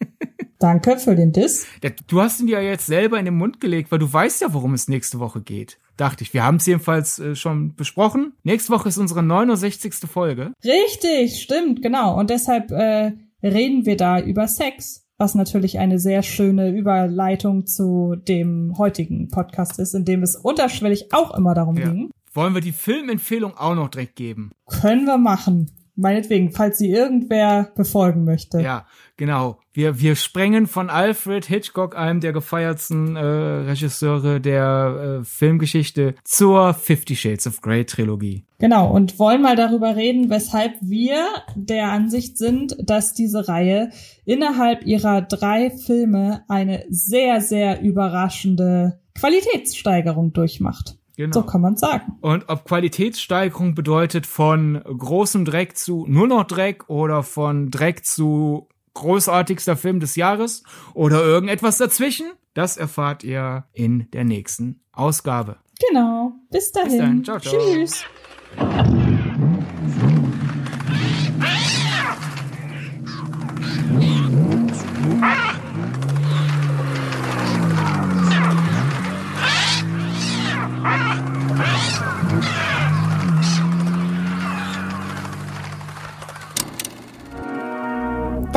Danke 0.58 0.98
für 0.98 1.14
den 1.14 1.32
Diss. 1.32 1.66
Du 2.06 2.20
hast 2.20 2.40
ihn 2.40 2.48
ja 2.48 2.60
jetzt 2.60 2.86
selber 2.86 3.18
in 3.18 3.26
den 3.26 3.36
Mund 3.36 3.60
gelegt, 3.60 3.92
weil 3.92 3.98
du 3.98 4.10
weißt 4.10 4.40
ja, 4.40 4.54
worum 4.54 4.72
es 4.72 4.88
nächste 4.88 5.18
Woche 5.20 5.42
geht. 5.42 5.78
Dachte 5.96 6.24
ich. 6.24 6.32
Wir 6.34 6.44
haben 6.44 6.56
es 6.56 6.66
jedenfalls 6.66 7.18
äh, 7.18 7.34
schon 7.34 7.74
besprochen. 7.74 8.34
Nächste 8.42 8.72
Woche 8.72 8.88
ist 8.88 8.98
unsere 8.98 9.22
69. 9.22 9.94
Folge. 10.10 10.52
Richtig, 10.64 11.42
stimmt, 11.42 11.82
genau. 11.82 12.18
Und 12.18 12.30
deshalb 12.30 12.70
äh, 12.70 13.12
reden 13.42 13.86
wir 13.86 13.96
da 13.96 14.20
über 14.20 14.48
Sex 14.48 15.05
was 15.18 15.34
natürlich 15.34 15.78
eine 15.78 15.98
sehr 15.98 16.22
schöne 16.22 16.70
Überleitung 16.70 17.66
zu 17.66 18.16
dem 18.16 18.76
heutigen 18.76 19.28
Podcast 19.28 19.78
ist, 19.78 19.94
in 19.94 20.04
dem 20.04 20.22
es 20.22 20.36
unterschwellig 20.36 21.12
auch 21.12 21.36
immer 21.36 21.54
darum 21.54 21.76
ja. 21.76 21.88
ging. 21.88 22.10
Wollen 22.34 22.54
wir 22.54 22.60
die 22.60 22.72
Filmempfehlung 22.72 23.56
auch 23.56 23.74
noch 23.74 23.88
direkt 23.88 24.16
geben? 24.16 24.50
Können 24.66 25.06
wir 25.06 25.16
machen. 25.16 25.70
Meinetwegen, 25.94 26.52
falls 26.52 26.76
sie 26.76 26.90
irgendwer 26.90 27.70
befolgen 27.74 28.24
möchte. 28.24 28.60
Ja, 28.60 28.86
genau. 29.16 29.58
Wir, 29.72 30.00
wir 30.00 30.16
sprengen 30.16 30.66
von 30.66 30.90
Alfred 30.90 31.46
Hitchcock, 31.46 31.96
einem 31.96 32.20
der 32.20 32.32
gefeiertsten 32.32 33.16
äh, 33.16 33.20
Regisseure 33.20 34.40
der 34.40 35.20
äh, 35.20 35.24
Filmgeschichte, 35.24 36.14
zur 36.24 36.74
Fifty 36.74 37.16
Shades 37.16 37.46
of 37.46 37.60
Grey 37.60 37.84
Trilogie. 37.84 38.44
Genau, 38.58 38.90
und 38.90 39.18
wollen 39.18 39.42
mal 39.42 39.56
darüber 39.56 39.96
reden, 39.96 40.30
weshalb 40.30 40.72
wir 40.80 41.26
der 41.54 41.92
Ansicht 41.92 42.38
sind, 42.38 42.76
dass 42.82 43.12
diese 43.12 43.48
Reihe 43.48 43.90
innerhalb 44.24 44.86
ihrer 44.86 45.22
drei 45.22 45.70
Filme 45.70 46.44
eine 46.48 46.84
sehr, 46.88 47.40
sehr 47.40 47.82
überraschende 47.82 49.00
Qualitätssteigerung 49.14 50.32
durchmacht. 50.32 50.96
Genau. 51.16 51.32
So 51.32 51.42
kann 51.42 51.62
man 51.62 51.76
sagen. 51.76 52.12
Und 52.20 52.48
ob 52.48 52.64
Qualitätssteigerung 52.64 53.74
bedeutet 53.74 54.26
von 54.26 54.82
großem 54.84 55.46
Dreck 55.46 55.76
zu 55.76 56.04
nur 56.08 56.26
noch 56.26 56.44
Dreck 56.44 56.88
oder 56.90 57.22
von 57.22 57.70
Dreck 57.70 58.04
zu 58.04 58.68
großartigster 58.96 59.76
Film 59.76 60.00
des 60.00 60.16
Jahres 60.16 60.64
oder 60.94 61.22
irgendetwas 61.22 61.78
dazwischen, 61.78 62.32
das 62.54 62.76
erfahrt 62.76 63.22
ihr 63.22 63.64
in 63.72 64.10
der 64.10 64.24
nächsten 64.24 64.80
Ausgabe. 64.92 65.58
Genau. 65.88 66.32
Bis 66.50 66.72
dahin. 66.72 66.90
Bis 66.90 66.98
dahin. 66.98 67.24
Ciao, 67.24 67.38
ciao. 67.38 67.60
Tschüss. 67.60 68.04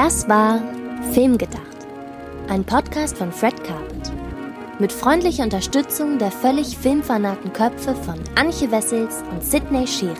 Das 0.02 0.30
war 0.30 0.62
Filmgedacht, 1.12 1.86
ein 2.47 2.64
Podcast 2.64 3.18
von 3.18 3.34
Fred 3.34 3.62
Carpet. 3.66 4.14
Mit 4.80 4.93
freundlicher 4.93 5.43
Unterstützung 5.43 6.18
der 6.18 6.32
völlig 6.32 6.78
filmfanaten 6.78 7.52
Köpfe 7.52 7.93
von 7.93 8.18
Anche 8.36 8.72
Wessels 8.72 9.22
und 9.30 9.43
Sidney 9.43 9.86
Schering. 9.86 10.16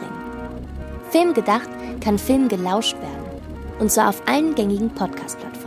Filmgedacht 1.12 1.70
kann 2.02 2.20
Film 2.20 2.50
gelauscht 2.50 2.98
werden. 2.98 3.42
Und 3.80 3.90
zwar 3.90 4.10
auf 4.10 4.22
allen 4.28 4.54
gängigen 4.54 4.90
Podcast-Plattformen. 4.90 5.59